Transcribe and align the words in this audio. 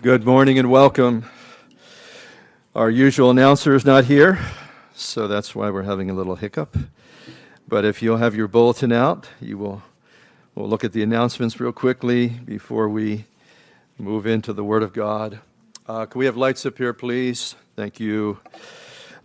Good 0.00 0.24
morning 0.24 0.60
and 0.60 0.70
welcome. 0.70 1.24
Our 2.72 2.88
usual 2.88 3.30
announcer 3.30 3.74
is 3.74 3.84
not 3.84 4.04
here, 4.04 4.38
so 4.94 5.26
that's 5.26 5.56
why 5.56 5.70
we're 5.70 5.82
having 5.82 6.08
a 6.08 6.14
little 6.14 6.36
hiccup. 6.36 6.76
But 7.66 7.84
if 7.84 8.00
you'll 8.00 8.18
have 8.18 8.36
your 8.36 8.46
bulletin 8.46 8.92
out, 8.92 9.28
you 9.40 9.58
will 9.58 9.82
we'll 10.54 10.68
look 10.68 10.84
at 10.84 10.92
the 10.92 11.02
announcements 11.02 11.58
real 11.58 11.72
quickly 11.72 12.28
before 12.28 12.88
we 12.88 13.24
move 13.98 14.24
into 14.24 14.52
the 14.52 14.62
Word 14.62 14.84
of 14.84 14.92
God. 14.92 15.40
Uh, 15.88 16.06
can 16.06 16.20
we 16.20 16.26
have 16.26 16.36
lights 16.36 16.64
up 16.64 16.78
here, 16.78 16.92
please? 16.92 17.56
Thank 17.74 17.98
you. 17.98 18.38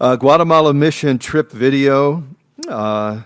Uh, 0.01 0.15
Guatemala 0.15 0.73
mission 0.73 1.19
trip 1.19 1.51
video. 1.51 2.23
Uh, 2.67 3.21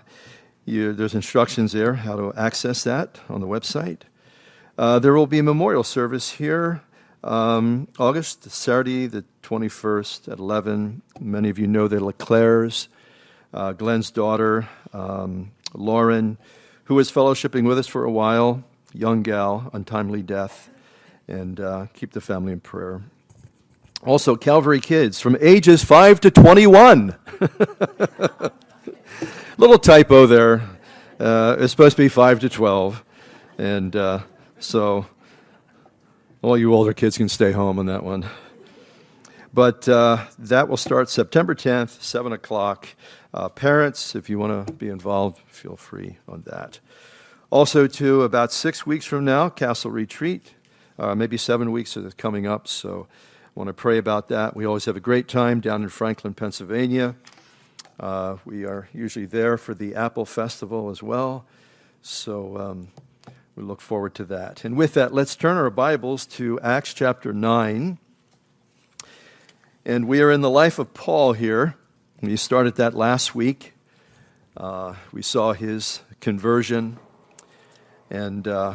you, 0.66 0.92
there's 0.92 1.14
instructions 1.14 1.72
there 1.72 1.94
how 1.94 2.14
to 2.14 2.34
access 2.36 2.84
that 2.84 3.20
on 3.30 3.40
the 3.40 3.46
website. 3.46 4.00
Uh, 4.76 4.98
there 4.98 5.14
will 5.14 5.26
be 5.26 5.38
a 5.38 5.42
memorial 5.42 5.82
service 5.82 6.32
here 6.32 6.82
um, 7.24 7.88
August, 7.98 8.50
Saturday, 8.50 9.06
the 9.06 9.24
21st 9.42 10.32
at 10.32 10.38
11. 10.38 11.02
Many 11.20 11.48
of 11.50 11.58
you 11.58 11.66
know 11.66 11.88
the 11.88 12.02
LeClairs, 12.04 12.88
uh, 13.52 13.72
Glenn's 13.72 14.10
daughter, 14.10 14.68
um, 14.92 15.50
Lauren, 15.74 16.38
who 16.84 16.94
was 16.94 17.10
fellowshipping 17.10 17.64
with 17.64 17.78
us 17.78 17.86
for 17.86 18.04
a 18.04 18.10
while, 18.10 18.62
young 18.92 19.22
gal, 19.22 19.70
untimely 19.72 20.22
death, 20.22 20.70
and 21.26 21.60
uh, 21.60 21.86
keep 21.92 22.12
the 22.12 22.20
family 22.20 22.52
in 22.52 22.60
prayer. 22.60 23.02
Also, 24.06 24.36
Calvary 24.36 24.80
kids 24.80 25.20
from 25.20 25.36
ages 25.40 25.84
5 25.84 26.20
to 26.20 26.30
21. 26.30 27.16
Little 29.56 29.78
typo 29.78 30.26
there. 30.26 30.62
Uh, 31.18 31.56
it's 31.58 31.72
supposed 31.72 31.96
to 31.96 32.02
be 32.02 32.08
5 32.08 32.40
to 32.40 32.48
12. 32.48 33.04
And 33.58 33.96
uh, 33.96 34.20
so 34.60 35.06
all 36.42 36.56
you 36.56 36.72
older 36.72 36.92
kids 36.92 37.16
can 37.16 37.28
stay 37.28 37.52
home 37.52 37.78
on 37.78 37.86
that 37.86 38.04
one. 38.04 38.24
But 39.52 39.88
uh, 39.88 40.26
that 40.38 40.68
will 40.68 40.76
start 40.76 41.08
September 41.08 41.54
10th, 41.54 42.00
7 42.00 42.32
o'clock. 42.32 42.88
Uh, 43.34 43.48
parents, 43.48 44.14
if 44.14 44.30
you 44.30 44.38
want 44.38 44.66
to 44.66 44.72
be 44.72 44.88
involved, 44.88 45.40
feel 45.46 45.76
free 45.76 46.18
on 46.28 46.42
that. 46.46 46.80
Also, 47.50 47.86
too, 47.86 48.22
about 48.22 48.52
six 48.52 48.86
weeks 48.86 49.04
from 49.04 49.24
now, 49.24 49.48
Castle 49.48 49.90
Retreat. 49.90 50.54
Uh, 50.98 51.14
maybe 51.14 51.36
seven 51.36 51.72
weeks 51.72 51.96
is 51.96 52.14
coming 52.14 52.46
up, 52.46 52.68
so 52.68 53.08
I 53.10 53.50
want 53.54 53.68
to 53.68 53.74
pray 53.74 53.98
about 53.98 54.28
that. 54.28 54.54
We 54.54 54.64
always 54.64 54.84
have 54.84 54.96
a 54.96 55.00
great 55.00 55.28
time 55.28 55.60
down 55.60 55.82
in 55.82 55.88
Franklin, 55.88 56.34
Pennsylvania. 56.34 57.16
Uh, 57.98 58.36
we 58.44 58.64
are 58.64 58.88
usually 58.92 59.26
there 59.26 59.56
for 59.56 59.74
the 59.74 59.94
Apple 59.94 60.26
Festival 60.26 60.90
as 60.90 61.02
well. 61.02 61.46
So, 62.02 62.56
um, 62.58 62.88
we 63.58 63.64
look 63.64 63.80
forward 63.80 64.14
to 64.14 64.24
that. 64.24 64.64
And 64.64 64.76
with 64.76 64.94
that, 64.94 65.12
let's 65.12 65.34
turn 65.34 65.56
our 65.56 65.68
Bibles 65.68 66.26
to 66.26 66.60
Acts 66.60 66.94
chapter 66.94 67.32
9. 67.32 67.98
And 69.84 70.06
we 70.06 70.22
are 70.22 70.30
in 70.30 70.42
the 70.42 70.50
life 70.50 70.78
of 70.78 70.94
Paul 70.94 71.32
here. 71.32 71.74
We 72.22 72.36
started 72.36 72.76
that 72.76 72.94
last 72.94 73.34
week. 73.34 73.72
Uh, 74.56 74.94
we 75.10 75.22
saw 75.22 75.54
his 75.54 76.02
conversion. 76.20 77.00
And 78.10 78.46
uh, 78.46 78.74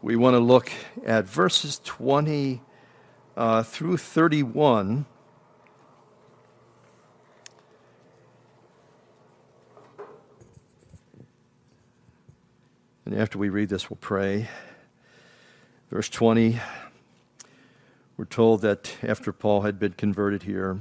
we 0.00 0.14
want 0.14 0.34
to 0.34 0.40
look 0.40 0.70
at 1.04 1.24
verses 1.24 1.80
20 1.82 2.62
uh, 3.36 3.64
through 3.64 3.96
31 3.96 5.06
And 13.06 13.14
after 13.14 13.38
we 13.38 13.50
read 13.50 13.68
this, 13.68 13.88
we'll 13.88 13.98
pray. 14.00 14.48
Verse 15.92 16.08
20, 16.08 16.58
we're 18.16 18.24
told 18.24 18.62
that 18.62 18.96
after 19.00 19.32
Paul 19.32 19.60
had 19.60 19.78
been 19.78 19.92
converted 19.92 20.42
here, 20.42 20.80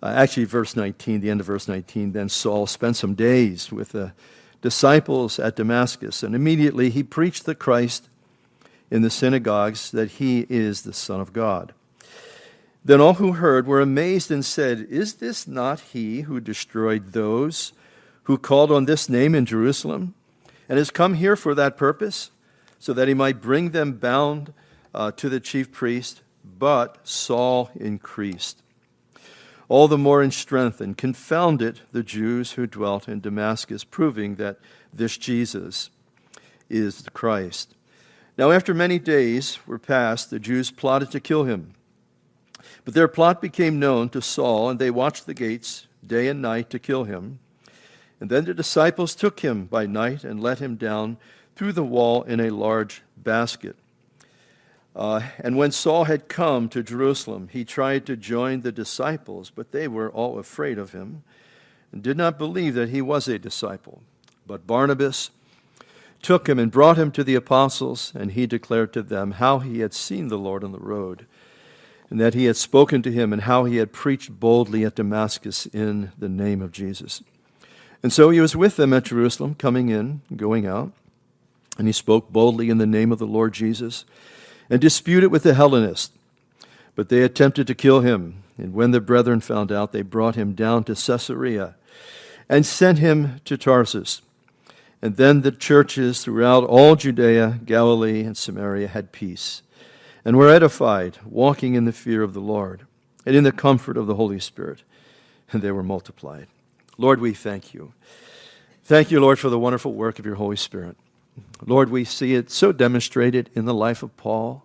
uh, 0.00 0.06
actually, 0.06 0.44
verse 0.44 0.76
19, 0.76 1.20
the 1.20 1.30
end 1.30 1.40
of 1.40 1.46
verse 1.46 1.66
19, 1.66 2.12
then 2.12 2.28
Saul 2.28 2.68
spent 2.68 2.94
some 2.94 3.14
days 3.14 3.72
with 3.72 3.88
the 3.88 4.12
disciples 4.60 5.40
at 5.40 5.56
Damascus, 5.56 6.22
and 6.22 6.32
immediately 6.32 6.90
he 6.90 7.02
preached 7.02 7.44
the 7.44 7.56
Christ 7.56 8.08
in 8.88 9.02
the 9.02 9.10
synagogues 9.10 9.90
that 9.90 10.12
he 10.12 10.46
is 10.48 10.82
the 10.82 10.92
Son 10.92 11.20
of 11.20 11.32
God. 11.32 11.72
Then 12.84 13.00
all 13.00 13.14
who 13.14 13.32
heard 13.32 13.66
were 13.66 13.80
amazed 13.80 14.30
and 14.30 14.44
said, 14.44 14.86
Is 14.90 15.14
this 15.14 15.48
not 15.48 15.80
he 15.80 16.20
who 16.20 16.38
destroyed 16.38 17.14
those 17.14 17.72
who 18.24 18.38
called 18.38 18.70
on 18.70 18.84
this 18.84 19.08
name 19.08 19.34
in 19.34 19.44
Jerusalem? 19.44 20.14
And 20.68 20.78
has 20.78 20.90
come 20.90 21.14
here 21.14 21.36
for 21.36 21.54
that 21.54 21.76
purpose, 21.76 22.30
so 22.78 22.92
that 22.92 23.08
he 23.08 23.14
might 23.14 23.40
bring 23.40 23.70
them 23.70 23.92
bound 23.92 24.52
uh, 24.94 25.10
to 25.12 25.28
the 25.28 25.40
chief 25.40 25.70
priest. 25.70 26.22
But 26.44 26.98
Saul 27.06 27.70
increased, 27.74 28.62
all 29.68 29.86
the 29.88 29.98
more 29.98 30.22
in 30.22 30.30
strength, 30.30 30.80
and 30.80 30.96
confounded 30.96 31.80
the 31.92 32.02
Jews 32.02 32.52
who 32.52 32.66
dwelt 32.66 33.08
in 33.08 33.20
Damascus, 33.20 33.84
proving 33.84 34.34
that 34.36 34.58
this 34.92 35.16
Jesus 35.16 35.90
is 36.68 37.02
the 37.02 37.10
Christ. 37.10 37.74
Now, 38.36 38.50
after 38.50 38.74
many 38.74 38.98
days 38.98 39.58
were 39.66 39.78
passed, 39.78 40.30
the 40.30 40.40
Jews 40.40 40.70
plotted 40.70 41.10
to 41.10 41.20
kill 41.20 41.44
him. 41.44 41.74
But 42.84 42.94
their 42.94 43.08
plot 43.08 43.40
became 43.40 43.78
known 43.78 44.08
to 44.10 44.22
Saul, 44.22 44.70
and 44.70 44.78
they 44.78 44.90
watched 44.90 45.26
the 45.26 45.34
gates 45.34 45.86
day 46.04 46.28
and 46.28 46.42
night 46.42 46.70
to 46.70 46.78
kill 46.78 47.04
him. 47.04 47.38
And 48.22 48.30
then 48.30 48.44
the 48.44 48.54
disciples 48.54 49.16
took 49.16 49.40
him 49.40 49.64
by 49.64 49.84
night 49.84 50.22
and 50.22 50.40
let 50.40 50.60
him 50.60 50.76
down 50.76 51.16
through 51.56 51.72
the 51.72 51.82
wall 51.82 52.22
in 52.22 52.38
a 52.38 52.50
large 52.50 53.02
basket. 53.16 53.74
Uh, 54.94 55.22
and 55.40 55.56
when 55.56 55.72
Saul 55.72 56.04
had 56.04 56.28
come 56.28 56.68
to 56.68 56.84
Jerusalem, 56.84 57.48
he 57.50 57.64
tried 57.64 58.06
to 58.06 58.16
join 58.16 58.60
the 58.60 58.70
disciples, 58.70 59.50
but 59.50 59.72
they 59.72 59.88
were 59.88 60.08
all 60.08 60.38
afraid 60.38 60.78
of 60.78 60.92
him 60.92 61.24
and 61.90 62.00
did 62.00 62.16
not 62.16 62.38
believe 62.38 62.74
that 62.74 62.90
he 62.90 63.02
was 63.02 63.26
a 63.26 63.40
disciple. 63.40 64.04
But 64.46 64.68
Barnabas 64.68 65.32
took 66.22 66.48
him 66.48 66.60
and 66.60 66.70
brought 66.70 66.96
him 66.96 67.10
to 67.10 67.24
the 67.24 67.34
apostles, 67.34 68.12
and 68.14 68.30
he 68.30 68.46
declared 68.46 68.92
to 68.92 69.02
them 69.02 69.32
how 69.32 69.58
he 69.58 69.80
had 69.80 69.92
seen 69.92 70.28
the 70.28 70.38
Lord 70.38 70.62
on 70.62 70.70
the 70.70 70.78
road, 70.78 71.26
and 72.08 72.20
that 72.20 72.34
he 72.34 72.44
had 72.44 72.56
spoken 72.56 73.02
to 73.02 73.10
him, 73.10 73.32
and 73.32 73.42
how 73.42 73.64
he 73.64 73.78
had 73.78 73.92
preached 73.92 74.38
boldly 74.38 74.84
at 74.84 74.94
Damascus 74.94 75.66
in 75.66 76.12
the 76.16 76.28
name 76.28 76.62
of 76.62 76.70
Jesus. 76.70 77.20
And 78.02 78.12
so 78.12 78.30
he 78.30 78.40
was 78.40 78.56
with 78.56 78.76
them 78.76 78.92
at 78.92 79.04
Jerusalem, 79.04 79.54
coming 79.54 79.88
in, 79.88 80.22
going 80.34 80.66
out. 80.66 80.92
And 81.78 81.86
he 81.86 81.92
spoke 81.92 82.30
boldly 82.30 82.68
in 82.68 82.78
the 82.78 82.86
name 82.86 83.12
of 83.12 83.18
the 83.18 83.26
Lord 83.26 83.54
Jesus 83.54 84.04
and 84.68 84.80
disputed 84.80 85.30
with 85.30 85.44
the 85.44 85.54
Hellenists. 85.54 86.10
But 86.94 87.08
they 87.08 87.22
attempted 87.22 87.66
to 87.68 87.74
kill 87.74 88.00
him. 88.00 88.42
And 88.58 88.74
when 88.74 88.90
the 88.90 89.00
brethren 89.00 89.40
found 89.40 89.72
out, 89.72 89.92
they 89.92 90.02
brought 90.02 90.34
him 90.34 90.54
down 90.54 90.84
to 90.84 90.94
Caesarea 90.94 91.76
and 92.48 92.66
sent 92.66 92.98
him 92.98 93.40
to 93.46 93.56
Tarsus. 93.56 94.20
And 95.00 95.16
then 95.16 95.40
the 95.40 95.50
churches 95.50 96.22
throughout 96.22 96.64
all 96.64 96.96
Judea, 96.96 97.60
Galilee, 97.64 98.22
and 98.22 98.36
Samaria 98.36 98.88
had 98.88 99.12
peace 99.12 99.62
and 100.24 100.36
were 100.36 100.48
edified, 100.48 101.18
walking 101.24 101.74
in 101.74 101.86
the 101.86 101.92
fear 101.92 102.22
of 102.22 102.34
the 102.34 102.40
Lord 102.40 102.86
and 103.24 103.34
in 103.34 103.44
the 103.44 103.52
comfort 103.52 103.96
of 103.96 104.06
the 104.06 104.14
Holy 104.14 104.38
Spirit. 104.38 104.82
And 105.50 105.62
they 105.62 105.72
were 105.72 105.82
multiplied. 105.82 106.46
Lord, 107.02 107.20
we 107.20 107.34
thank 107.34 107.74
you. 107.74 107.92
Thank 108.84 109.10
you, 109.10 109.18
Lord, 109.18 109.40
for 109.40 109.50
the 109.50 109.58
wonderful 109.58 109.92
work 109.92 110.20
of 110.20 110.24
your 110.24 110.36
Holy 110.36 110.54
Spirit. 110.54 110.96
Lord, 111.66 111.90
we 111.90 112.04
see 112.04 112.36
it 112.36 112.48
so 112.48 112.70
demonstrated 112.70 113.50
in 113.56 113.64
the 113.64 113.74
life 113.74 114.04
of 114.04 114.16
Paul. 114.16 114.64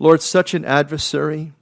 Lord, 0.00 0.22
such 0.22 0.54
an 0.54 0.64
adversary. 0.64 1.52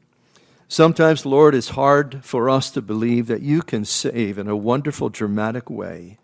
Sometimes, 0.69 1.27
Lord, 1.27 1.55
it's 1.55 1.69
hard 1.69 2.25
for 2.25 2.49
us 2.49 2.71
to 2.71 2.81
believe 2.81 3.27
that 3.27 3.43
you 3.43 3.61
can 3.61 3.85
save 3.85 4.39
in 4.39 4.49
a 4.49 4.57
wonderful, 4.57 5.11
dramatic 5.11 5.69
way 5.69 6.17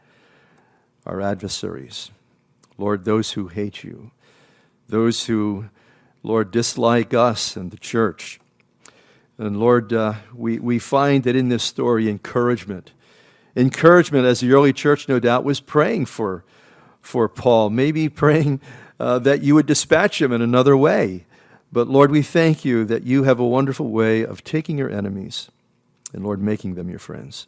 our 1.04 1.20
adversaries. 1.20 2.10
Lord, 2.78 3.04
those 3.04 3.32
who 3.32 3.48
hate 3.48 3.84
you, 3.84 4.10
those 4.88 5.26
who, 5.26 5.66
Lord, 6.22 6.50
dislike 6.50 7.12
us 7.12 7.56
and 7.56 7.70
the 7.70 7.76
church. 7.76 8.40
And 9.36 9.60
Lord, 9.60 9.92
uh, 9.92 10.14
we, 10.34 10.58
we 10.58 10.78
find 10.78 11.24
that 11.24 11.36
in 11.36 11.50
this 11.50 11.62
story, 11.62 12.08
encouragement 12.08 12.92
encouragement 13.56 14.26
as 14.26 14.40
the 14.40 14.52
early 14.52 14.72
church, 14.72 15.08
no 15.08 15.18
doubt, 15.18 15.44
was 15.44 15.60
praying 15.60 16.06
for, 16.06 16.44
for 17.00 17.28
Paul, 17.28 17.70
maybe 17.70 18.08
praying 18.08 18.60
uh, 18.98 19.18
that 19.20 19.42
you 19.42 19.54
would 19.54 19.66
dispatch 19.66 20.20
him 20.20 20.32
in 20.32 20.42
another 20.42 20.76
way. 20.76 21.24
But 21.72 21.88
Lord, 21.88 22.10
we 22.10 22.22
thank 22.22 22.64
you 22.64 22.84
that 22.86 23.04
you 23.04 23.22
have 23.24 23.38
a 23.38 23.46
wonderful 23.46 23.90
way 23.90 24.22
of 24.24 24.42
taking 24.42 24.78
your 24.78 24.90
enemies 24.90 25.50
and, 26.12 26.24
Lord, 26.24 26.42
making 26.42 26.74
them 26.74 26.88
your 26.88 26.98
friends, 26.98 27.46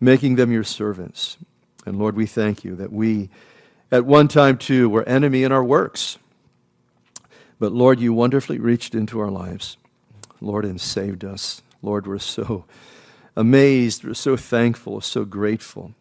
making 0.00 0.36
them 0.36 0.50
your 0.50 0.64
servants. 0.64 1.36
And 1.86 1.98
Lord, 1.98 2.16
we 2.16 2.26
thank 2.26 2.64
you 2.64 2.74
that 2.76 2.92
we, 2.92 3.30
at 3.92 4.04
one 4.04 4.28
time 4.28 4.58
too, 4.58 4.88
were 4.88 5.08
enemy 5.08 5.44
in 5.44 5.52
our 5.52 5.64
works. 5.64 6.18
But 7.60 7.72
Lord, 7.72 8.00
you 8.00 8.12
wonderfully 8.12 8.58
reached 8.58 8.94
into 8.94 9.20
our 9.20 9.30
lives, 9.30 9.76
Lord, 10.40 10.64
and 10.64 10.80
saved 10.80 11.24
us. 11.24 11.62
Lord, 11.82 12.06
we're 12.06 12.18
so 12.18 12.64
amazed, 13.36 14.04
we're 14.04 14.14
so 14.14 14.36
thankful, 14.36 15.00
so 15.00 15.24
grateful. 15.24 15.92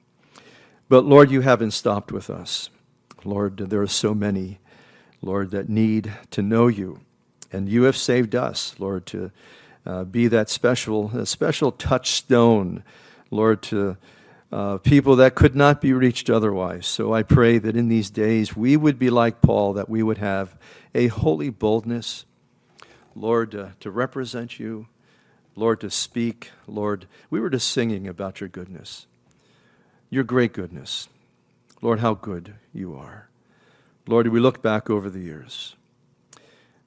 But 0.89 1.05
Lord, 1.05 1.31
you 1.31 1.41
haven't 1.41 1.71
stopped 1.71 2.11
with 2.11 2.29
us. 2.29 2.69
Lord, 3.25 3.57
there 3.57 3.81
are 3.81 3.87
so 3.87 4.13
many, 4.13 4.59
Lord, 5.21 5.51
that 5.51 5.69
need 5.69 6.13
to 6.31 6.41
know 6.41 6.67
you 6.67 6.99
And 7.53 7.69
you 7.69 7.83
have 7.83 7.95
saved 7.95 8.35
us, 8.35 8.75
Lord, 8.79 9.05
to 9.07 9.31
uh, 9.85 10.03
be 10.05 10.27
that 10.27 10.49
special, 10.49 11.11
a 11.15 11.25
special 11.25 11.71
touchstone, 11.71 12.83
Lord, 13.29 13.61
to 13.63 13.95
uh, 14.51 14.77
people 14.79 15.15
that 15.17 15.35
could 15.35 15.55
not 15.55 15.79
be 15.79 15.93
reached 15.93 16.29
otherwise. 16.29 16.87
So 16.87 17.13
I 17.13 17.21
pray 17.23 17.59
that 17.59 17.75
in 17.75 17.89
these 17.89 18.09
days 18.09 18.55
we 18.55 18.75
would 18.75 18.97
be 18.97 19.09
like 19.09 19.41
Paul, 19.41 19.73
that 19.73 19.89
we 19.89 20.01
would 20.01 20.17
have 20.17 20.55
a 20.95 21.07
holy 21.07 21.49
boldness, 21.49 22.25
Lord, 23.15 23.53
uh, 23.55 23.69
to 23.81 23.91
represent 23.91 24.59
you, 24.59 24.87
Lord, 25.55 25.79
to 25.81 25.89
speak. 25.89 26.51
Lord, 26.67 27.07
we 27.29 27.39
were 27.39 27.49
just 27.49 27.67
singing 27.67 28.07
about 28.07 28.41
your 28.41 28.49
goodness, 28.49 29.05
your 30.09 30.23
great 30.23 30.53
goodness. 30.53 31.07
Lord, 31.81 31.99
how 31.99 32.13
good 32.13 32.55
you 32.73 32.95
are. 32.95 33.29
Lord, 34.07 34.27
we 34.27 34.39
look 34.39 34.61
back 34.61 34.89
over 34.89 35.09
the 35.09 35.19
years. 35.19 35.75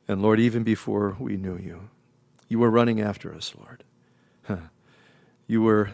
And 0.09 0.23
Lord, 0.23 0.41
even 0.41 0.63
before 0.63 1.17
we 1.19 1.37
knew 1.37 1.57
you, 1.57 1.89
you 2.49 2.59
were 2.59 2.71
running 2.71 3.01
after 3.01 3.35
us, 3.35 3.55
Lord. 3.57 3.85
You 5.49 5.63
were, 5.63 5.93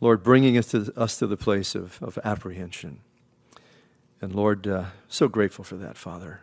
Lord, 0.00 0.24
bringing 0.24 0.58
us 0.58 0.66
to, 0.68 0.92
us 0.96 1.16
to 1.18 1.28
the 1.28 1.36
place 1.36 1.76
of, 1.76 2.02
of 2.02 2.18
apprehension. 2.24 2.98
And 4.20 4.34
Lord, 4.34 4.66
uh, 4.66 4.86
so 5.06 5.28
grateful 5.28 5.64
for 5.64 5.76
that, 5.76 5.96
Father. 5.96 6.40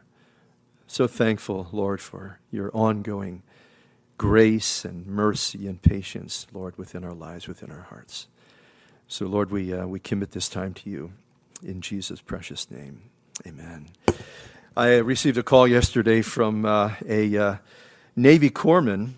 So 0.88 1.06
thankful, 1.06 1.68
Lord, 1.74 2.00
for 2.00 2.40
your 2.50 2.72
ongoing 2.74 3.44
grace 4.20 4.84
and 4.84 5.08
mercy 5.08 5.66
and 5.66 5.82
patience, 5.82 6.46
Lord, 6.52 6.78
within 6.78 7.06
our 7.06 7.14
lives, 7.14 7.48
within 7.48 7.72
our 7.72 7.84
hearts. 7.84 8.28
So, 9.08 9.26
Lord, 9.26 9.50
we, 9.50 9.74
uh, 9.74 9.88
we 9.88 10.00
commit 10.02 10.32
this 10.32 10.50
time 10.50 10.74
to 10.74 10.90
you 10.90 11.14
in 11.64 11.80
Jesus' 11.80 12.20
precious 12.20 12.70
name. 12.70 13.04
Amen. 13.48 13.88
I 14.76 14.98
received 14.98 15.38
a 15.38 15.44
call 15.44 15.70
yesterday 15.70 16.22
from 16.22 16.66
uh, 16.66 16.96
a 17.08 17.38
uh, 17.38 17.56
Navy 18.14 18.50
corpsman 18.50 19.12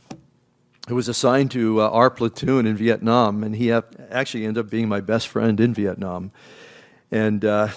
who 0.88 0.94
was 0.94 1.08
assigned 1.08 1.50
to 1.52 1.82
uh, 1.82 1.90
our 1.90 2.12
platoon 2.12 2.68
in 2.68 2.78
Vietnam, 2.78 3.44
and 3.44 3.56
he 3.56 3.72
actually 3.72 4.46
ended 4.46 4.66
up 4.66 4.70
being 4.70 4.88
my 4.88 5.02
best 5.02 5.28
friend 5.28 5.60
in 5.60 5.74
Vietnam. 5.74 6.32
And 7.10 7.44
uh, 7.44 7.70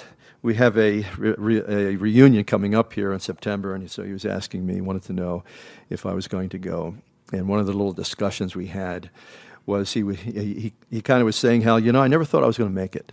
we 0.43 0.57
have 0.57 0.77
a, 0.77 1.07
re- 1.17 1.63
a, 1.67 1.97
reunion 1.97 2.45
coming 2.45 2.75
up 2.75 2.93
here 2.93 3.15
in 3.15 3.21
September, 3.21 3.75
and 3.75 3.91
so 3.91 4.03
he 4.03 4.13
was 4.13 4.27
asking 4.27 4.67
me, 4.67 4.83
wanted 4.83 5.05
to 5.05 5.15
know 5.15 5.43
if 5.89 6.05
I 6.05 6.13
was 6.13 6.29
going 6.29 6.51
to 6.51 6.59
go. 6.59 6.97
And 7.33 7.49
one 7.49 7.61
of 7.61 7.67
the 7.67 7.73
little 7.73 7.93
discussions 7.93 8.55
we 8.55 8.67
had 8.67 9.11
was 9.67 9.93
he, 9.93 10.15
he, 10.15 10.73
he 10.91 11.01
kind 11.01 11.21
of 11.21 11.27
was 11.27 11.37
saying 11.37 11.63
how, 11.63 11.77
you 11.77 11.91
know, 11.91 12.03
I 12.03 12.09
never 12.09 12.25
thought 12.25 12.45
I 12.45 12.47
was 12.47 12.59
going 12.59 12.71
to 12.71 12.75
make 12.75 12.95
it. 12.95 13.13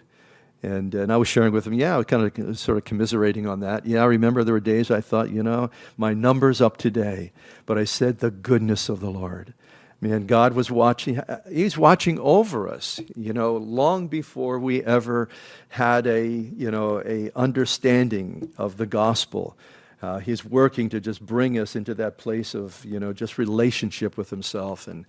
And, 0.63 0.93
and 0.93 1.11
I 1.11 1.17
was 1.17 1.27
sharing 1.27 1.53
with 1.53 1.65
him, 1.65 1.73
yeah, 1.73 1.95
I 1.95 1.97
was 1.97 2.05
kind 2.05 2.37
of 2.37 2.59
sort 2.59 2.77
of 2.77 2.85
commiserating 2.85 3.47
on 3.47 3.61
that. 3.61 3.85
Yeah, 3.85 4.03
I 4.03 4.05
remember 4.05 4.43
there 4.43 4.53
were 4.53 4.59
days 4.59 4.91
I 4.91 5.01
thought, 5.01 5.31
you 5.31 5.41
know, 5.41 5.71
my 5.97 6.13
number's 6.13 6.61
up 6.61 6.77
today. 6.77 7.31
But 7.65 7.77
I 7.77 7.83
said, 7.83 8.19
the 8.19 8.29
goodness 8.29 8.87
of 8.87 8.99
the 8.99 9.09
Lord. 9.09 9.53
Man, 10.01 10.25
God 10.25 10.53
was 10.53 10.71
watching, 10.71 11.19
uh, 11.19 11.41
He's 11.51 11.77
watching 11.77 12.19
over 12.19 12.67
us, 12.67 12.99
you 13.15 13.33
know, 13.33 13.55
long 13.55 14.07
before 14.07 14.59
we 14.59 14.83
ever 14.83 15.29
had 15.69 16.07
a, 16.07 16.25
you 16.27 16.71
know, 16.71 17.01
a 17.05 17.31
understanding 17.35 18.51
of 18.57 18.77
the 18.77 18.87
gospel. 18.87 19.55
Uh, 20.01 20.19
he's 20.19 20.43
working 20.43 20.89
to 20.89 20.99
just 20.99 21.25
bring 21.25 21.59
us 21.59 21.75
into 21.75 21.93
that 21.93 22.17
place 22.17 22.55
of, 22.55 22.83
you 22.85 22.99
know, 22.99 23.13
just 23.13 23.37
relationship 23.37 24.17
with 24.17 24.29
Himself. 24.29 24.87
And 24.87 25.05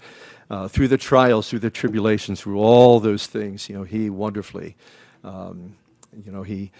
uh, 0.50 0.69
through 0.69 0.89
the 0.89 0.99
trials, 0.99 1.49
through 1.49 1.61
the 1.61 1.71
tribulations, 1.71 2.41
through 2.41 2.59
all 2.59 3.00
those 3.00 3.27
things, 3.27 3.69
you 3.69 3.77
know, 3.77 3.85
He 3.85 4.11
wonderfully 4.11 4.77
um, 5.25 5.77
you 6.25 6.31
know, 6.33 6.43
he, 6.43 6.71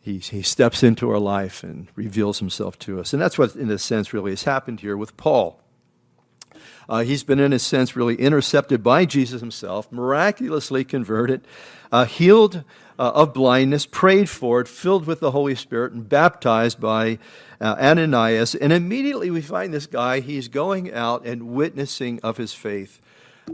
he, 0.00 0.18
he 0.18 0.42
steps 0.42 0.82
into 0.82 1.10
our 1.10 1.18
life 1.18 1.62
and 1.62 1.88
reveals 1.94 2.38
himself 2.38 2.78
to 2.80 3.00
us. 3.00 3.12
And 3.12 3.20
that's 3.20 3.38
what, 3.38 3.54
in 3.56 3.70
a 3.70 3.78
sense, 3.78 4.12
really 4.12 4.32
has 4.32 4.44
happened 4.44 4.80
here 4.80 4.96
with 4.96 5.16
Paul. 5.16 5.60
Uh, 6.88 7.00
he's 7.00 7.22
been, 7.22 7.38
in 7.38 7.52
a 7.52 7.58
sense, 7.58 7.94
really 7.94 8.14
intercepted 8.14 8.82
by 8.82 9.04
Jesus 9.04 9.40
himself, 9.40 9.92
miraculously 9.92 10.84
converted, 10.84 11.46
uh, 11.92 12.06
healed 12.06 12.64
uh, 12.98 13.12
of 13.14 13.32
blindness, 13.32 13.86
prayed 13.86 14.28
for 14.28 14.60
it, 14.60 14.68
filled 14.68 15.06
with 15.06 15.20
the 15.20 15.30
Holy 15.30 15.54
Spirit, 15.54 15.92
and 15.92 16.08
baptized 16.08 16.80
by 16.80 17.18
uh, 17.60 17.76
Ananias. 17.78 18.54
And 18.54 18.72
immediately 18.72 19.30
we 19.30 19.40
find 19.40 19.72
this 19.72 19.86
guy, 19.86 20.20
he's 20.20 20.48
going 20.48 20.92
out 20.92 21.24
and 21.24 21.54
witnessing 21.54 22.20
of 22.22 22.36
his 22.36 22.52
faith. 22.52 23.00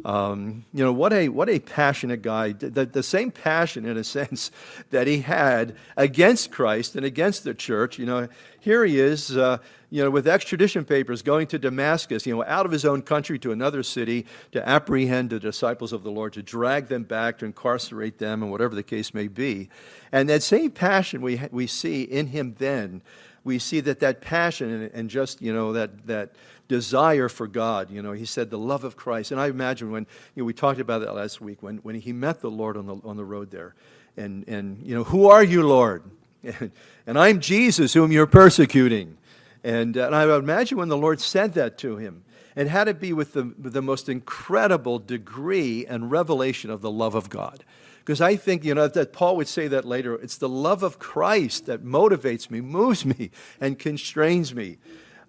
Um, 0.05 0.65
you 0.73 0.83
know, 0.83 0.93
what 0.93 1.13
a, 1.13 1.29
what 1.29 1.49
a 1.49 1.59
passionate 1.59 2.23
guy. 2.23 2.53
The, 2.53 2.87
the 2.87 3.03
same 3.03 3.31
passion, 3.31 3.87
in 3.87 3.97
a 3.97 4.05
sense, 4.19 4.51
that 4.91 5.07
he 5.07 5.21
had 5.21 5.77
against 5.97 6.51
Christ 6.51 6.97
and 6.97 7.05
against 7.05 7.45
the 7.45 7.55
church. 7.55 7.99
You 7.99 8.07
know, 8.07 8.29
here 8.61 8.85
he 8.85 8.99
is, 8.99 9.37
uh, 9.37 9.59
you 9.95 10.03
know, 10.03 10.11
with 10.11 10.27
extradition 10.27 10.85
papers 10.85 11.23
going 11.23 11.47
to 11.47 11.57
Damascus, 11.57 12.27
you 12.27 12.35
know, 12.35 12.43
out 12.47 12.67
of 12.67 12.73
his 12.73 12.85
own 12.85 13.01
country 13.01 13.39
to 13.39 13.53
another 13.53 13.85
city 13.85 14.27
to 14.51 14.69
apprehend 14.69 15.31
the 15.31 15.39
disciples 15.39 15.93
of 15.93 16.03
the 16.03 16.11
Lord, 16.11 16.33
to 16.33 16.43
drag 16.43 16.89
them 16.89 17.05
back, 17.05 17.39
to 17.39 17.45
incarcerate 17.45 18.19
them, 18.19 18.43
and 18.43 18.51
whatever 18.51 18.75
the 18.75 18.83
case 18.83 19.15
may 19.15 19.29
be. 19.29 19.69
And 20.11 20.29
that 20.29 20.43
same 20.43 20.73
passion 20.73 21.23
we, 21.23 21.41
we 21.53 21.69
see 21.69 22.03
in 22.03 22.27
him 22.27 22.57
then, 22.59 23.03
we 23.45 23.61
see 23.61 23.79
that 23.83 24.01
that 24.01 24.21
passion 24.21 24.69
and, 24.69 24.91
and 24.93 25.09
just, 25.09 25.41
you 25.41 25.53
know, 25.53 25.73
that, 25.75 26.09
that 26.09 26.33
desire 26.67 27.29
for 27.29 27.47
God. 27.47 27.89
You 27.89 28.03
know, 28.03 28.11
he 28.11 28.25
said 28.25 28.51
the 28.51 28.59
love 28.59 28.83
of 28.83 28.97
Christ. 28.97 29.31
And 29.31 29.41
I 29.41 29.47
imagine 29.47 29.93
when, 29.93 30.09
you 30.35 30.43
know, 30.43 30.45
we 30.45 30.55
talked 30.55 30.81
about 30.81 31.03
that 31.03 31.15
last 31.15 31.41
week, 31.41 31.63
when, 31.63 31.77
when 31.79 31.95
he 31.95 32.13
met 32.13 32.41
the 32.41 32.51
Lord 32.51 32.77
on 32.77 32.87
the, 32.87 32.97
on 33.05 33.17
the 33.17 33.25
road 33.25 33.53
there. 33.53 33.77
And, 34.17 34.43
and, 34.49 34.83
you 34.83 34.97
know, 34.97 35.05
who 35.05 35.29
are 35.29 35.45
you, 35.45 35.65
Lord? 35.65 36.03
And, 36.43 36.73
and 37.07 37.19
I'm 37.19 37.41
Jesus, 37.41 37.95
whom 37.95 38.13
you're 38.13 38.27
persecuting. 38.27 39.17
And, 39.65 39.97
and 39.97 40.15
I 40.15 40.37
imagine 40.37 40.79
when 40.79 40.91
the 40.91 40.97
Lord 40.97 41.21
said 41.21 41.55
that 41.55 41.79
to 41.79 41.97
him, 41.97 42.25
it 42.55 42.69
had 42.69 42.85
to 42.85 42.95
be 42.95 43.13
with 43.13 43.33
the, 43.33 43.53
with 43.61 43.73
the 43.73 43.83
most 43.83 44.09
incredible 44.09 44.99
degree 44.99 45.87
and 45.87 46.11
revelation 46.11 46.71
of 46.71 46.83
the 46.83 46.91
love 46.91 47.17
of 47.17 47.31
God. 47.31 47.65
Because 47.99 48.21
I 48.21 48.37
think, 48.37 48.65
you 48.65 48.75
know, 48.75 48.87
that 48.87 49.15
Paul 49.15 49.37
would 49.39 49.49
say 49.49 49.67
that 49.69 49.87
later. 49.87 50.15
It's 50.15 50.37
the 50.37 50.49
love 50.49 50.83
of 50.83 50.99
Christ 50.99 51.67
that 51.67 51.83
motivates 51.83 52.51
me, 52.51 52.61
moves 52.61 53.07
me, 53.07 53.31
and 53.61 53.79
constrains 53.79 54.55
me. 54.55 54.77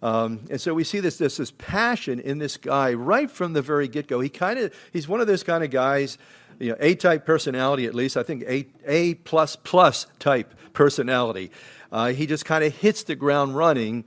Um, 0.04 0.42
and 0.52 0.60
so 0.60 0.74
we 0.74 0.84
see 0.84 1.00
this, 1.00 1.18
this, 1.18 1.38
this 1.38 1.52
passion 1.58 2.20
in 2.20 2.38
this 2.38 2.58
guy 2.58 2.94
right 2.94 3.32
from 3.32 3.54
the 3.54 3.62
very 3.62 3.88
get 3.88 4.08
go. 4.08 4.20
He 4.20 4.28
kind 4.28 4.60
of, 4.60 4.74
he's 4.92 5.08
one 5.08 5.22
of 5.22 5.28
those 5.28 5.42
kind 5.42 5.64
of 5.64 5.72
guys, 5.72 6.18
you 6.60 6.72
know, 6.72 6.78
A 6.82 6.96
type 6.96 7.26
personality 7.26 7.86
at 7.86 7.96
least, 7.96 8.18
I 8.18 8.24
think 8.24 8.44
A, 8.44 8.68
A 8.86 9.14
plus 9.16 9.56
plus 9.56 10.06
type 10.20 10.54
personality. 10.74 11.52
Uh, 11.92 12.08
he 12.08 12.28
just 12.28 12.44
kind 12.44 12.64
of 12.64 12.76
hits 12.76 13.04
the 13.04 13.16
ground 13.16 13.56
running, 13.56 14.04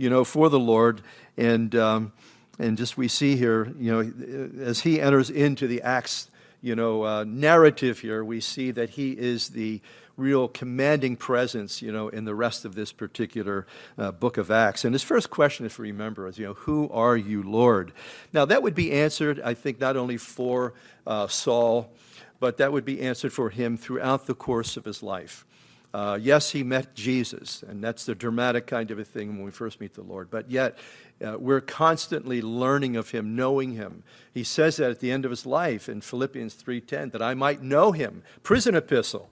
you 0.00 0.08
know, 0.08 0.24
for 0.24 0.48
the 0.48 0.58
Lord. 0.58 1.02
And, 1.36 1.74
um, 1.76 2.12
and 2.58 2.78
just 2.78 2.96
we 2.96 3.06
see 3.06 3.36
here, 3.36 3.70
you 3.78 3.92
know, 3.92 4.64
as 4.64 4.80
he 4.80 4.98
enters 4.98 5.28
into 5.28 5.66
the 5.66 5.82
Acts, 5.82 6.30
you 6.62 6.74
know, 6.74 7.04
uh, 7.04 7.24
narrative 7.28 7.98
here, 7.98 8.24
we 8.24 8.40
see 8.40 8.70
that 8.70 8.90
he 8.90 9.10
is 9.12 9.50
the 9.50 9.82
real 10.16 10.48
commanding 10.48 11.16
presence, 11.16 11.82
you 11.82 11.92
know, 11.92 12.08
in 12.08 12.24
the 12.24 12.34
rest 12.34 12.64
of 12.64 12.74
this 12.74 12.92
particular 12.92 13.66
uh, 13.98 14.10
book 14.10 14.38
of 14.38 14.50
Acts. 14.50 14.86
And 14.86 14.94
his 14.94 15.02
first 15.02 15.28
question, 15.28 15.66
if 15.66 15.76
you 15.76 15.82
remember, 15.84 16.26
is, 16.26 16.38
you 16.38 16.46
know, 16.46 16.54
who 16.54 16.88
are 16.88 17.16
you, 17.16 17.42
Lord? 17.42 17.92
Now, 18.32 18.46
that 18.46 18.62
would 18.62 18.74
be 18.74 18.92
answered, 18.92 19.38
I 19.44 19.52
think, 19.52 19.80
not 19.80 19.98
only 19.98 20.16
for 20.16 20.72
uh, 21.06 21.26
Saul, 21.26 21.92
but 22.38 22.56
that 22.56 22.72
would 22.72 22.86
be 22.86 23.02
answered 23.02 23.34
for 23.34 23.50
him 23.50 23.76
throughout 23.76 24.26
the 24.26 24.34
course 24.34 24.78
of 24.78 24.86
his 24.86 25.02
life. 25.02 25.44
Uh, 25.92 26.18
yes, 26.20 26.50
he 26.52 26.62
met 26.62 26.94
Jesus, 26.94 27.64
and 27.66 27.82
that's 27.82 28.04
the 28.04 28.14
dramatic 28.14 28.66
kind 28.66 28.90
of 28.90 28.98
a 28.98 29.04
thing 29.04 29.36
when 29.36 29.44
we 29.44 29.50
first 29.50 29.80
meet 29.80 29.94
the 29.94 30.02
Lord. 30.02 30.30
But 30.30 30.48
yet, 30.48 30.78
uh, 31.24 31.36
we're 31.38 31.60
constantly 31.60 32.40
learning 32.40 32.96
of 32.96 33.10
him, 33.10 33.34
knowing 33.34 33.72
him. 33.72 34.04
He 34.32 34.44
says 34.44 34.76
that 34.76 34.90
at 34.90 35.00
the 35.00 35.10
end 35.10 35.24
of 35.24 35.30
his 35.30 35.44
life 35.44 35.88
in 35.88 36.00
Philippians 36.00 36.54
3:10, 36.54 37.10
that 37.10 37.22
I 37.22 37.34
might 37.34 37.62
know 37.62 37.90
him. 37.90 38.22
Prison 38.42 38.76
epistle. 38.76 39.30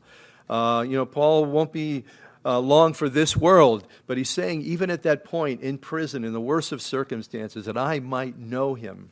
Uh, 0.50 0.84
you 0.86 0.96
know, 0.96 1.06
Paul 1.06 1.44
won't 1.44 1.72
be 1.72 2.04
uh, 2.44 2.58
long 2.58 2.92
for 2.92 3.08
this 3.08 3.36
world, 3.36 3.86
but 4.06 4.16
he's 4.16 4.30
saying, 4.30 4.62
even 4.62 4.90
at 4.90 5.02
that 5.02 5.24
point 5.24 5.60
in 5.60 5.78
prison, 5.78 6.24
in 6.24 6.32
the 6.32 6.40
worst 6.40 6.72
of 6.72 6.82
circumstances, 6.82 7.66
that 7.66 7.76
I 7.76 8.00
might 8.00 8.38
know 8.38 8.74
him 8.74 9.10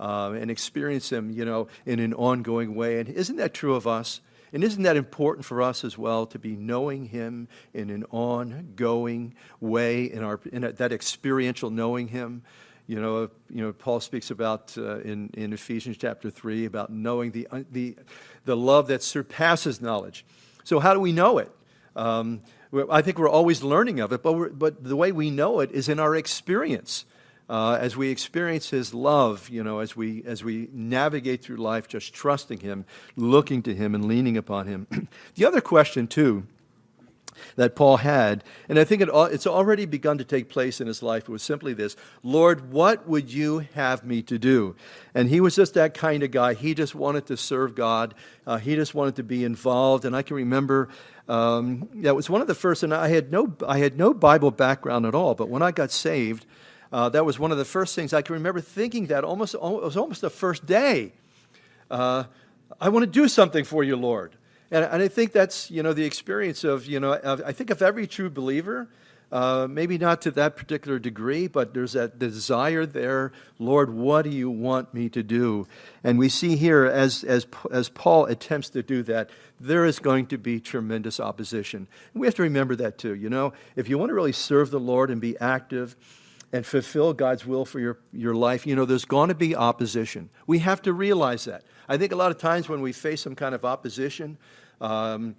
uh, 0.00 0.32
and 0.32 0.50
experience 0.50 1.10
him, 1.10 1.30
you 1.30 1.44
know, 1.44 1.68
in 1.86 2.00
an 2.00 2.12
ongoing 2.14 2.74
way. 2.74 2.98
And 2.98 3.08
isn't 3.08 3.36
that 3.36 3.54
true 3.54 3.74
of 3.74 3.86
us? 3.86 4.20
And 4.52 4.62
isn't 4.62 4.82
that 4.82 4.96
important 4.96 5.44
for 5.46 5.62
us 5.62 5.82
as 5.84 5.96
well 5.96 6.26
to 6.26 6.38
be 6.38 6.56
knowing 6.56 7.06
Him 7.06 7.48
in 7.72 7.90
an 7.90 8.04
ongoing 8.10 9.34
way, 9.60 10.04
in, 10.04 10.22
our, 10.22 10.40
in 10.52 10.64
a, 10.64 10.72
that 10.72 10.92
experiential 10.92 11.70
knowing 11.70 12.08
Him? 12.08 12.42
You 12.86 13.00
know, 13.00 13.30
you 13.48 13.62
know, 13.62 13.72
Paul 13.72 14.00
speaks 14.00 14.30
about 14.30 14.76
uh, 14.76 14.98
in, 15.00 15.30
in 15.34 15.52
Ephesians 15.52 15.96
chapter 15.96 16.30
3 16.30 16.66
about 16.66 16.90
knowing 16.90 17.30
the, 17.30 17.48
the, 17.70 17.96
the 18.44 18.56
love 18.56 18.88
that 18.88 19.02
surpasses 19.02 19.80
knowledge. 19.80 20.26
So, 20.64 20.80
how 20.80 20.92
do 20.92 21.00
we 21.00 21.12
know 21.12 21.38
it? 21.38 21.50
Um, 21.96 22.42
I 22.90 23.02
think 23.02 23.18
we're 23.18 23.28
always 23.28 23.62
learning 23.62 24.00
of 24.00 24.12
it, 24.12 24.22
but, 24.22 24.58
but 24.58 24.82
the 24.82 24.96
way 24.96 25.12
we 25.12 25.30
know 25.30 25.60
it 25.60 25.70
is 25.72 25.88
in 25.88 26.00
our 26.00 26.16
experience. 26.16 27.04
Uh, 27.52 27.76
as 27.78 27.94
we 27.94 28.08
experience 28.08 28.70
His 28.70 28.94
love, 28.94 29.50
you 29.50 29.62
know, 29.62 29.80
as 29.80 29.94
we, 29.94 30.22
as 30.24 30.42
we 30.42 30.70
navigate 30.72 31.42
through 31.42 31.58
life, 31.58 31.86
just 31.86 32.14
trusting 32.14 32.60
Him, 32.60 32.86
looking 33.14 33.62
to 33.64 33.74
Him, 33.74 33.94
and 33.94 34.06
leaning 34.06 34.38
upon 34.38 34.66
Him. 34.66 34.86
the 35.34 35.44
other 35.44 35.60
question, 35.60 36.06
too, 36.06 36.46
that 37.56 37.76
Paul 37.76 37.98
had. 37.98 38.42
And 38.70 38.78
I 38.78 38.84
think 38.84 39.02
it, 39.02 39.10
it's 39.12 39.46
already 39.46 39.84
begun 39.84 40.16
to 40.16 40.24
take 40.24 40.48
place 40.48 40.80
in 40.80 40.86
his 40.86 41.02
life. 41.02 41.24
It 41.24 41.28
was 41.28 41.42
simply 41.42 41.74
this 41.74 41.94
Lord, 42.22 42.72
what 42.72 43.06
would 43.06 43.30
you 43.30 43.66
have 43.74 44.02
me 44.02 44.22
to 44.22 44.38
do? 44.38 44.74
And 45.14 45.28
he 45.28 45.42
was 45.42 45.54
just 45.54 45.74
that 45.74 45.92
kind 45.92 46.22
of 46.22 46.30
guy. 46.30 46.54
He 46.54 46.72
just 46.72 46.94
wanted 46.94 47.26
to 47.26 47.36
serve 47.36 47.74
God, 47.74 48.14
uh, 48.46 48.56
he 48.56 48.76
just 48.76 48.94
wanted 48.94 49.16
to 49.16 49.22
be 49.22 49.44
involved. 49.44 50.06
And 50.06 50.16
I 50.16 50.22
can 50.22 50.36
remember. 50.36 50.88
Um, 51.28 51.88
that 51.94 52.16
was 52.16 52.28
one 52.28 52.40
of 52.40 52.48
the 52.48 52.54
first, 52.54 52.82
and 52.82 52.92
I 52.92 53.06
had 53.06 53.30
no, 53.30 53.54
I 53.66 53.78
had 53.78 53.96
no 53.96 54.12
Bible 54.12 54.50
background 54.50 55.06
at 55.06 55.14
all. 55.14 55.36
But 55.36 55.48
when 55.48 55.62
I 55.62 55.70
got 55.70 55.92
saved, 55.92 56.44
uh, 56.92 57.08
that 57.08 57.24
was 57.24 57.38
one 57.38 57.50
of 57.50 57.58
the 57.58 57.64
first 57.64 57.94
things 57.94 58.12
I 58.12 58.22
can 58.22 58.34
remember 58.34 58.60
thinking 58.60 59.06
that 59.06 59.24
almost, 59.24 59.54
it 59.54 59.60
was 59.60 59.96
almost 59.96 60.20
the 60.20 60.30
first 60.30 60.66
day. 60.66 61.12
Uh, 61.90 62.24
I 62.80 62.88
want 62.90 63.04
to 63.04 63.10
do 63.10 63.28
something 63.28 63.64
for 63.64 63.82
you, 63.82 63.96
Lord. 63.96 64.36
And, 64.70 64.84
and 64.84 65.02
I 65.02 65.08
think 65.08 65.32
that's, 65.32 65.70
you 65.70 65.82
know, 65.82 65.92
the 65.92 66.04
experience 66.04 66.64
of, 66.64 66.86
you 66.86 67.00
know, 67.00 67.14
of, 67.14 67.42
I 67.44 67.52
think 67.52 67.70
of 67.70 67.82
every 67.82 68.06
true 68.06 68.30
believer, 68.30 68.88
uh, 69.30 69.66
maybe 69.68 69.96
not 69.96 70.20
to 70.22 70.30
that 70.32 70.56
particular 70.56 70.98
degree, 70.98 71.46
but 71.46 71.72
there's 71.72 71.92
that 71.92 72.18
desire 72.18 72.84
there. 72.84 73.32
Lord, 73.58 73.88
what 73.92 74.22
do 74.22 74.30
you 74.30 74.50
want 74.50 74.92
me 74.92 75.08
to 75.10 75.22
do? 75.22 75.66
And 76.04 76.18
we 76.18 76.28
see 76.28 76.56
here, 76.56 76.84
as, 76.84 77.24
as, 77.24 77.46
as 77.70 77.88
Paul 77.88 78.26
attempts 78.26 78.68
to 78.70 78.82
do 78.82 79.02
that, 79.04 79.30
there 79.58 79.86
is 79.86 79.98
going 79.98 80.26
to 80.26 80.38
be 80.38 80.60
tremendous 80.60 81.18
opposition. 81.18 81.86
And 82.12 82.20
we 82.20 82.26
have 82.26 82.34
to 82.34 82.42
remember 82.42 82.76
that 82.76 82.98
too. 82.98 83.14
You 83.14 83.30
know, 83.30 83.54
if 83.76 83.88
you 83.88 83.96
want 83.96 84.10
to 84.10 84.14
really 84.14 84.32
serve 84.32 84.70
the 84.70 84.80
Lord 84.80 85.10
and 85.10 85.20
be 85.20 85.38
active, 85.38 85.96
and 86.52 86.66
fulfill 86.66 87.14
God's 87.14 87.46
will 87.46 87.64
for 87.64 87.80
your, 87.80 87.98
your 88.12 88.34
life, 88.34 88.66
you 88.66 88.76
know, 88.76 88.84
there's 88.84 89.06
going 89.06 89.30
to 89.30 89.34
be 89.34 89.56
opposition. 89.56 90.28
We 90.46 90.58
have 90.58 90.82
to 90.82 90.92
realize 90.92 91.46
that. 91.46 91.64
I 91.88 91.96
think 91.96 92.12
a 92.12 92.16
lot 92.16 92.30
of 92.30 92.38
times 92.38 92.68
when 92.68 92.82
we 92.82 92.92
face 92.92 93.22
some 93.22 93.34
kind 93.34 93.54
of 93.54 93.64
opposition, 93.64 94.36
um, 94.80 95.34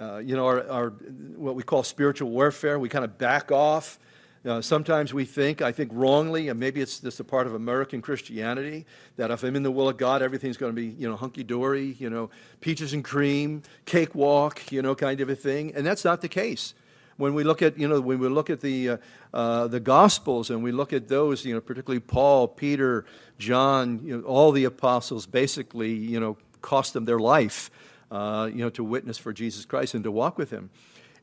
uh, 0.00 0.18
you 0.18 0.34
know, 0.34 0.46
our, 0.46 0.68
our, 0.68 0.90
what 1.36 1.54
we 1.54 1.62
call 1.62 1.82
spiritual 1.82 2.30
warfare, 2.30 2.78
we 2.78 2.88
kind 2.88 3.04
of 3.04 3.18
back 3.18 3.52
off. 3.52 3.98
Uh, 4.44 4.60
sometimes 4.60 5.14
we 5.14 5.24
think, 5.24 5.62
I 5.62 5.72
think 5.72 5.90
wrongly, 5.94 6.48
and 6.48 6.60
maybe 6.60 6.80
it's 6.80 7.00
just 7.00 7.20
a 7.20 7.24
part 7.24 7.46
of 7.46 7.54
American 7.54 8.02
Christianity, 8.02 8.84
that 9.16 9.30
if 9.30 9.42
I'm 9.42 9.56
in 9.56 9.62
the 9.62 9.70
will 9.70 9.88
of 9.88 9.96
God, 9.96 10.20
everything's 10.20 10.58
going 10.58 10.74
to 10.74 10.76
be, 10.76 10.88
you 10.88 11.08
know, 11.08 11.16
hunky 11.16 11.44
dory, 11.44 11.96
you 11.98 12.10
know, 12.10 12.28
peaches 12.60 12.92
and 12.92 13.02
cream, 13.02 13.62
cakewalk, 13.86 14.70
you 14.72 14.82
know, 14.82 14.94
kind 14.94 15.20
of 15.20 15.30
a 15.30 15.36
thing. 15.36 15.74
And 15.74 15.86
that's 15.86 16.04
not 16.04 16.20
the 16.20 16.28
case. 16.28 16.74
When 17.16 17.34
we 17.34 17.44
look 17.44 17.62
at, 17.62 17.78
you 17.78 17.86
know, 17.86 18.00
when 18.00 18.18
we 18.18 18.28
look 18.28 18.50
at 18.50 18.60
the, 18.60 18.90
uh, 18.90 18.96
uh, 19.32 19.68
the 19.68 19.80
Gospels 19.80 20.50
and 20.50 20.62
we 20.62 20.72
look 20.72 20.92
at 20.92 21.08
those, 21.08 21.44
you 21.44 21.54
know, 21.54 21.60
particularly 21.60 22.00
Paul, 22.00 22.48
Peter, 22.48 23.04
John, 23.38 24.00
you 24.04 24.18
know, 24.18 24.24
all 24.24 24.52
the 24.52 24.64
apostles 24.64 25.26
basically, 25.26 25.92
you 25.92 26.18
know, 26.18 26.36
cost 26.60 26.92
them 26.92 27.04
their 27.04 27.18
life 27.18 27.70
uh, 28.10 28.48
you 28.52 28.58
know, 28.58 28.70
to 28.70 28.84
witness 28.84 29.18
for 29.18 29.32
Jesus 29.32 29.64
Christ 29.64 29.94
and 29.94 30.04
to 30.04 30.10
walk 30.10 30.38
with 30.38 30.50
Him. 30.50 30.70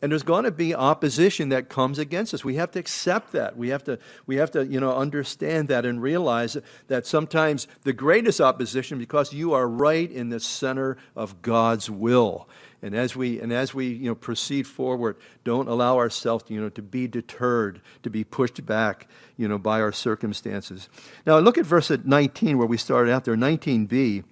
And 0.01 0.11
there's 0.11 0.23
going 0.23 0.45
to 0.45 0.51
be 0.51 0.73
opposition 0.73 1.49
that 1.49 1.69
comes 1.69 1.99
against 1.99 2.33
us. 2.33 2.43
We 2.43 2.55
have 2.55 2.71
to 2.71 2.79
accept 2.79 3.33
that. 3.33 3.55
We 3.55 3.69
have 3.69 3.83
to, 3.83 3.99
we 4.25 4.37
have 4.37 4.49
to, 4.51 4.65
you 4.65 4.79
know, 4.79 4.95
understand 4.95 5.67
that 5.67 5.85
and 5.85 6.01
realize 6.01 6.57
that 6.87 7.05
sometimes 7.05 7.67
the 7.83 7.93
greatest 7.93 8.41
opposition 8.41 8.97
because 8.97 9.31
you 9.31 9.53
are 9.53 9.67
right 9.67 10.11
in 10.11 10.29
the 10.29 10.39
center 10.39 10.97
of 11.15 11.43
God's 11.43 11.89
will. 11.89 12.49
And 12.83 12.95
as 12.95 13.15
we 13.15 13.39
and 13.39 13.53
as 13.53 13.75
we 13.75 13.87
you 13.87 14.07
know 14.07 14.15
proceed 14.15 14.65
forward, 14.65 15.17
don't 15.43 15.67
allow 15.67 15.97
ourselves 15.97 16.45
you 16.47 16.59
know 16.59 16.69
to 16.69 16.81
be 16.81 17.07
deterred, 17.07 17.79
to 18.01 18.09
be 18.09 18.23
pushed 18.23 18.65
back, 18.65 19.07
you 19.37 19.47
know, 19.47 19.59
by 19.59 19.81
our 19.81 19.91
circumstances. 19.91 20.89
Now 21.27 21.37
look 21.37 21.59
at 21.59 21.65
verse 21.65 21.91
19 21.91 22.57
where 22.57 22.65
we 22.65 22.77
started 22.77 23.11
out 23.11 23.25
there, 23.25 23.35
19b 23.35 24.23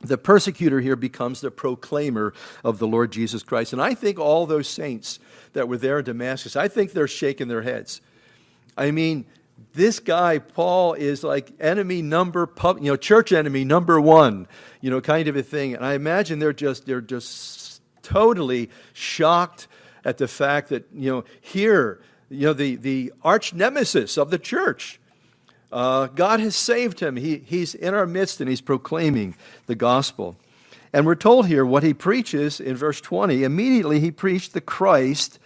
the 0.00 0.18
persecutor 0.18 0.80
here 0.80 0.96
becomes 0.96 1.40
the 1.40 1.50
proclaimer 1.50 2.32
of 2.64 2.78
the 2.78 2.86
Lord 2.86 3.10
Jesus 3.10 3.42
Christ. 3.42 3.72
And 3.72 3.82
I 3.82 3.94
think 3.94 4.18
all 4.18 4.46
those 4.46 4.68
saints 4.68 5.18
that 5.52 5.68
were 5.68 5.76
there 5.76 5.98
in 5.98 6.04
Damascus, 6.04 6.56
I 6.56 6.68
think 6.68 6.92
they're 6.92 7.08
shaking 7.08 7.48
their 7.48 7.62
heads. 7.62 8.00
I 8.76 8.92
mean, 8.92 9.26
this 9.74 9.98
guy, 9.98 10.38
Paul, 10.38 10.94
is 10.94 11.24
like 11.24 11.52
enemy 11.58 12.00
number, 12.02 12.48
you 12.62 12.90
know, 12.90 12.96
church 12.96 13.32
enemy 13.32 13.64
number 13.64 14.00
one, 14.00 14.46
you 14.80 14.90
know, 14.90 15.00
kind 15.00 15.26
of 15.26 15.36
a 15.36 15.42
thing. 15.42 15.74
And 15.74 15.84
I 15.84 15.94
imagine 15.94 16.38
they're 16.38 16.52
just, 16.52 16.86
they're 16.86 17.00
just 17.00 17.82
totally 18.02 18.70
shocked 18.92 19.66
at 20.04 20.18
the 20.18 20.28
fact 20.28 20.68
that, 20.68 20.86
you 20.94 21.10
know, 21.10 21.24
here, 21.40 22.00
you 22.30 22.46
know, 22.46 22.52
the, 22.52 22.76
the 22.76 23.12
arch 23.22 23.52
nemesis 23.52 24.16
of 24.16 24.30
the 24.30 24.38
church, 24.38 25.00
uh, 25.70 26.06
God 26.08 26.40
has 26.40 26.56
saved 26.56 27.00
him. 27.00 27.16
He, 27.16 27.38
he's 27.38 27.74
in 27.74 27.94
our 27.94 28.06
midst 28.06 28.40
and 28.40 28.48
he's 28.48 28.60
proclaiming 28.60 29.34
the 29.66 29.74
gospel. 29.74 30.36
And 30.92 31.04
we're 31.04 31.14
told 31.14 31.46
here 31.46 31.66
what 31.66 31.82
he 31.82 31.92
preaches 31.92 32.60
in 32.60 32.76
verse 32.76 33.00
20. 33.00 33.44
Immediately 33.44 34.00
he 34.00 34.10
preached 34.10 34.54
the 34.54 34.60
Christ, 34.60 35.38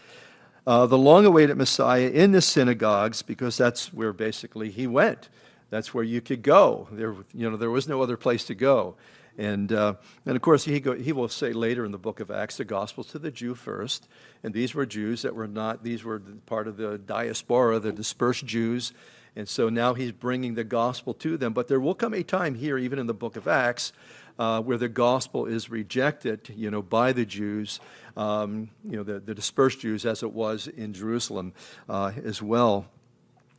uh, 0.67 0.87
the 0.87 0.99
long 0.99 1.25
awaited 1.25 1.57
Messiah, 1.57 2.09
in 2.09 2.33
the 2.33 2.41
synagogues 2.41 3.23
because 3.23 3.57
that's 3.57 3.93
where 3.93 4.13
basically 4.13 4.71
he 4.71 4.87
went. 4.87 5.29
That's 5.71 5.93
where 5.93 6.05
you 6.05 6.21
could 6.21 6.43
go. 6.43 6.87
There, 6.93 7.15
you 7.35 7.51
know, 7.51 7.57
there 7.57 7.71
was 7.71 7.89
no 7.89 8.03
other 8.03 8.17
place 8.17 8.45
to 8.45 8.55
go. 8.55 8.95
And, 9.39 9.73
uh, 9.73 9.95
and 10.27 10.37
of 10.37 10.43
course, 10.43 10.65
he, 10.65 10.79
go, 10.79 10.93
he 10.93 11.13
will 11.13 11.29
say 11.29 11.53
later 11.55 11.85
in 11.85 11.91
the 11.91 11.99
book 11.99 12.21
of 12.21 12.31
Acts 12.31 12.59
the 12.59 12.65
gospel 12.65 13.03
to 13.05 13.19
the 13.19 13.31
Jew 13.31 13.55
first. 13.55 14.07
And 14.45 14.53
these 14.53 14.75
were 14.75 14.85
Jews 14.85 15.23
that 15.23 15.35
were 15.35 15.49
not, 15.49 15.83
these 15.83 16.05
were 16.05 16.21
part 16.47 16.69
of 16.69 16.77
the 16.77 16.99
diaspora, 16.99 17.79
the 17.79 17.93
dispersed 17.93 18.45
Jews 18.45 18.93
and 19.35 19.49
so 19.49 19.69
now 19.69 19.95
he's 19.95 20.13
bringing 20.13 20.55
the 20.55 20.65
gospel 20.65 21.15
to 21.15 21.37
them. 21.37 21.53
But 21.53 21.69
there 21.69 21.81
will 21.81 21.95
come 21.95 22.13
a 22.13 22.23
time 22.23 22.55
here, 22.55 22.77
even 22.77 22.99
in 22.99 23.07
the 23.07 23.15
book 23.15 23.37
of 23.37 23.49
Acts, 23.49 23.93
uh, 24.39 24.61
where 24.61 24.77
the 24.77 24.89
gospel 24.89 25.47
is 25.47 25.71
rejected, 25.71 26.53
you 26.55 26.71
know, 26.71 26.83
by 26.83 27.13
the 27.13 27.25
Jews, 27.25 27.81
um, 28.17 28.71
you 28.85 28.97
know, 28.97 29.03
the, 29.03 29.21
the, 29.21 29.35
dispersed 29.35 29.81
Jews, 29.81 30.05
as 30.05 30.23
it 30.23 30.33
was 30.33 30.67
in 30.67 30.93
Jerusalem 30.93 31.53
uh, 31.89 32.13
as 32.25 32.43
well. 32.43 32.87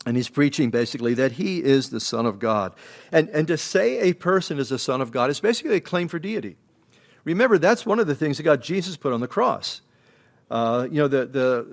And 0.05 0.17
he's 0.17 0.29
preaching 0.29 0.69
basically 0.69 1.13
that 1.15 1.33
he 1.33 1.63
is 1.63 1.89
the 1.89 1.99
Son 1.99 2.25
of 2.25 2.37
God. 2.37 2.73
And, 3.11 3.29
and 3.29 3.47
to 3.47 3.57
say 3.57 3.99
a 3.99 4.13
person 4.13 4.59
is 4.59 4.69
the 4.69 4.79
Son 4.79 4.99
of 5.01 5.11
God 5.11 5.29
is 5.29 5.39
basically 5.39 5.75
a 5.75 5.81
claim 5.81 6.07
for 6.07 6.19
deity. 6.19 6.57
Remember, 7.23 7.57
that's 7.57 7.85
one 7.85 7.99
of 7.99 8.07
the 8.07 8.15
things 8.15 8.37
that 8.37 8.43
God 8.43 8.61
Jesus 8.61 8.97
put 8.97 9.13
on 9.13 9.21
the 9.21 9.27
cross. 9.27 9.81
Uh, 10.51 10.87
you 10.91 10.97
know, 10.97 11.07
the, 11.07 11.25
the, 11.25 11.67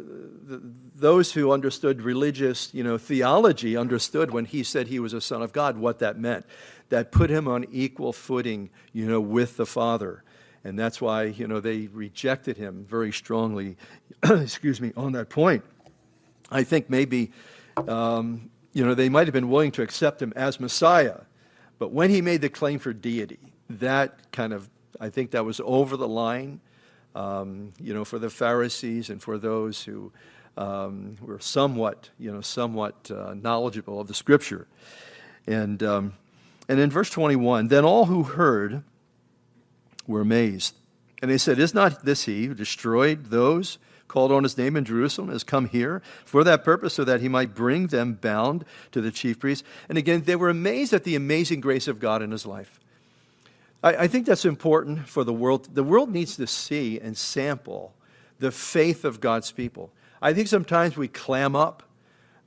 the, 0.47 0.62
those 1.00 1.33
who 1.33 1.50
understood 1.52 2.02
religious, 2.02 2.73
you 2.73 2.85
know, 2.85 2.99
theology 2.99 3.76
understood 3.76 4.30
when 4.30 4.45
he 4.45 4.62
said 4.62 4.87
he 4.87 5.00
was 5.00 5.12
a 5.12 5.21
son 5.21 5.42
of 5.42 5.52
God 5.52 5.76
what 5.76 5.99
that 5.99 6.19
meant. 6.19 6.47
That 6.90 7.12
put 7.12 7.30
him 7.30 7.47
on 7.47 7.66
equal 7.71 8.12
footing, 8.12 8.71
you 8.92 9.07
know, 9.07 9.21
with 9.21 9.57
the 9.57 9.66
Father. 9.66 10.23
And 10.64 10.78
that's 10.78 11.00
why, 11.00 11.25
you 11.25 11.47
know, 11.47 11.61
they 11.61 11.87
rejected 11.88 12.57
him 12.57 12.85
very 12.88 13.12
strongly, 13.12 13.76
excuse 14.23 14.80
me, 14.80 14.92
on 14.97 15.12
that 15.12 15.28
point. 15.28 15.64
I 16.50 16.64
think 16.64 16.90
maybe, 16.90 17.30
um, 17.88 18.50
you 18.73 18.85
know, 18.85 18.95
they 18.95 19.09
might 19.09 19.26
have 19.26 19.35
been 19.35 19.49
willing 19.49 19.71
to 19.73 19.83
accept 19.83 20.21
him 20.21 20.33
as 20.37 20.61
Messiah. 20.61 21.21
But 21.78 21.92
when 21.92 22.11
he 22.11 22.21
made 22.21 22.40
the 22.40 22.50
claim 22.50 22.78
for 22.78 22.92
deity, 22.92 23.38
that 23.71 24.33
kind 24.33 24.52
of, 24.52 24.69
I 25.00 25.09
think 25.09 25.30
that 25.30 25.45
was 25.45 25.61
over 25.64 25.97
the 25.97 26.09
line 26.09 26.61
um, 27.14 27.73
you 27.80 27.92
know, 27.92 28.04
for 28.04 28.19
the 28.19 28.30
Pharisees 28.30 29.11
and 29.11 29.23
for 29.23 29.38
those 29.38 29.83
who 29.83 30.12
um, 30.61 31.17
were 31.23 31.40
somewhat, 31.40 32.11
you 32.19 32.31
know, 32.31 32.43
somewhat 32.43 33.11
uh, 33.11 33.35
knowledgeable 33.35 33.99
of 33.99 34.09
the 34.09 34.14
Scripture. 34.14 34.67
And, 35.47 35.83
um, 35.83 36.12
and 36.69 36.79
in 36.79 36.90
verse 36.90 37.09
21, 37.09 37.69
then 37.69 37.85
all 37.85 38.05
who 38.05 38.25
heard 38.25 38.83
were 40.07 40.21
amazed. 40.21 40.75
And 41.23 41.31
they 41.31 41.38
said, 41.38 41.59
Is 41.59 41.73
not 41.73 42.05
this 42.05 42.25
he 42.25 42.45
who 42.45 42.55
destroyed 42.55 43.26
those 43.26 43.79
called 44.07 44.33
on 44.33 44.43
his 44.43 44.59
name 44.59 44.76
in 44.76 44.85
Jerusalem, 44.85 45.31
has 45.31 45.45
come 45.45 45.67
here 45.67 46.02
for 46.26 46.45
that 46.45 46.62
purpose, 46.62 46.93
so 46.93 47.05
that 47.05 47.23
he 47.23 47.29
might 47.29 47.55
bring 47.55 47.87
them 47.87 48.14
bound 48.14 48.67
to 48.93 49.00
the 49.00 49.11
chief 49.11 49.38
priests? 49.38 49.67
And 49.88 49.97
again, 49.97 50.25
they 50.26 50.37
were 50.37 50.50
amazed 50.50 50.93
at 50.93 51.05
the 51.05 51.17
amazing 51.17 51.61
grace 51.61 51.88
of 51.88 52.00
God 52.00 52.21
in 52.21 52.33
his 52.33 52.45
life. 52.45 52.79
I, 53.83 53.97
I 53.97 54.07
think 54.09 54.26
that's 54.26 54.45
important 54.45 55.09
for 55.09 55.25
the 55.25 55.33
world. 55.33 55.75
The 55.75 55.85
world 55.85 56.11
needs 56.12 56.37
to 56.37 56.47
see 56.47 57.00
and 57.00 57.17
sample 57.17 57.95
the 58.40 58.50
faith 58.50 59.07
of 59.07 59.21
God's 59.21 59.52
people. 59.52 59.90
I 60.23 60.35
think 60.35 60.49
sometimes 60.49 60.97
we 60.97 61.09
clam 61.09 61.57
up. 61.57 61.83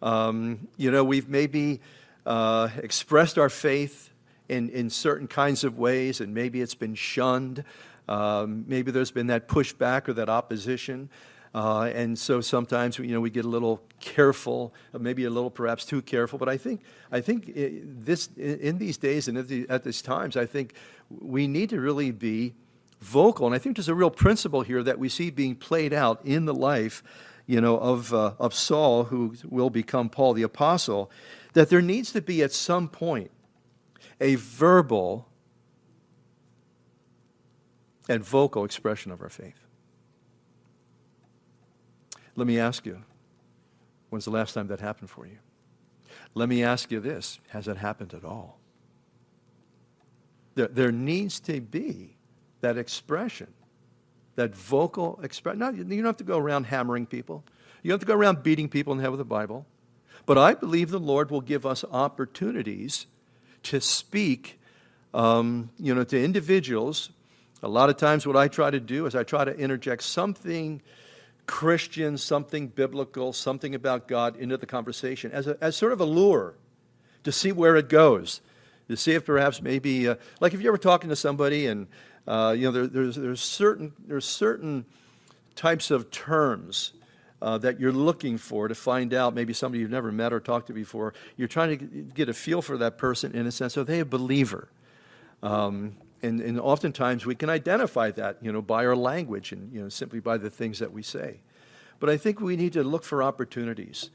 Um, 0.01 0.67
you 0.77 0.91
know, 0.91 1.03
we've 1.03 1.27
maybe 1.27 1.81
uh, 2.25 2.69
expressed 2.77 3.37
our 3.37 3.49
faith 3.49 4.11
in, 4.47 4.69
in 4.69 4.89
certain 4.89 5.27
kinds 5.27 5.63
of 5.63 5.77
ways, 5.77 6.21
and 6.21 6.33
maybe 6.33 6.61
it's 6.61 6.75
been 6.75 6.93
shunned. 6.93 7.63
Um, 8.07 8.65
maybe 8.67 8.91
there's 8.91 9.11
been 9.11 9.27
that 9.27 9.47
pushback 9.47 10.07
or 10.07 10.13
that 10.13 10.29
opposition. 10.29 11.09
Uh, 11.55 11.91
and 11.93 12.17
so 12.17 12.41
sometimes 12.41 12.97
you 12.97 13.07
know 13.07 13.21
we 13.21 13.29
get 13.29 13.45
a 13.45 13.47
little 13.47 13.81
careful, 13.99 14.73
maybe 14.97 15.23
a 15.23 15.29
little 15.29 15.51
perhaps 15.51 15.85
too 15.85 16.01
careful. 16.01 16.39
But 16.39 16.49
I 16.49 16.57
think 16.57 16.81
I 17.11 17.21
think 17.21 17.53
this 17.55 18.29
in 18.37 18.79
these 18.79 18.97
days 18.97 19.27
and 19.27 19.37
at, 19.37 19.47
the, 19.47 19.67
at 19.69 19.83
these 19.83 20.01
times, 20.01 20.35
I 20.35 20.47
think 20.47 20.73
we 21.09 21.47
need 21.47 21.69
to 21.69 21.79
really 21.79 22.11
be 22.11 22.53
vocal. 23.01 23.45
And 23.45 23.53
I 23.53 23.59
think 23.59 23.75
there's 23.77 23.89
a 23.89 23.95
real 23.95 24.09
principle 24.09 24.63
here 24.63 24.81
that 24.81 24.97
we 24.97 25.09
see 25.09 25.29
being 25.29 25.55
played 25.55 25.93
out 25.93 26.25
in 26.25 26.45
the 26.45 26.55
life, 26.55 27.03
you 27.45 27.59
know, 27.59 27.77
of 27.77 28.13
uh, 28.13 28.33
of 28.39 28.53
Saul, 28.53 29.05
who 29.05 29.35
will 29.49 29.69
become 29.69 30.09
Paul 30.09 30.33
the 30.33 30.43
apostle. 30.43 31.11
That 31.53 31.69
there 31.69 31.81
needs 31.81 32.11
to 32.13 32.21
be 32.21 32.41
at 32.41 32.51
some 32.51 32.87
point 32.87 33.31
a 34.19 34.35
verbal 34.35 35.27
and 38.09 38.23
vocal 38.23 38.65
expression 38.65 39.11
of 39.11 39.21
our 39.21 39.29
faith. 39.29 39.59
Let 42.35 42.47
me 42.47 42.59
ask 42.59 42.85
you, 42.85 43.03
when's 44.09 44.25
the 44.25 44.31
last 44.31 44.53
time 44.53 44.67
that 44.67 44.79
happened 44.79 45.09
for 45.09 45.25
you? 45.25 45.37
Let 46.33 46.49
me 46.49 46.63
ask 46.63 46.91
you 46.91 46.99
this 46.99 47.39
has 47.49 47.67
it 47.67 47.77
happened 47.77 48.13
at 48.13 48.23
all? 48.23 48.59
There, 50.55 50.67
there 50.67 50.91
needs 50.91 51.39
to 51.41 51.61
be 51.61 52.17
that 52.61 52.77
expression, 52.77 53.53
that 54.35 54.55
vocal 54.55 55.19
expression. 55.23 55.59
You 55.77 55.83
don't 55.83 56.05
have 56.05 56.17
to 56.17 56.23
go 56.23 56.37
around 56.37 56.65
hammering 56.65 57.05
people, 57.05 57.43
you 57.81 57.89
don't 57.89 57.95
have 57.95 58.07
to 58.07 58.11
go 58.11 58.15
around 58.15 58.43
beating 58.43 58.69
people 58.69 58.91
in 58.93 58.97
the 58.97 59.03
head 59.03 59.11
with 59.11 59.19
the 59.19 59.25
Bible. 59.25 59.65
But 60.25 60.37
I 60.37 60.53
believe 60.53 60.89
the 60.89 60.99
Lord 60.99 61.31
will 61.31 61.41
give 61.41 61.65
us 61.65 61.83
opportunities 61.91 63.07
to 63.63 63.81
speak 63.81 64.57
um, 65.13 65.69
you 65.77 65.93
know, 65.93 66.03
to 66.03 66.21
individuals. 66.21 67.09
A 67.61 67.67
lot 67.67 67.89
of 67.89 67.97
times, 67.97 68.27
what 68.27 68.35
I 68.35 68.47
try 68.47 68.71
to 68.71 68.79
do 68.79 69.05
is 69.05 69.15
I 69.15 69.23
try 69.23 69.45
to 69.45 69.55
interject 69.55 70.03
something 70.03 70.81
Christian, 71.45 72.17
something 72.17 72.67
biblical, 72.67 73.33
something 73.33 73.75
about 73.75 74.07
God 74.07 74.37
into 74.37 74.57
the 74.57 74.65
conversation 74.65 75.31
as, 75.31 75.47
a, 75.47 75.57
as 75.61 75.75
sort 75.75 75.91
of 75.91 76.01
a 76.01 76.05
lure 76.05 76.55
to 77.23 77.31
see 77.31 77.51
where 77.51 77.75
it 77.75 77.89
goes, 77.89 78.41
to 78.89 78.97
see 78.97 79.13
if 79.13 79.25
perhaps 79.25 79.61
maybe, 79.61 80.07
uh, 80.07 80.15
like 80.39 80.53
if 80.53 80.61
you're 80.61 80.71
ever 80.71 80.77
talking 80.77 81.09
to 81.09 81.15
somebody 81.15 81.67
and 81.67 81.87
uh, 82.27 82.55
you 82.57 82.65
know 82.65 82.71
there, 82.71 82.87
there's, 82.87 83.15
there's 83.15 83.41
certain 83.41 83.93
there's 84.07 84.25
certain 84.25 84.85
types 85.55 85.91
of 85.91 86.11
terms 86.11 86.93
uh, 87.41 87.57
that 87.57 87.79
you're 87.79 87.91
looking 87.91 88.37
for 88.37 88.69
to 88.69 88.75
find 88.75 89.13
out 89.13 89.35
maybe 89.35 89.51
somebody 89.51 89.81
you've 89.81 89.91
never 89.91 90.11
met 90.11 90.31
or 90.31 90.39
talked 90.39 90.67
to 90.67 90.73
before. 90.73 91.13
You're 91.35 91.49
trying 91.49 91.77
to 91.77 91.85
get 91.85 92.29
a 92.29 92.33
feel 92.33 92.61
for 92.61 92.77
that 92.77 92.97
person 92.97 93.35
in 93.35 93.45
a 93.45 93.51
sense. 93.51 93.77
Are 93.77 93.83
they 93.83 93.99
a 93.99 94.05
believer? 94.05 94.69
Um, 95.43 95.97
and, 96.21 96.39
and 96.39 96.57
oftentimes 96.57 97.25
we 97.25 97.35
can 97.35 97.49
identify 97.49 98.11
that, 98.11 98.37
you 98.41 98.51
know, 98.53 98.61
by 98.61 98.85
our 98.85 98.95
language 98.95 99.51
and, 99.51 99.73
you 99.73 99.81
know, 99.81 99.89
simply 99.89 100.21
by 100.21 100.37
the 100.37 100.49
things 100.49 100.79
that 100.79 100.93
we 100.93 101.03
say. 101.03 101.41
But 101.99 102.09
I 102.09 102.15
think 102.15 102.39
we 102.39 102.55
need 102.55 102.73
to 102.73 102.83
look 102.83 103.03
for 103.03 103.21
opportunities 103.21 104.09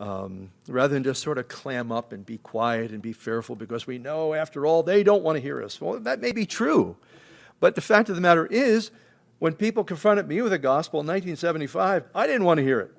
um, 0.00 0.50
rather 0.66 0.94
than 0.94 1.04
just 1.04 1.22
sort 1.22 1.38
of 1.38 1.46
clam 1.46 1.92
up 1.92 2.12
and 2.12 2.26
be 2.26 2.38
quiet 2.38 2.90
and 2.90 3.00
be 3.00 3.12
fearful 3.12 3.54
because 3.54 3.86
we 3.86 3.98
know, 3.98 4.34
after 4.34 4.66
all, 4.66 4.82
they 4.82 5.04
don't 5.04 5.22
want 5.22 5.36
to 5.36 5.40
hear 5.40 5.62
us. 5.62 5.80
Well, 5.80 6.00
that 6.00 6.20
may 6.20 6.32
be 6.32 6.46
true. 6.46 6.96
But 7.62 7.76
the 7.76 7.80
fact 7.80 8.08
of 8.08 8.16
the 8.16 8.20
matter 8.20 8.44
is, 8.46 8.90
when 9.38 9.52
people 9.52 9.84
confronted 9.84 10.26
me 10.26 10.42
with 10.42 10.50
the 10.50 10.58
gospel 10.58 10.98
in 10.98 11.06
1975, 11.06 12.06
I 12.12 12.26
didn't 12.26 12.42
want 12.42 12.58
to 12.58 12.64
hear 12.64 12.80
it. 12.80 12.90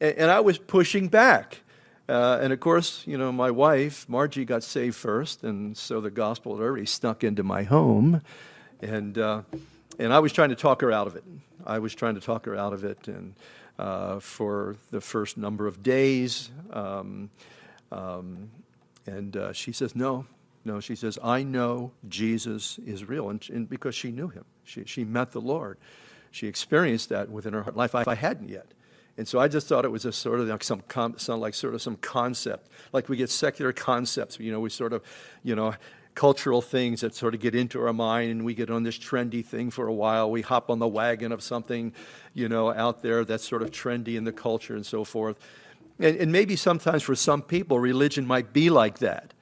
And, 0.00 0.16
and 0.16 0.30
I 0.30 0.40
was 0.40 0.56
pushing 0.56 1.08
back. 1.08 1.60
Uh, 2.08 2.38
and 2.40 2.54
of 2.54 2.60
course, 2.60 3.02
you 3.06 3.18
know, 3.18 3.30
my 3.30 3.50
wife, 3.50 4.08
Margie, 4.08 4.46
got 4.46 4.62
saved 4.62 4.96
first, 4.96 5.44
and 5.44 5.76
so 5.76 6.00
the 6.00 6.10
gospel 6.10 6.56
had 6.56 6.62
already 6.64 6.86
snuck 6.86 7.22
into 7.22 7.42
my 7.42 7.64
home. 7.64 8.22
And, 8.80 9.18
uh, 9.18 9.42
and 9.98 10.10
I 10.10 10.20
was 10.20 10.32
trying 10.32 10.48
to 10.48 10.56
talk 10.56 10.80
her 10.80 10.90
out 10.90 11.06
of 11.06 11.14
it. 11.14 11.24
I 11.66 11.78
was 11.78 11.94
trying 11.94 12.14
to 12.14 12.20
talk 12.22 12.46
her 12.46 12.56
out 12.56 12.72
of 12.72 12.82
it. 12.82 13.08
And 13.08 13.34
uh, 13.78 14.20
for 14.20 14.76
the 14.90 15.02
first 15.02 15.36
number 15.36 15.66
of 15.66 15.82
days, 15.82 16.50
um, 16.72 17.28
um, 17.92 18.48
and 19.04 19.36
uh, 19.36 19.52
she 19.52 19.72
says, 19.72 19.94
No, 19.94 20.24
no. 20.66 20.80
She 20.80 20.96
says, 20.96 21.18
I 21.22 21.42
know 21.42 21.92
Jesus 22.08 22.78
is 22.84 23.04
real. 23.04 23.30
And, 23.30 23.48
and 23.50 23.68
because 23.68 23.94
she 23.94 24.10
knew 24.10 24.28
him, 24.28 24.44
she, 24.64 24.84
she 24.84 25.04
met 25.04 25.32
the 25.32 25.40
Lord. 25.40 25.78
She 26.30 26.46
experienced 26.46 27.08
that 27.08 27.30
within 27.30 27.54
her 27.54 27.64
life. 27.72 27.94
I, 27.94 28.04
I 28.06 28.14
hadn't 28.14 28.48
yet. 28.48 28.66
And 29.16 29.26
so 29.26 29.38
I 29.38 29.48
just 29.48 29.66
thought 29.66 29.86
it 29.86 29.90
was 29.90 30.04
a 30.04 30.12
sort 30.12 30.40
of 30.40 30.48
like 30.48 30.62
some, 30.62 30.82
some 31.16 31.40
like 31.40 31.54
sort 31.54 31.74
of 31.74 31.80
some 31.80 31.96
concept, 31.96 32.68
like 32.92 33.08
we 33.08 33.16
get 33.16 33.30
secular 33.30 33.72
concepts. 33.72 34.38
You 34.38 34.52
know, 34.52 34.60
we 34.60 34.68
sort 34.68 34.92
of, 34.92 35.02
you 35.42 35.54
know, 35.54 35.74
cultural 36.14 36.60
things 36.60 37.00
that 37.02 37.14
sort 37.14 37.34
of 37.34 37.40
get 37.40 37.54
into 37.54 37.80
our 37.80 37.92
mind, 37.92 38.30
and 38.30 38.44
we 38.44 38.54
get 38.54 38.70
on 38.70 38.82
this 38.82 38.98
trendy 38.98 39.44
thing 39.44 39.70
for 39.70 39.86
a 39.86 39.92
while. 39.92 40.30
We 40.30 40.42
hop 40.42 40.70
on 40.70 40.78
the 40.78 40.88
wagon 40.88 41.32
of 41.32 41.42
something, 41.42 41.92
you 42.34 42.48
know, 42.48 42.72
out 42.72 43.02
there 43.02 43.24
that's 43.24 43.46
sort 43.46 43.62
of 43.62 43.70
trendy 43.70 44.16
in 44.16 44.24
the 44.24 44.32
culture 44.32 44.74
and 44.74 44.84
so 44.84 45.04
forth. 45.04 45.38
And, 45.98 46.16
and 46.16 46.32
maybe 46.32 46.56
sometimes 46.56 47.02
for 47.02 47.14
some 47.14 47.42
people, 47.42 47.78
religion 47.78 48.26
might 48.26 48.52
be 48.52 48.68
like 48.68 48.98
that. 48.98 49.32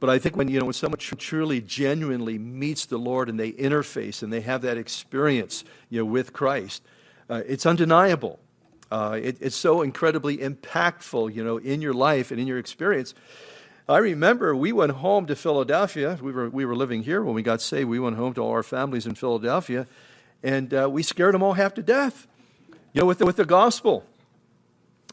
But 0.00 0.10
I 0.10 0.18
think 0.18 0.36
when 0.36 0.48
you 0.48 0.58
know 0.58 0.66
when 0.66 0.72
someone 0.72 0.98
truly, 0.98 1.60
genuinely 1.60 2.38
meets 2.38 2.86
the 2.86 2.98
Lord 2.98 3.28
and 3.28 3.38
they 3.38 3.52
interface 3.52 4.22
and 4.22 4.32
they 4.32 4.40
have 4.40 4.62
that 4.62 4.78
experience, 4.78 5.62
you 5.90 6.00
know, 6.00 6.06
with 6.06 6.32
Christ, 6.32 6.82
uh, 7.28 7.42
it's 7.46 7.66
undeniable 7.66 8.40
uh, 8.90 9.18
it, 9.22 9.36
it's 9.40 9.56
so 9.56 9.82
incredibly 9.82 10.38
impactful, 10.38 11.32
you 11.34 11.44
know, 11.44 11.58
in 11.58 11.80
your 11.80 11.92
life 11.92 12.30
and 12.30 12.40
in 12.40 12.46
your 12.46 12.58
experience. 12.58 13.14
I 13.88 13.98
remember 13.98 14.54
we 14.54 14.72
went 14.72 14.92
home 14.92 15.26
to 15.26 15.36
Philadelphia. 15.36 16.18
We 16.20 16.32
were, 16.32 16.50
we 16.50 16.64
were 16.64 16.76
living 16.76 17.02
here 17.02 17.22
when 17.22 17.34
we 17.34 17.42
got 17.42 17.60
saved. 17.60 17.88
We 17.88 18.00
went 18.00 18.16
home 18.16 18.34
to 18.34 18.40
all 18.40 18.50
our 18.50 18.62
families 18.62 19.06
in 19.06 19.14
Philadelphia, 19.14 19.86
and 20.42 20.74
uh, 20.74 20.88
we 20.90 21.02
scared 21.02 21.34
them 21.34 21.42
all 21.42 21.54
half 21.54 21.74
to 21.74 21.82
death, 21.82 22.26
you 22.92 23.00
know, 23.00 23.06
with 23.06 23.18
the, 23.18 23.26
with 23.26 23.36
the 23.36 23.44
gospel. 23.44 24.04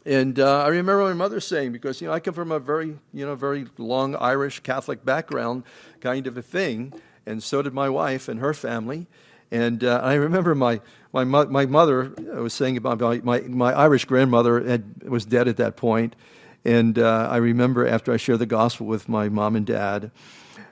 And 0.08 0.40
uh, 0.40 0.62
I 0.62 0.68
remember 0.68 1.02
my 1.04 1.12
mother 1.12 1.38
saying, 1.38 1.72
because 1.72 2.00
you 2.00 2.08
know 2.08 2.14
I 2.14 2.20
come 2.20 2.32
from 2.32 2.50
a 2.50 2.58
very 2.58 2.96
you 3.12 3.26
know 3.26 3.34
very 3.34 3.66
long 3.76 4.16
Irish 4.16 4.60
Catholic 4.60 5.04
background, 5.04 5.64
kind 6.00 6.26
of 6.26 6.38
a 6.38 6.40
thing, 6.40 6.94
and 7.26 7.42
so 7.42 7.60
did 7.60 7.74
my 7.74 7.90
wife 7.90 8.26
and 8.26 8.40
her 8.40 8.54
family. 8.54 9.06
And 9.50 9.84
uh, 9.84 10.00
I 10.02 10.14
remember 10.14 10.54
my, 10.54 10.80
my, 11.12 11.24
my 11.24 11.66
mother 11.66 12.14
was 12.34 12.54
saying 12.54 12.78
about 12.78 13.00
my, 13.00 13.18
my, 13.18 13.40
my 13.40 13.72
Irish 13.74 14.06
grandmother 14.06 14.66
had, 14.66 15.02
was 15.04 15.26
dead 15.26 15.46
at 15.46 15.58
that 15.58 15.76
point. 15.76 16.16
And 16.64 16.98
uh, 16.98 17.28
I 17.30 17.36
remember 17.36 17.86
after 17.86 18.10
I 18.10 18.16
shared 18.16 18.38
the 18.38 18.46
gospel 18.46 18.86
with 18.86 19.10
my 19.10 19.28
mom 19.28 19.56
and 19.56 19.66
dad, 19.66 20.10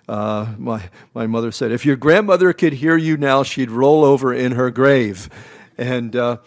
uh, 0.09 0.55
my, 0.57 0.89
my 1.15 1.27
mother 1.27 1.53
said, 1.53 1.73
If 1.73 1.85
your 1.85 1.97
grandmother 1.97 2.55
could 2.55 2.75
hear 2.75 2.97
you 2.97 3.19
now, 3.19 3.43
she'd 3.43 3.71
roll 3.71 4.03
over 4.03 4.33
in 4.33 4.53
her 4.53 4.71
grave. 4.71 5.29
And, 5.77 6.17
uh, 6.17 6.39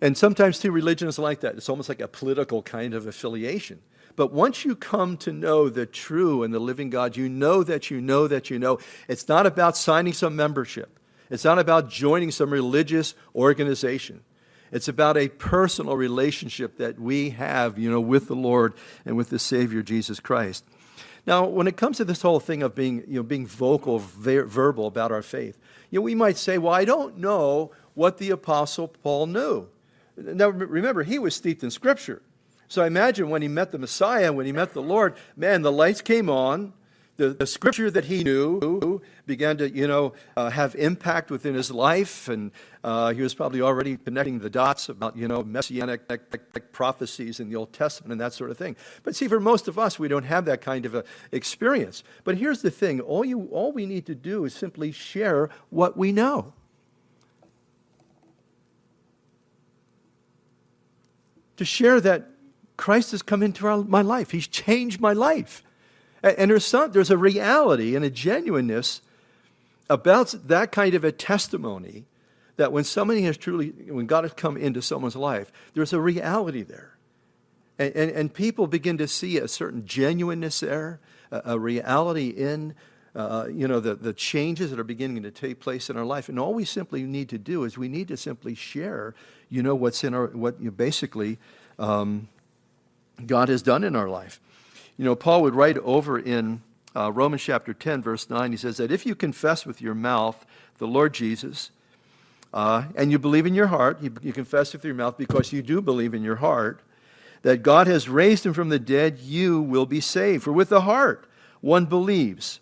and 0.00 0.16
sometimes, 0.16 0.58
too, 0.58 0.70
religion 0.70 1.08
is 1.08 1.18
like 1.18 1.40
that. 1.40 1.56
It's 1.56 1.68
almost 1.68 1.88
like 1.88 2.00
a 2.00 2.08
political 2.08 2.62
kind 2.62 2.94
of 2.94 3.06
affiliation. 3.06 3.80
But 4.14 4.32
once 4.32 4.64
you 4.64 4.74
come 4.74 5.16
to 5.18 5.32
know 5.32 5.68
the 5.68 5.86
true 5.86 6.42
and 6.42 6.52
the 6.52 6.58
living 6.58 6.90
God, 6.90 7.16
you 7.16 7.28
know 7.28 7.62
that 7.62 7.90
you 7.90 8.00
know 8.00 8.26
that 8.26 8.50
you 8.50 8.58
know. 8.58 8.78
It's 9.06 9.28
not 9.28 9.46
about 9.46 9.76
signing 9.76 10.12
some 10.12 10.34
membership. 10.34 10.98
It's 11.30 11.44
not 11.44 11.58
about 11.58 11.88
joining 11.90 12.30
some 12.30 12.50
religious 12.50 13.14
organization. 13.34 14.22
It's 14.70 14.88
about 14.88 15.16
a 15.16 15.28
personal 15.28 15.96
relationship 15.96 16.78
that 16.78 16.98
we 16.98 17.30
have, 17.30 17.78
you 17.78 17.90
know, 17.90 18.00
with 18.00 18.28
the 18.28 18.36
Lord 18.36 18.74
and 19.04 19.16
with 19.16 19.30
the 19.30 19.38
Savior 19.38 19.82
Jesus 19.82 20.20
Christ. 20.20 20.64
Now, 21.26 21.44
when 21.46 21.66
it 21.66 21.76
comes 21.76 21.98
to 21.98 22.04
this 22.04 22.22
whole 22.22 22.40
thing 22.40 22.62
of 22.62 22.74
being, 22.74 23.04
you 23.06 23.16
know, 23.16 23.22
being 23.22 23.46
vocal, 23.46 23.98
ver- 23.98 24.44
verbal 24.44 24.86
about 24.86 25.12
our 25.12 25.22
faith, 25.22 25.58
you 25.90 25.98
know, 25.98 26.02
we 26.02 26.14
might 26.14 26.38
say, 26.38 26.58
well, 26.58 26.72
I 26.72 26.84
don't 26.84 27.18
know 27.18 27.70
what 27.94 28.18
the 28.18 28.30
Apostle 28.30 28.88
Paul 28.88 29.26
knew. 29.26 29.68
Now, 30.18 30.48
remember, 30.48 31.04
he 31.04 31.18
was 31.18 31.34
steeped 31.34 31.62
in 31.62 31.70
Scripture. 31.70 32.22
So 32.66 32.82
I 32.82 32.86
imagine 32.86 33.30
when 33.30 33.40
he 33.40 33.48
met 33.48 33.72
the 33.72 33.78
Messiah, 33.78 34.32
when 34.32 34.44
he 34.44 34.52
met 34.52 34.74
the 34.74 34.82
Lord, 34.82 35.14
man, 35.36 35.62
the 35.62 35.72
lights 35.72 36.02
came 36.02 36.28
on, 36.28 36.74
the, 37.18 37.30
the 37.30 37.46
scripture 37.46 37.90
that 37.90 38.04
he 38.04 38.22
knew 38.22 39.02
began 39.26 39.56
to, 39.58 39.68
you 39.68 39.88
know, 39.88 40.12
uh, 40.36 40.50
have 40.50 40.76
impact 40.76 41.32
within 41.32 41.54
his 41.54 41.68
life, 41.70 42.28
and 42.28 42.52
uh, 42.84 43.12
he 43.12 43.22
was 43.22 43.34
probably 43.34 43.60
already 43.60 43.96
connecting 43.96 44.38
the 44.38 44.48
dots 44.48 44.88
about, 44.88 45.16
you 45.16 45.26
know, 45.26 45.42
messianic 45.42 46.02
prophecies 46.72 47.40
in 47.40 47.48
the 47.50 47.56
Old 47.56 47.72
Testament 47.72 48.12
and 48.12 48.20
that 48.20 48.34
sort 48.34 48.50
of 48.50 48.56
thing. 48.56 48.76
But 49.02 49.16
see, 49.16 49.26
for 49.26 49.40
most 49.40 49.66
of 49.66 49.78
us, 49.80 49.98
we 49.98 50.06
don't 50.06 50.24
have 50.24 50.44
that 50.44 50.60
kind 50.60 50.86
of 50.86 50.94
a 50.94 51.04
experience. 51.32 52.04
But 52.22 52.38
here's 52.38 52.62
the 52.62 52.70
thing: 52.70 53.00
all 53.00 53.24
you, 53.24 53.48
all 53.50 53.72
we 53.72 53.84
need 53.84 54.06
to 54.06 54.14
do 54.14 54.44
is 54.44 54.54
simply 54.54 54.92
share 54.92 55.50
what 55.70 55.96
we 55.96 56.12
know. 56.12 56.54
To 61.58 61.64
share 61.64 62.00
that 62.00 62.30
Christ 62.76 63.10
has 63.10 63.22
come 63.22 63.42
into 63.42 63.66
our, 63.66 63.84
my 63.84 64.02
life. 64.02 64.30
He's 64.30 64.48
changed 64.48 65.00
my 65.00 65.12
life. 65.12 65.62
And 66.22 66.50
there's, 66.50 66.64
some, 66.64 66.90
there's 66.90 67.10
a 67.10 67.18
reality 67.18 67.94
and 67.94 68.04
a 68.04 68.10
genuineness 68.10 69.02
about 69.88 70.34
that 70.46 70.72
kind 70.72 70.94
of 70.94 71.04
a 71.04 71.12
testimony 71.12 72.06
that 72.56 72.72
when 72.72 72.84
somebody 72.84 73.22
has 73.22 73.36
truly, 73.36 73.68
when 73.88 74.06
God 74.06 74.24
has 74.24 74.32
come 74.32 74.56
into 74.56 74.82
someone's 74.82 75.14
life, 75.14 75.52
there's 75.74 75.92
a 75.92 76.00
reality 76.00 76.62
there. 76.62 76.96
And, 77.78 77.94
and, 77.94 78.10
and 78.10 78.34
people 78.34 78.66
begin 78.66 78.98
to 78.98 79.06
see 79.06 79.38
a 79.38 79.46
certain 79.46 79.86
genuineness 79.86 80.60
there, 80.60 80.98
a, 81.30 81.42
a 81.52 81.58
reality 81.58 82.28
in, 82.30 82.74
uh, 83.14 83.46
you 83.50 83.66
know, 83.66 83.80
the, 83.80 83.94
the 83.94 84.12
changes 84.12 84.70
that 84.70 84.78
are 84.78 84.84
beginning 84.84 85.22
to 85.22 85.30
take 85.30 85.60
place 85.60 85.90
in 85.90 85.96
our 85.96 86.04
life. 86.04 86.28
And 86.28 86.38
all 86.38 86.54
we 86.54 86.64
simply 86.64 87.02
need 87.02 87.28
to 87.30 87.38
do 87.38 87.64
is 87.64 87.78
we 87.78 87.88
need 87.88 88.08
to 88.08 88.16
simply 88.16 88.54
share, 88.54 89.14
you 89.48 89.62
know, 89.62 89.74
what's 89.74 90.04
in 90.04 90.14
our, 90.14 90.26
what 90.28 90.60
you 90.60 90.70
basically 90.70 91.38
um, 91.78 92.28
God 93.24 93.48
has 93.48 93.62
done 93.62 93.84
in 93.84 93.96
our 93.96 94.08
life. 94.08 94.40
You 94.96 95.04
know, 95.04 95.14
Paul 95.14 95.42
would 95.42 95.54
write 95.54 95.78
over 95.78 96.18
in 96.18 96.62
uh, 96.94 97.12
Romans 97.12 97.42
chapter 97.42 97.72
10, 97.72 98.02
verse 98.02 98.28
9, 98.28 98.50
he 98.50 98.56
says 98.56 98.78
that 98.78 98.90
if 98.90 99.06
you 99.06 99.14
confess 99.14 99.64
with 99.64 99.80
your 99.80 99.94
mouth 99.94 100.44
the 100.78 100.86
Lord 100.86 101.14
Jesus, 101.14 101.70
uh, 102.52 102.84
and 102.96 103.12
you 103.12 103.18
believe 103.18 103.46
in 103.46 103.54
your 103.54 103.66
heart, 103.66 104.02
you, 104.02 104.12
you 104.22 104.32
confess 104.32 104.72
with 104.72 104.84
your 104.84 104.94
mouth 104.94 105.18
because 105.18 105.52
you 105.52 105.62
do 105.62 105.82
believe 105.82 106.14
in 106.14 106.22
your 106.22 106.36
heart, 106.36 106.80
that 107.42 107.62
God 107.62 107.86
has 107.86 108.08
raised 108.08 108.46
him 108.46 108.54
from 108.54 108.68
the 108.68 108.78
dead, 108.78 109.18
you 109.18 109.60
will 109.60 109.86
be 109.86 110.00
saved. 110.00 110.42
For 110.42 110.52
with 110.52 110.70
the 110.70 110.82
heart 110.82 111.28
one 111.60 111.86
believes 111.86 112.60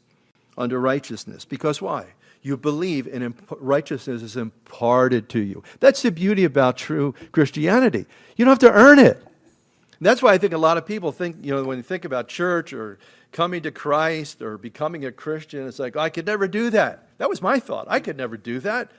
unto 0.56 0.76
righteousness. 0.76 1.44
Because 1.44 1.80
why? 1.82 2.06
You 2.42 2.56
believe, 2.56 3.06
in 3.06 3.22
imp- 3.22 3.56
righteousness 3.60 4.22
is 4.22 4.36
imparted 4.36 5.28
to 5.30 5.40
you. 5.40 5.62
That's 5.80 6.02
the 6.02 6.10
beauty 6.10 6.44
about 6.44 6.76
true 6.76 7.14
Christianity. 7.32 8.06
You 8.36 8.44
don't 8.44 8.52
have 8.52 8.70
to 8.70 8.72
earn 8.72 8.98
it. 8.98 9.22
That's 10.00 10.22
why 10.22 10.34
I 10.34 10.38
think 10.38 10.52
a 10.52 10.58
lot 10.58 10.76
of 10.76 10.86
people 10.86 11.10
think, 11.10 11.36
you 11.40 11.54
know, 11.54 11.64
when 11.64 11.78
you 11.78 11.82
think 11.82 12.04
about 12.04 12.28
church 12.28 12.72
or 12.72 12.98
coming 13.32 13.62
to 13.62 13.70
Christ 13.70 14.42
or 14.42 14.58
becoming 14.58 15.04
a 15.06 15.12
Christian, 15.12 15.66
it's 15.66 15.78
like, 15.78 15.96
I 15.96 16.10
could 16.10 16.26
never 16.26 16.46
do 16.46 16.70
that. 16.70 17.08
That 17.18 17.30
was 17.30 17.40
my 17.40 17.58
thought. 17.58 17.86
I 17.88 18.00
could 18.00 18.16
never 18.16 18.36
do 18.36 18.60
that. 18.60 18.90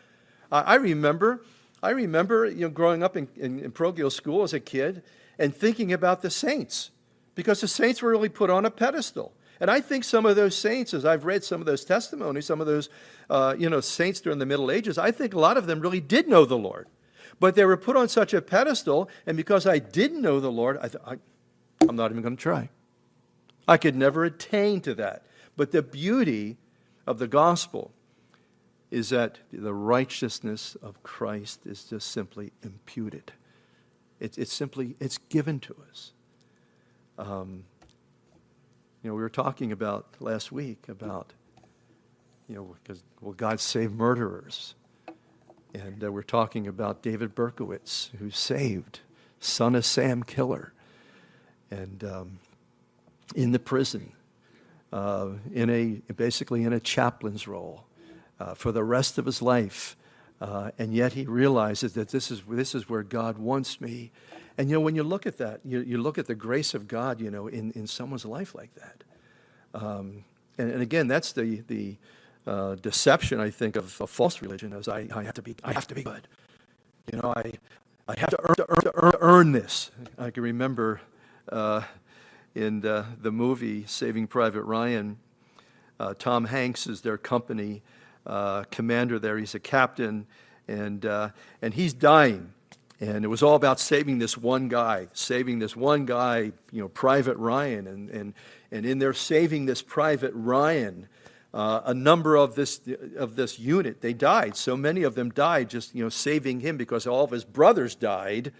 I 0.52 0.76
remember, 0.76 1.44
I 1.84 1.90
remember, 1.92 2.46
you 2.46 2.62
know, 2.62 2.70
growing 2.70 3.04
up 3.04 3.18
in, 3.18 3.28
in, 3.36 3.60
in 3.60 3.72
parochial 3.72 4.10
school 4.10 4.44
as 4.44 4.54
a 4.54 4.60
kid 4.60 5.04
and 5.38 5.56
thinking 5.56 5.94
about 5.94 6.22
the 6.22 6.30
saints 6.30 6.92
because 7.36 7.62
the 7.62 7.68
saints 7.68 8.02
were 8.02 8.10
really 8.10 8.30
put 8.30 8.50
on 8.50 8.66
a 8.66 8.72
pedestal. 8.72 9.34
And 9.60 9.72
I 9.72 9.82
think 9.82 10.04
some 10.04 10.26
of 10.26 10.36
those 10.36 10.56
saints, 10.56 10.94
as 10.94 11.06
I've 11.06 11.26
read 11.26 11.44
some 11.44 11.62
of 11.62 11.66
those 11.66 11.84
testimonies, 11.84 12.46
some 12.46 12.62
of 12.62 12.68
those, 12.68 12.90
uh, 13.30 13.56
you 13.58 13.70
know, 13.70 13.82
saints 13.82 14.22
during 14.22 14.40
the 14.40 14.46
Middle 14.46 14.70
Ages, 14.70 14.98
I 14.98 15.12
think 15.12 15.34
a 15.34 15.40
lot 15.40 15.58
of 15.58 15.66
them 15.66 15.80
really 15.80 16.00
did 16.00 16.28
know 16.28 16.46
the 16.46 16.58
Lord. 16.58 16.88
But 17.40 17.56
they 17.56 17.66
were 17.66 17.78
put 17.78 17.96
on 17.96 18.10
such 18.10 18.34
a 18.34 18.42
pedestal, 18.42 19.10
and 19.26 19.38
because 19.38 19.68
I 19.68 19.80
didn't 19.80 20.22
know 20.22 20.40
the 20.40 20.52
Lord, 20.52 20.78
I, 20.78 20.88
th- 20.88 21.04
I'm 21.88 21.96
not 21.96 22.12
even 22.12 22.24
going 22.24 22.38
to 22.38 22.42
try. 22.42 22.70
I 23.68 23.78
could 23.78 23.96
never 23.96 24.24
attain 24.24 24.82
to 24.82 24.96
that. 24.96 25.26
But 25.56 25.72
the 25.72 25.84
beauty 25.84 26.58
of 27.06 27.20
the 27.20 27.28
gospel 27.28 27.92
is 28.90 29.10
that 29.10 29.40
the 29.52 29.74
righteousness 29.74 30.76
of 30.82 31.04
Christ 31.04 31.62
is 31.66 31.84
just 31.84 32.10
simply 32.12 32.54
imputed. 32.64 33.34
It's, 34.20 34.38
it's 34.38 34.54
simply, 34.54 34.96
it's 35.00 35.18
given 35.18 35.60
to 35.62 35.76
us. 35.90 36.14
Um, 37.18 37.66
you 39.08 39.14
know, 39.14 39.16
we 39.16 39.22
were 39.22 39.30
talking 39.30 39.72
about 39.72 40.06
last 40.20 40.52
week 40.52 40.90
about, 40.90 41.32
you 42.50 42.56
know, 42.56 42.76
because, 42.84 43.02
well, 43.22 43.32
God 43.32 43.62
saved 43.62 43.96
murderers. 43.96 44.76
And 45.74 46.04
uh, 46.04 46.12
we're 46.12 46.24
talking 46.24 46.68
about 46.68 47.04
David 47.04 47.34
Berkowitz, 47.34 48.10
who 48.18 48.30
saved, 48.32 49.00
son 49.40 49.76
of 49.76 49.86
Sam 49.86 50.24
Killer. 50.24 50.74
And 51.72 52.04
um, 52.04 52.40
in 53.34 53.54
the 53.54 53.60
prison, 53.60 54.12
uh, 54.92 55.30
in 55.54 55.70
a, 55.70 56.02
basically 56.12 56.66
in 56.66 56.74
a 56.74 56.80
chaplain's 56.82 57.48
role 57.48 57.86
uh, 58.42 58.56
for 58.56 58.74
the 58.74 58.84
rest 58.84 59.18
of 59.18 59.26
his 59.26 59.42
life. 59.42 59.96
Uh, 60.42 60.72
and 60.78 60.94
yet 60.94 61.14
he 61.14 61.26
realizes 61.26 61.94
that 61.94 62.10
this 62.10 62.30
is, 62.30 62.42
this 62.46 62.76
is 62.76 62.90
where 62.90 63.04
God 63.04 63.38
wants 63.38 63.80
me. 63.80 64.12
And 64.58 64.70
you 64.70 64.76
know, 64.76 64.82
when 64.82 64.96
you 64.96 65.04
look 65.04 65.28
at 65.28 65.38
that, 65.38 65.62
you, 65.64 65.82
you 65.82 66.00
look 66.00 66.18
at 66.18 66.26
the 66.26 66.36
grace 66.36 66.74
of 66.74 66.88
God, 66.88 67.22
you 67.22 67.30
know, 67.30 67.48
in, 67.48 67.72
in 67.72 67.86
someone's 67.86 68.26
life 68.26 68.56
like 68.56 68.74
that. 68.76 69.04
Um, 69.74 70.24
and, 70.58 70.72
and, 70.72 70.82
again, 70.82 71.08
that's 71.08 71.34
the, 71.34 71.62
the 71.68 71.98
uh, 72.48 72.76
deception, 72.76 73.40
I 73.40 73.52
think, 73.52 73.76
of, 73.76 74.02
a 74.02 74.08
false 74.08 74.42
religion 74.42 74.74
is 74.74 74.88
I, 74.88 75.08
I, 75.14 75.24
have 75.24 75.36
to 75.36 75.42
be, 75.44 75.56
I 75.64 75.74
have 75.74 75.86
to 75.88 75.96
be 75.96 76.04
good. 76.04 76.28
You 77.12 77.20
know, 77.20 77.34
I, 77.36 77.52
I 78.08 78.20
have 78.20 78.30
to 78.32 78.40
earn, 78.42 78.56
to 78.56 78.66
earn, 78.70 78.82
to 78.82 78.92
earn, 78.96 79.14
earn 79.20 79.52
this. 79.52 79.92
I 80.18 80.32
can 80.32 80.42
remember 80.42 81.02
uh, 81.52 81.84
in 82.56 82.82
the, 82.82 83.06
the, 83.22 83.32
movie 83.32 83.86
Saving 83.86 84.26
Private 84.26 84.64
Ryan, 84.64 85.20
uh, 86.00 86.16
Tom 86.18 86.46
Hanks 86.46 86.88
is 86.88 87.02
their 87.02 87.18
company 87.18 87.84
uh, 88.26 88.64
commander 88.72 89.20
there. 89.20 89.38
He's 89.38 89.54
a 89.54 89.60
captain, 89.60 90.26
and, 90.68 91.06
uh, 91.06 91.30
and 91.62 91.74
he's 91.76 91.94
dying. 91.94 92.54
And 93.00 93.24
it 93.24 93.28
was 93.28 93.44
all 93.44 93.56
about 93.56 93.80
saving 93.80 94.20
this 94.20 94.38
one 94.38 94.70
guy, 94.70 95.08
saving 95.14 95.60
this 95.60 95.76
one 95.76 96.06
guy, 96.06 96.52
you 96.72 96.82
know, 96.82 96.88
Private 96.88 97.38
Ryan. 97.38 97.86
And, 97.86 98.10
and, 98.10 98.34
and 98.72 98.86
in 98.86 99.00
their 99.00 99.14
saving 99.14 99.68
this 99.68 99.82
Private 99.82 100.32
Ryan, 100.34 101.08
uh, 101.54 101.82
a 101.86 101.94
number 101.94 102.36
of 102.36 102.56
this, 102.56 102.82
of 103.16 103.36
this 103.36 103.60
unit, 103.60 104.02
they 104.02 104.14
died. 104.14 104.56
So 104.56 104.76
many 104.76 105.04
of 105.04 105.16
them 105.16 105.30
died 105.30 105.70
just, 105.70 105.94
you 105.94 106.04
know, 106.04 106.10
saving 106.10 106.62
him 106.62 106.76
because 106.76 107.06
all 107.06 107.24
of 107.24 107.32
his 107.32 107.46
brothers 107.46 107.94
died 107.94 108.52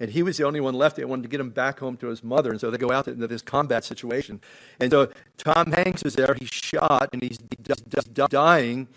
and 0.00 0.10
he 0.10 0.22
was 0.22 0.36
the 0.36 0.44
only 0.44 0.60
one 0.60 0.74
left. 0.74 0.96
They 0.96 1.04
wanted 1.04 1.22
to 1.22 1.28
get 1.28 1.40
him 1.40 1.50
back 1.50 1.78
home 1.78 1.96
to 1.98 2.08
his 2.08 2.24
mother, 2.24 2.50
and 2.50 2.60
so 2.60 2.70
they 2.70 2.78
go 2.78 2.90
out 2.90 3.08
into 3.08 3.26
this 3.26 3.42
combat 3.42 3.84
situation. 3.84 4.40
And 4.80 4.90
so 4.90 5.08
Tom 5.38 5.72
Hanks 5.72 6.02
is 6.02 6.14
there. 6.14 6.34
He's 6.34 6.50
shot, 6.50 7.10
and 7.12 7.22
he's 7.22 7.38
just 7.62 8.12
dying. 8.14 8.88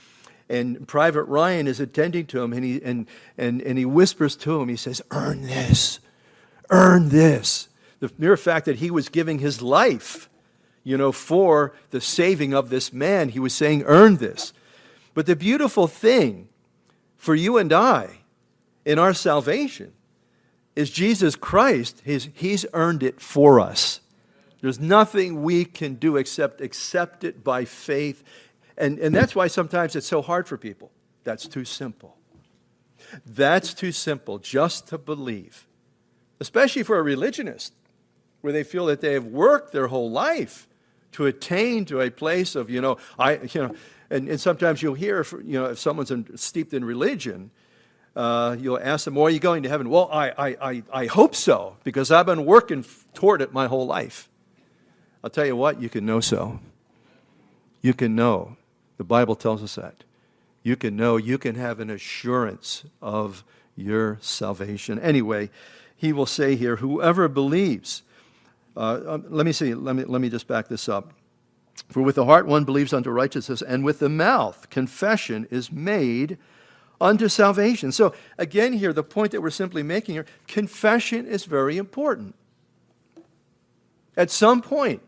And 0.50 0.88
Private 0.88 1.24
Ryan 1.24 1.68
is 1.68 1.80
attending 1.80 2.26
to 2.28 2.42
him, 2.42 2.54
and 2.54 2.64
he 2.64 2.82
and 2.82 3.06
and 3.38 3.62
and 3.62 3.78
he 3.78 3.86
whispers 3.86 4.36
to 4.38 4.62
him. 4.62 4.70
He 4.70 4.78
says, 4.78 5.02
"Earn 5.12 5.42
this, 5.42 6.00
earn 6.70 7.10
this." 7.10 7.68
The 8.00 8.12
mere 8.18 8.38
fact 8.38 8.66
that 8.66 8.78
he 8.78 8.92
was 8.92 9.10
giving 9.10 9.40
his 9.40 9.62
life, 9.62 10.30
you 10.84 10.98
know, 10.98 11.12
for 11.12 11.74
the 11.90 12.00
saving 12.00 12.54
of 12.54 12.70
this 12.70 12.94
man, 12.94 13.30
he 13.30 13.40
was 13.40 13.54
saying, 13.54 13.84
"Earn 13.84 14.18
this." 14.18 14.54
But 15.14 15.26
the 15.26 15.36
beautiful 15.36 15.88
thing 15.88 16.48
for 17.18 17.36
you 17.36 17.58
and 17.58 17.74
I 17.74 18.20
in 18.86 19.00
our 19.00 19.14
salvation 19.14 19.94
is 20.76 20.92
Jesus 20.92 21.36
Christ. 21.36 22.04
He's, 22.06 22.30
he's 22.36 22.66
earned 22.72 23.02
it 23.02 23.20
for 23.20 23.60
us. 23.60 24.00
There's 24.62 24.80
nothing 24.80 25.42
we 25.44 25.66
can 25.66 25.96
do 25.96 26.18
except 26.18 26.62
accept 26.62 27.24
it 27.24 27.44
by 27.44 27.66
faith. 27.66 28.24
And, 28.78 29.00
and 29.00 29.16
that's 29.16 29.36
why 29.36 29.48
sometimes 29.48 29.96
it's 29.96 30.08
so 30.08 30.22
hard 30.22 30.48
for 30.48 30.58
people. 30.58 30.92
That's 31.24 31.48
too 31.48 31.66
simple. 31.66 32.18
That's 33.26 33.74
too 33.74 33.92
simple 33.92 34.38
just 34.38 34.88
to 34.90 34.98
believe, 34.98 35.68
especially 36.40 36.84
for 36.84 36.98
a 36.98 37.02
religionist, 37.02 37.74
where 38.42 38.54
they 38.54 38.64
feel 38.64 38.86
that 38.88 39.02
they 39.02 39.14
have 39.14 39.26
worked 39.26 39.72
their 39.72 39.88
whole 39.88 40.12
life 40.12 40.68
to 41.14 41.26
attain 41.26 41.86
to 41.86 42.02
a 42.02 42.12
place 42.12 42.56
of, 42.56 42.70
you 42.70 42.82
know, 42.82 42.98
I, 43.18 43.38
you 43.38 43.62
know, 43.62 43.76
and, 44.10 44.30
and 44.30 44.40
sometimes 44.40 44.82
you'll 44.82 44.94
hear, 44.94 45.26
you 45.44 45.60
know, 45.60 45.66
if 45.66 45.80
someone's 45.80 46.12
in, 46.12 46.38
steeped 46.38 46.74
in 46.74 46.86
religion, 46.86 47.50
uh, 48.16 48.56
you'll 48.60 48.80
ask 48.80 49.06
them, 49.06 49.16
well, 49.16 49.26
are 49.26 49.30
you 49.30 49.40
going 49.40 49.64
to 49.64 49.70
heaven? 49.70 49.90
Well, 49.90 50.10
I, 50.12 50.30
I, 50.30 50.48
I, 50.62 50.84
I 50.94 51.06
hope 51.06 51.34
so, 51.34 51.78
because 51.84 52.12
I've 52.12 52.26
been 52.26 52.46
working 52.46 52.86
toward 53.14 53.42
it 53.42 53.54
my 53.54 53.68
whole 53.68 53.88
life. 53.88 54.30
I'll 55.24 55.30
tell 55.30 55.46
you 55.46 55.56
what, 55.56 55.82
you 55.82 55.90
can 55.90 56.06
know 56.06 56.20
so. 56.20 56.60
You 57.82 57.94
can 57.94 58.16
know. 58.16 58.58
The 58.98 59.04
Bible 59.04 59.36
tells 59.36 59.64
us 59.64 59.76
that. 59.76 60.04
You 60.64 60.76
can 60.76 60.96
know, 60.96 61.18
you 61.18 61.38
can 61.38 61.56
have 61.56 61.80
an 61.80 61.90
assurance 61.90 62.84
of 63.02 63.44
your 63.76 64.18
salvation. 64.22 65.00
Anyway, 65.00 65.50
he 65.96 66.12
will 66.12 66.26
say 66.26 66.56
here, 66.56 66.78
whoever 66.78 67.28
believes, 67.28 68.04
uh, 68.76 69.00
um, 69.08 69.26
let 69.30 69.46
me 69.46 69.52
see, 69.52 69.74
let 69.74 69.96
me, 69.96 70.04
let 70.04 70.22
me 70.22 70.30
just 70.30 70.48
back 70.48 70.68
this 70.68 70.90
up. 70.90 71.14
For 71.90 72.02
with 72.02 72.16
the 72.16 72.26
heart 72.26 72.48
one 72.48 72.66
believes 72.66 72.92
unto 72.92 73.10
righteousness, 73.10 73.62
and 73.62 73.86
with 73.86 74.00
the 74.00 74.10
mouth 74.10 74.70
confession 74.70 75.48
is 75.52 75.72
made 75.72 76.38
unto 77.00 77.28
salvation. 77.30 77.92
So, 77.92 78.14
again, 78.38 78.74
here, 78.74 78.94
the 78.94 79.04
point 79.04 79.32
that 79.32 79.42
we're 79.42 79.52
simply 79.52 79.84
making 79.84 80.16
here 80.16 80.26
confession 80.48 81.28
is 81.28 81.46
very 81.46 81.78
important. 81.78 82.36
At 84.16 84.32
some 84.32 84.62
point, 84.62 85.02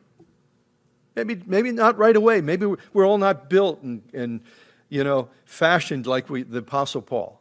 maybe, 1.15 1.41
maybe 1.45 1.71
not 1.71 1.97
right 1.97 2.15
away, 2.15 2.41
maybe 2.41 2.65
we're 2.93 3.05
all 3.07 3.17
not 3.17 3.49
built 3.49 3.81
and, 3.81 4.01
and 4.13 4.41
you 4.89 5.03
know, 5.03 5.29
fashioned 5.45 6.07
like 6.07 6.29
we, 6.29 6.43
the 6.43 6.59
Apostle 6.59 7.01
Paul. 7.01 7.39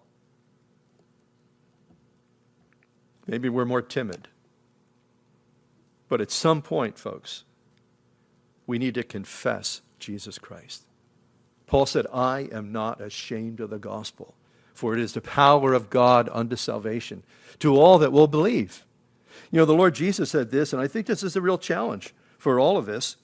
Maybe 3.27 3.49
we're 3.49 3.65
more 3.65 3.83
timid. 3.83 4.29
But 6.09 6.21
at 6.21 6.31
some 6.31 6.63
point, 6.63 6.99
folks, 6.99 7.45
we 8.67 8.79
need 8.79 8.95
to 8.95 9.03
confess 9.03 9.83
Jesus 9.99 10.39
Christ. 10.39 10.85
Paul 11.67 11.87
said, 11.87 12.07
I 12.13 12.49
am 12.51 12.73
not 12.73 13.01
ashamed 13.01 13.61
of 13.61 13.71
the 13.71 13.79
gospel, 13.79 14.35
for 14.73 14.95
it 14.95 15.01
is 15.01 15.13
the 15.13 15.21
power 15.21 15.75
of 15.75 15.91
God 15.91 16.31
unto 16.33 16.57
salvation 16.57 17.23
to 17.59 17.77
all 17.77 17.99
that 17.99 18.13
will 18.13 18.27
believe. 18.27 18.87
You 19.51 19.59
know, 19.59 19.65
the 19.67 19.75
Lord 19.75 19.95
Jesus 19.95 20.31
said 20.31 20.51
this, 20.51 20.73
and 20.73 20.81
I 20.81 20.89
think 20.89 21.07
this 21.07 21.23
is 21.23 21.37
a 21.37 21.43
real 21.43 21.59
challenge 21.59 22.15
for 22.39 22.59
all 22.59 22.79
of 22.79 22.89
us. 22.89 23.17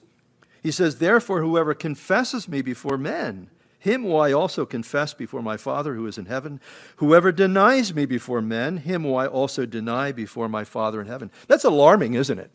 He 0.65 0.71
says, 0.71 0.97
Therefore, 0.97 1.41
whoever 1.41 1.75
confesses 1.75 2.47
me 2.47 2.63
before 2.63 2.97
men, 2.97 3.51
him 3.77 4.03
will 4.03 4.19
I 4.19 4.33
also 4.33 4.65
confess 4.65 5.13
before 5.13 5.43
my 5.43 5.57
Father 5.57 5.93
who 5.93 6.07
is 6.07 6.17
in 6.17 6.25
heaven. 6.25 6.59
Whoever 6.95 7.31
denies 7.31 7.93
me 7.93 8.07
before 8.07 8.41
men, 8.41 8.77
him 8.77 9.03
will 9.03 9.15
I 9.15 9.27
also 9.27 9.67
deny 9.67 10.11
before 10.11 10.49
my 10.49 10.63
Father 10.63 10.99
in 10.99 11.05
heaven. 11.05 11.29
That's 11.47 11.65
alarming, 11.65 12.15
isn't 12.15 12.39
it? 12.39 12.49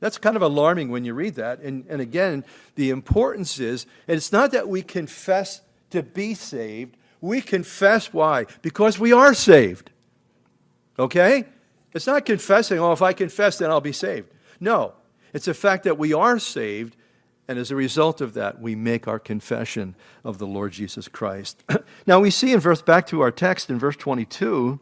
That's 0.00 0.16
kind 0.16 0.34
of 0.34 0.40
alarming 0.40 0.88
when 0.88 1.04
you 1.04 1.12
read 1.12 1.34
that. 1.34 1.60
And, 1.60 1.84
and 1.90 2.00
again, 2.00 2.42
the 2.74 2.88
importance 2.88 3.60
is, 3.60 3.84
and 4.08 4.16
it's 4.16 4.32
not 4.32 4.52
that 4.52 4.66
we 4.66 4.80
confess 4.80 5.60
to 5.90 6.02
be 6.02 6.32
saved, 6.32 6.96
we 7.20 7.42
confess 7.42 8.14
why? 8.14 8.46
Because 8.62 8.98
we 8.98 9.12
are 9.12 9.34
saved. 9.34 9.90
Okay? 10.98 11.44
It's 11.92 12.06
not 12.06 12.24
confessing, 12.24 12.78
oh, 12.78 12.92
if 12.92 13.02
I 13.02 13.12
confess, 13.12 13.58
then 13.58 13.70
I'll 13.70 13.82
be 13.82 13.92
saved. 13.92 14.30
No, 14.58 14.94
it's 15.34 15.44
the 15.44 15.52
fact 15.52 15.84
that 15.84 15.98
we 15.98 16.14
are 16.14 16.38
saved, 16.38 16.96
and 17.48 17.58
as 17.58 17.70
a 17.70 17.76
result 17.76 18.20
of 18.20 18.34
that, 18.34 18.60
we 18.60 18.74
make 18.74 19.06
our 19.06 19.18
confession 19.18 19.94
of 20.24 20.38
the 20.38 20.46
Lord 20.46 20.72
Jesus 20.72 21.06
Christ. 21.06 21.62
now, 22.06 22.20
we 22.20 22.30
see 22.30 22.52
in 22.52 22.60
verse, 22.60 22.82
back 22.82 23.06
to 23.08 23.20
our 23.20 23.30
text 23.30 23.70
in 23.70 23.78
verse 23.78 23.96
22, 23.96 24.80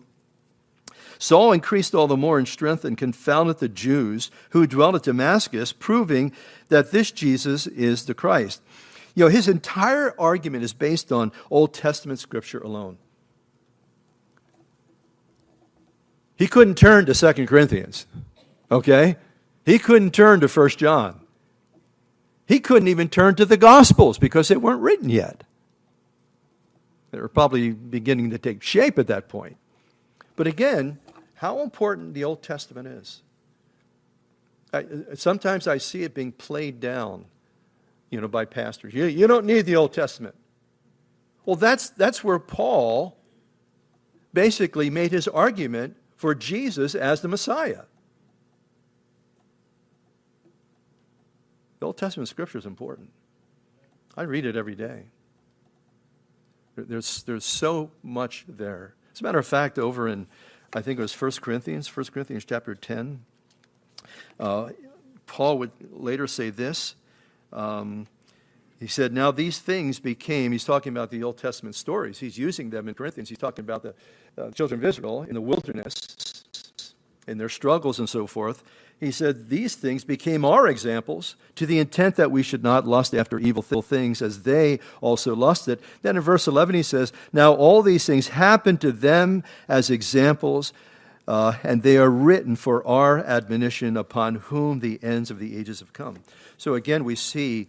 Saul 1.18 1.53
increased 1.53 1.94
all 1.94 2.07
the 2.07 2.16
more 2.16 2.38
in 2.38 2.46
strength 2.46 2.85
and 2.85 2.96
confounded 2.96 3.59
the 3.59 3.68
Jews 3.68 4.31
who 4.50 4.66
dwelt 4.66 4.94
at 4.94 5.03
Damascus, 5.03 5.72
proving 5.72 6.33
that 6.68 6.90
this 6.90 7.11
Jesus 7.11 7.66
is 7.66 8.07
the 8.07 8.14
Christ. 8.14 8.62
You 9.14 9.24
know, 9.24 9.31
his 9.31 9.46
entire 9.46 10.14
argument 10.18 10.64
is 10.64 10.72
based 10.72 11.12
on 11.12 11.33
Old 11.50 11.72
Testament 11.72 12.18
scripture 12.18 12.59
alone. 12.59 12.98
He 16.37 16.48
couldn't 16.48 16.74
turn 16.77 17.07
to 17.07 17.14
Second 17.14 17.46
Corinthians, 17.46 18.07
okay? 18.70 19.16
He 19.64 19.79
couldn't 19.79 20.12
turn 20.12 20.40
to 20.40 20.48
First 20.48 20.79
John. 20.79 21.24
He 22.47 22.61
couldn't 22.61 22.89
even 22.89 23.09
turn 23.09 23.37
to 23.37 23.47
the 23.47 23.57
Gospels 23.57 24.19
because 24.19 24.49
they 24.49 24.57
weren't 24.57 24.83
written 24.83 25.09
yet. 25.09 25.45
They 27.11 27.21
were 27.21 27.29
probably 27.29 27.71
beginning 27.71 28.31
to 28.31 28.39
take 28.39 28.63
shape 28.63 28.99
at 28.99 29.07
that 29.07 29.29
point. 29.29 29.57
But 30.37 30.47
again, 30.47 30.99
how 31.35 31.61
important 31.61 32.15
the 32.15 32.25
Old 32.25 32.43
Testament 32.43 32.89
is. 32.89 33.23
I, 34.73 34.85
sometimes 35.15 35.69
I 35.69 35.79
see 35.79 36.03
it 36.03 36.15
being 36.15 36.33
played 36.33 36.81
down, 36.81 37.27
you 38.11 38.21
know, 38.21 38.29
by 38.29 38.45
pastors. 38.45 38.93
You, 38.93 39.05
you 39.05 39.27
don't 39.27 39.47
need 39.47 39.63
the 39.63 39.77
Old 39.77 39.93
Testament. 39.93 40.35
Well, 41.45 41.57
that's, 41.57 41.91
that's 41.91 42.25
where 42.25 42.39
Paul 42.39 43.17
basically 44.33 44.91
made 44.91 45.13
his 45.13 45.29
argument 45.29 45.97
for 46.17 46.35
Jesus 46.35 46.95
as 46.95 47.21
the 47.21 47.29
Messiah. 47.29 47.83
The 51.85 51.88
Old 51.88 51.99
Testament 51.99 52.31
scripture 52.31 52.57
is 52.57 52.64
important. 52.64 53.11
I 54.16 54.23
read 54.23 54.47
it 54.47 54.57
every 54.57 54.75
day. 54.75 55.03
There's, 56.77 57.23
there's 57.25 57.44
so 57.44 57.90
much 58.03 58.47
there. 58.49 58.94
As 59.12 59.20
a 59.20 59.25
matter 59.25 59.38
of 59.38 59.47
fact, 59.47 59.79
over 59.79 60.09
in, 60.09 60.27
I 60.73 60.81
think 60.81 60.99
it 60.99 61.03
was 61.03 61.12
1 61.12 61.33
Corinthians, 61.42 61.94
1 61.94 62.07
Corinthians 62.07 62.47
chapter 62.47 62.75
10, 62.75 63.23
uh, 64.40 64.70
Paul 65.27 65.59
would 65.59 65.73
later 65.92 66.27
say 66.27 66.49
this. 66.49 66.94
Um, 67.53 68.07
he 68.81 68.87
said, 68.87 69.12
Now 69.12 69.31
these 69.31 69.59
things 69.59 70.01
became, 70.01 70.53
he's 70.53 70.64
talking 70.64 70.90
about 70.90 71.11
the 71.11 71.23
Old 71.23 71.37
Testament 71.37 71.75
stories. 71.75 72.18
He's 72.18 72.38
using 72.38 72.70
them 72.70 72.88
in 72.88 72.94
Corinthians. 72.94 73.29
He's 73.29 73.37
talking 73.37 73.62
about 73.62 73.83
the 73.83 73.94
uh, 74.38 74.51
children 74.53 74.81
of 74.81 74.87
Israel 74.87 75.25
in 75.25 75.35
the 75.35 75.42
wilderness, 75.42 76.44
in 77.29 77.37
their 77.37 77.51
struggles 77.51 77.99
and 77.99 78.09
so 78.09 78.27
forth. 78.27 78.64
He 79.01 79.11
said, 79.11 79.49
These 79.49 79.75
things 79.75 80.05
became 80.05 80.45
our 80.45 80.67
examples 80.67 81.37
to 81.57 81.67
the 81.67 81.79
intent 81.79 82.17
that 82.17 82.31
we 82.31 82.43
should 82.43 82.63
not 82.63 82.87
lust 82.87 83.15
after 83.15 83.39
evil 83.39 83.63
things 83.63 84.23
as 84.23 84.43
they 84.43 84.81
also 85.01 85.35
lusted. 85.35 85.81
Then 86.03 86.17
in 86.17 86.23
verse 86.23 86.47
11, 86.47 86.75
he 86.75 86.83
says, 86.83 87.13
Now 87.33 87.53
all 87.53 87.83
these 87.83 88.07
things 88.07 88.29
happened 88.29 88.81
to 88.83 88.93
them 88.93 89.45
as 89.69 89.91
examples, 89.91 90.73
uh, 91.27 91.55
and 91.63 91.83
they 91.83 91.97
are 91.97 92.11
written 92.11 92.57
for 92.57 92.87
our 92.87 93.19
admonition 93.19 93.97
upon 93.97 94.37
whom 94.37 94.81
the 94.81 94.99
ends 95.03 95.31
of 95.31 95.39
the 95.39 95.57
ages 95.57 95.81
have 95.81 95.93
come. 95.93 96.19
So 96.57 96.75
again, 96.75 97.05
we 97.05 97.17
see 97.17 97.69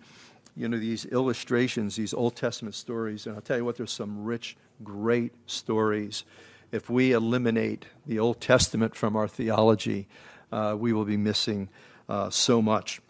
you 0.56 0.70
know, 0.70 0.78
these 0.78 1.06
illustrations, 1.06 1.96
these 1.96 2.14
Old 2.14 2.36
Testament 2.36 2.76
stories, 2.76 3.26
and 3.26 3.36
I'll 3.36 3.42
tell 3.42 3.58
you 3.58 3.66
what, 3.66 3.76
there's 3.76 3.92
some 3.92 4.24
rich, 4.24 4.56
great 4.84 5.34
stories. 5.48 6.24
If 6.72 6.90
we 6.90 7.12
eliminate 7.12 7.86
the 8.06 8.20
Old 8.20 8.40
Testament 8.40 8.96
from 8.96 9.16
our 9.16 9.28
theology, 9.28 10.08
uh, 10.56 10.76
we 10.80 10.94
will 10.94 11.04
be 11.04 11.18
missing 11.18 11.68
uh, 12.08 12.30
so 12.30 12.62
much. 12.62 13.02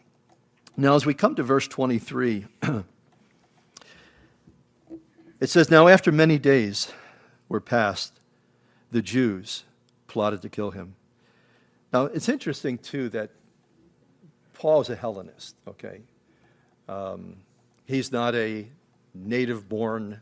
Now, 0.76 0.96
as 0.96 1.06
we 1.06 1.14
come 1.14 1.36
to 1.36 1.44
verse 1.44 1.68
23, 1.68 2.48
it 5.40 5.50
says, 5.50 5.70
Now 5.70 5.88
after 5.88 6.12
many 6.12 6.40
days 6.40 6.92
were 7.48 7.62
passed, 7.62 8.20
the 8.92 9.04
Jews 9.04 9.64
plotted 10.08 10.42
to 10.42 10.50
kill 10.50 10.72
him. 10.72 10.96
Now, 11.94 12.06
it's 12.06 12.28
interesting, 12.28 12.80
too, 12.80 13.10
that 13.10 13.30
Paul 14.54 14.82
is 14.82 14.90
a 14.90 14.96
Hellenist, 14.96 15.54
okay? 15.68 16.02
Um, 16.90 17.36
he's 17.86 18.12
not 18.12 18.34
a 18.34 18.68
native 19.14 19.70
born 19.70 20.20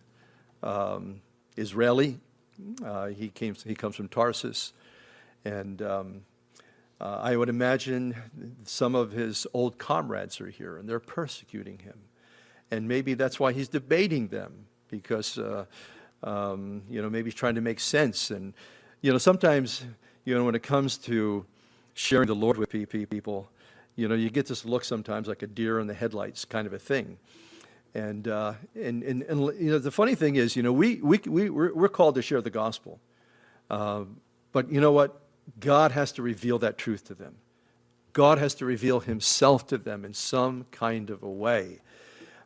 um, 0.62 1.22
Israeli. 1.56 2.20
Uh, 2.84 3.08
he, 3.08 3.30
came, 3.30 3.56
he 3.56 3.76
comes 3.76 3.96
from 3.96 4.10
Tarsus. 4.10 4.74
And 5.46 5.82
um, 5.82 6.22
uh, 7.02 7.20
I 7.22 7.36
would 7.36 7.50
imagine 7.50 8.16
some 8.64 8.96
of 8.96 9.12
his 9.12 9.46
old 9.54 9.78
comrades 9.78 10.40
are 10.40 10.50
here 10.50 10.78
and 10.78 10.88
they're 10.88 11.00
persecuting 11.00 11.80
him. 11.80 12.00
And 12.72 12.88
maybe 12.88 13.14
that's 13.14 13.40
why 13.40 13.52
he's 13.54 13.68
debating 13.68 14.30
them 14.30 14.66
because, 14.90 15.38
uh, 15.38 15.66
um, 16.24 16.84
you 16.90 17.02
know, 17.02 17.10
maybe 17.10 17.30
he's 17.30 17.36
trying 17.36 17.56
to 17.56 17.62
make 17.62 17.80
sense. 17.80 18.32
And, 18.32 18.54
you 19.02 19.12
know, 19.12 19.18
sometimes, 19.18 19.86
you 20.26 20.34
know, 20.34 20.46
when 20.46 20.56
it 20.56 20.64
comes 20.64 20.98
to 21.00 21.46
sharing 21.94 22.28
the 22.28 22.36
Lord 22.36 22.58
with 22.58 22.70
people, 22.70 23.50
you 23.96 24.08
know, 24.08 24.16
you 24.16 24.30
get 24.30 24.48
this 24.48 24.66
look 24.66 24.84
sometimes 24.84 25.28
like 25.28 25.42
a 25.44 25.48
deer 25.48 25.80
in 25.80 25.88
the 25.88 25.94
headlights 25.94 26.46
kind 26.46 26.66
of 26.66 26.74
a 26.74 26.80
thing. 26.80 27.18
And, 27.94 28.28
uh, 28.28 28.54
and, 28.76 29.04
and, 29.04 29.22
and, 29.24 29.40
you 29.60 29.70
know, 29.72 29.78
the 29.78 29.92
funny 29.92 30.16
thing 30.16 30.36
is, 30.36 30.56
you 30.56 30.64
know, 30.64 30.74
we, 30.74 30.96
we, 30.96 31.20
we, 31.28 31.50
we're, 31.50 31.74
we're 31.74 31.90
called 31.90 32.16
to 32.16 32.22
share 32.22 32.42
the 32.42 32.50
gospel. 32.50 33.00
Uh, 33.70 34.06
but 34.52 34.72
you 34.72 34.82
know 34.82 34.92
what? 34.92 35.20
God 35.60 35.92
has 35.92 36.12
to 36.14 36.22
reveal 36.22 36.60
that 36.60 36.78
truth 36.78 37.06
to 37.06 37.14
them. 37.14 37.36
God 38.14 38.38
has 38.38 38.54
to 38.56 38.66
reveal 38.66 39.00
himself 39.00 39.66
to 39.68 39.78
them 39.78 40.06
in 40.06 40.14
some 40.14 40.66
kind 40.72 41.10
of 41.10 41.24
a 41.24 41.30
way. 41.30 41.80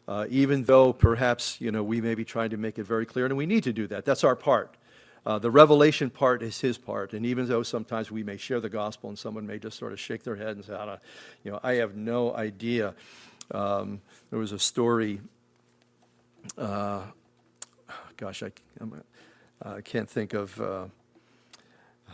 Uh, 0.08 0.26
even 0.30 0.64
though 0.64 0.94
perhaps, 0.94 1.60
you 1.60 1.70
know, 1.70 1.84
we 1.84 2.00
may 2.00 2.16
be 2.16 2.24
trying 2.24 2.50
to 2.50 2.58
make 2.58 2.80
it 2.80 2.84
very 2.84 3.06
clear, 3.06 3.26
and 3.26 3.36
we 3.36 3.46
need 3.46 3.64
to 3.64 3.74
do 3.74 3.88
that. 3.88 4.06
That's 4.06 4.24
our 4.24 4.36
part. 4.36 4.78
Uh, 5.26 5.38
the 5.38 5.52
revelation 5.52 6.10
part 6.10 6.42
is 6.42 6.62
his 6.62 6.78
part, 6.78 7.12
and 7.12 7.26
even 7.26 7.50
though 7.50 7.62
sometimes 7.62 8.10
we 8.10 8.24
may 8.24 8.38
share 8.38 8.62
the 8.62 8.70
gospel 8.70 9.10
and 9.10 9.20
someone 9.20 9.46
may 9.46 9.60
just 9.60 9.78
sort 9.78 9.92
of 9.92 10.00
shake 10.00 10.24
their 10.24 10.38
head 10.38 10.56
and 10.56 10.64
say, 10.64 10.74
I 10.74 10.98
you 11.44 11.52
know, 11.52 11.60
I 11.62 11.74
have 11.74 11.98
no 11.98 12.34
idea. 12.34 12.96
Um, 13.52 14.00
there 14.30 14.40
was 14.40 14.54
a 14.54 14.60
story, 14.60 15.20
uh, 16.58 17.02
gosh, 18.16 18.42
I, 18.42 18.52
I, 19.62 19.82
can't 19.82 20.10
think 20.10 20.34
of, 20.34 20.62
uh, 20.62 20.86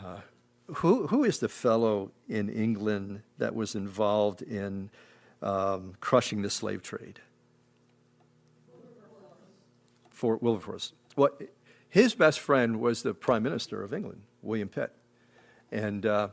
uh, 0.03 0.21
who, 0.67 1.07
who 1.07 1.23
is 1.23 1.39
the 1.39 1.49
fellow 1.49 2.11
in 2.27 2.49
England 2.49 3.21
that 3.37 3.53
was 3.53 3.75
involved 3.75 4.41
in 4.41 4.89
um, 5.41 5.93
crushing 5.99 6.41
the 6.41 6.49
slave 6.49 6.81
trade? 6.81 7.19
For 10.09 10.37
Wilberforce. 10.37 10.93
What? 11.15 11.41
His 11.89 12.15
best 12.15 12.39
friend 12.39 12.79
was 12.79 13.03
the 13.03 13.13
Prime 13.13 13.43
Minister 13.43 13.83
of 13.83 13.93
England, 13.93 14.21
William 14.41 14.69
Pitt. 14.69 14.91
And 15.71 16.05
uh, 16.05 16.29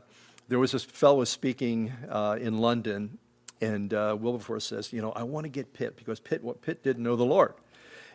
there 0.47 0.59
was 0.59 0.71
this 0.71 0.83
fellow 0.83 1.23
speaking 1.23 1.91
uh, 2.09 2.37
in 2.39 2.57
London, 2.59 3.17
and 3.59 3.93
uh, 3.93 4.17
Wilberforce 4.19 4.65
says, 4.65 4.93
You 4.93 5.01
know, 5.01 5.11
I 5.11 5.23
want 5.23 5.43
to 5.43 5.49
get 5.49 5.73
Pitt 5.73 5.97
because 5.97 6.19
Pitt, 6.19 6.43
what 6.43 6.61
Pitt 6.61 6.83
didn't 6.83 7.03
know 7.03 7.15
the 7.15 7.25
Lord. 7.25 7.53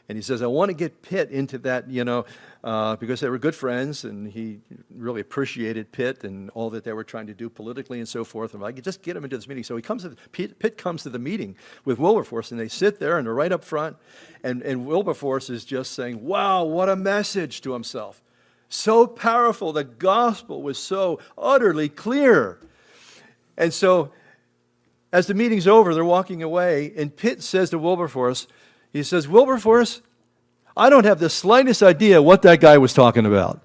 And 0.08 0.16
he 0.16 0.22
says, 0.22 0.40
I 0.40 0.46
want 0.46 0.68
to 0.68 0.74
get 0.74 1.02
Pitt 1.02 1.30
into 1.30 1.58
that, 1.58 1.90
you 1.90 2.04
know, 2.04 2.26
uh, 2.62 2.94
because 2.96 3.20
they 3.20 3.28
were 3.28 3.38
good 3.38 3.54
friends, 3.54 4.04
and 4.04 4.30
he 4.30 4.60
really 4.94 5.20
appreciated 5.20 5.90
Pitt 5.90 6.22
and 6.22 6.48
all 6.50 6.70
that 6.70 6.84
they 6.84 6.92
were 6.92 7.04
trying 7.04 7.26
to 7.26 7.34
do 7.34 7.48
politically 7.48 7.98
and 7.98 8.08
so 8.08 8.22
forth. 8.24 8.54
And 8.54 8.64
I 8.64 8.70
could 8.72 8.84
just 8.84 9.02
get 9.02 9.16
him 9.16 9.24
into 9.24 9.36
this 9.36 9.48
meeting. 9.48 9.64
So 9.64 9.74
he 9.74 9.82
comes 9.82 10.04
to 10.04 10.10
Pitt, 10.30 10.58
Pitt 10.58 10.78
comes 10.78 11.02
to 11.02 11.10
the 11.10 11.18
meeting 11.18 11.56
with 11.84 11.98
Wilberforce, 11.98 12.52
and 12.52 12.60
they 12.60 12.68
sit 12.68 13.00
there 13.00 13.18
and 13.18 13.26
they're 13.26 13.34
right 13.34 13.50
up 13.50 13.64
front. 13.64 13.96
And, 14.44 14.62
and 14.62 14.86
Wilberforce 14.86 15.50
is 15.50 15.64
just 15.64 15.92
saying, 15.92 16.24
Wow, 16.24 16.64
what 16.64 16.88
a 16.88 16.96
message 16.96 17.60
to 17.62 17.72
himself. 17.72 18.22
So 18.68 19.06
powerful. 19.06 19.72
The 19.72 19.84
gospel 19.84 20.62
was 20.62 20.78
so 20.78 21.20
utterly 21.36 21.88
clear. 21.88 22.58
And 23.56 23.72
so, 23.72 24.12
as 25.12 25.28
the 25.28 25.34
meeting's 25.34 25.66
over, 25.66 25.94
they're 25.94 26.04
walking 26.04 26.42
away, 26.42 26.92
and 26.96 27.14
Pitt 27.16 27.42
says 27.42 27.70
to 27.70 27.78
Wilberforce, 27.78 28.46
he 28.96 29.02
says, 29.02 29.28
Wilberforce, 29.28 30.02
I 30.76 30.90
don't 30.90 31.04
have 31.04 31.18
the 31.18 31.30
slightest 31.30 31.82
idea 31.82 32.20
what 32.20 32.42
that 32.42 32.60
guy 32.60 32.78
was 32.78 32.92
talking 32.92 33.26
about. 33.26 33.62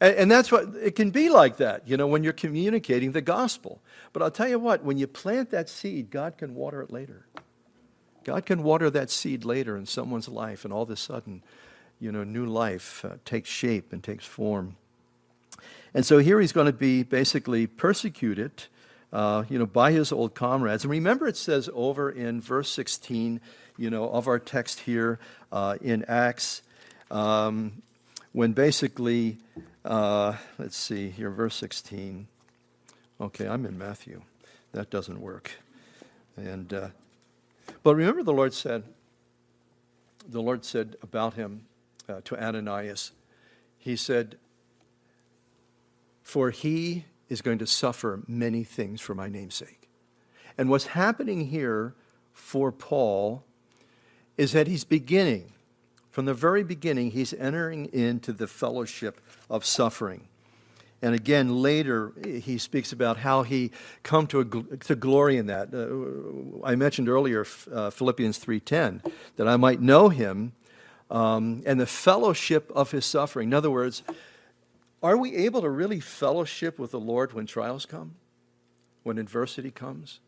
And, 0.00 0.16
and, 0.16 0.30
that's 0.30 0.50
what 0.50 0.74
it 0.82 0.96
can 0.96 1.10
be 1.10 1.28
like 1.28 1.58
that, 1.58 1.86
you 1.86 1.96
know, 1.96 2.06
when 2.06 2.24
you're 2.24 2.32
communicating 2.32 3.12
the 3.12 3.20
gospel. 3.20 3.80
But 4.12 4.22
I'll 4.22 4.30
tell 4.30 4.48
you 4.48 4.58
what, 4.58 4.82
when 4.82 4.98
you 4.98 5.06
plant 5.06 5.50
that 5.50 5.68
seed, 5.68 6.10
God 6.10 6.38
can 6.38 6.54
water 6.54 6.82
it 6.82 6.90
later. 6.90 7.26
God 8.24 8.46
can 8.46 8.62
water 8.62 8.90
that 8.90 9.10
seed 9.10 9.44
later 9.44 9.76
in 9.76 9.86
someone's 9.86 10.28
life, 10.28 10.64
and 10.64 10.72
all 10.72 10.82
of 10.82 10.90
a 10.90 10.96
sudden, 10.96 11.42
you 12.00 12.10
know, 12.10 12.24
new 12.24 12.46
life 12.46 13.04
uh, 13.04 13.16
takes 13.24 13.48
shape 13.48 13.92
and 13.92 14.02
takes 14.02 14.24
form. 14.24 14.76
And 15.94 16.04
so 16.04 16.18
here 16.18 16.40
he's 16.40 16.52
going 16.52 16.66
to 16.66 16.72
be 16.72 17.02
basically 17.02 17.66
persecuted, 17.66 18.64
uh, 19.12 19.44
you 19.48 19.58
know, 19.58 19.66
by 19.66 19.92
his 19.92 20.12
old 20.12 20.34
comrades. 20.34 20.84
And 20.84 20.90
remember, 20.90 21.26
it 21.26 21.36
says 21.36 21.68
over 21.74 22.10
in 22.10 22.40
verse 22.40 22.70
16 22.70 23.40
you 23.80 23.88
know, 23.88 24.10
of 24.10 24.28
our 24.28 24.38
text 24.38 24.80
here 24.80 25.18
uh, 25.50 25.78
in 25.80 26.04
Acts, 26.06 26.60
um, 27.10 27.80
when 28.32 28.52
basically, 28.52 29.38
uh, 29.86 30.34
let's 30.58 30.76
see 30.76 31.08
here, 31.08 31.30
verse 31.30 31.54
16. 31.54 32.28
Okay, 33.22 33.48
I'm 33.48 33.64
in 33.64 33.78
Matthew. 33.78 34.20
That 34.72 34.90
doesn't 34.90 35.18
work. 35.18 35.52
And 36.36 36.72
uh, 36.74 36.88
but 37.82 37.94
remember, 37.94 38.22
the 38.22 38.34
Lord 38.34 38.52
said, 38.52 38.84
the 40.28 40.42
Lord 40.42 40.64
said 40.64 40.96
about 41.02 41.34
him 41.34 41.64
uh, 42.06 42.20
to 42.24 42.36
Ananias, 42.36 43.12
He 43.78 43.96
said, 43.96 44.36
"For 46.22 46.50
he 46.50 47.06
is 47.30 47.40
going 47.40 47.58
to 47.58 47.66
suffer 47.66 48.22
many 48.28 48.62
things 48.62 49.00
for 49.00 49.14
my 49.14 49.28
name's 49.28 49.54
sake." 49.54 49.88
And 50.58 50.68
what's 50.68 50.88
happening 50.88 51.46
here 51.46 51.94
for 52.32 52.70
Paul 52.70 53.44
is 54.40 54.52
that 54.52 54.66
he's 54.66 54.84
beginning, 54.84 55.52
from 56.10 56.24
the 56.24 56.32
very 56.32 56.64
beginning, 56.64 57.10
he's 57.10 57.34
entering 57.34 57.84
into 57.92 58.32
the 58.32 58.46
fellowship 58.46 59.20
of 59.50 59.66
suffering. 59.66 60.28
And 61.02 61.14
again, 61.14 61.60
later, 61.60 62.14
he 62.24 62.56
speaks 62.56 62.90
about 62.90 63.18
how 63.18 63.42
he 63.42 63.70
come 64.02 64.26
to, 64.28 64.40
a, 64.40 64.76
to 64.78 64.94
glory 64.94 65.36
in 65.36 65.48
that. 65.48 65.74
Uh, 65.74 66.66
I 66.66 66.74
mentioned 66.74 67.10
earlier 67.10 67.44
uh, 67.70 67.90
Philippians 67.90 68.42
3.10, 68.42 69.12
that 69.36 69.46
I 69.46 69.58
might 69.58 69.82
know 69.82 70.08
him 70.08 70.52
um, 71.10 71.62
and 71.66 71.78
the 71.78 71.86
fellowship 71.86 72.72
of 72.74 72.92
his 72.92 73.04
suffering. 73.04 73.50
In 73.50 73.54
other 73.54 73.70
words, 73.70 74.02
are 75.02 75.18
we 75.18 75.36
able 75.36 75.60
to 75.60 75.68
really 75.68 76.00
fellowship 76.00 76.78
with 76.78 76.92
the 76.92 77.00
Lord 77.00 77.34
when 77.34 77.44
trials 77.44 77.84
come, 77.84 78.14
when 79.02 79.18
adversity 79.18 79.70
comes? 79.70 80.18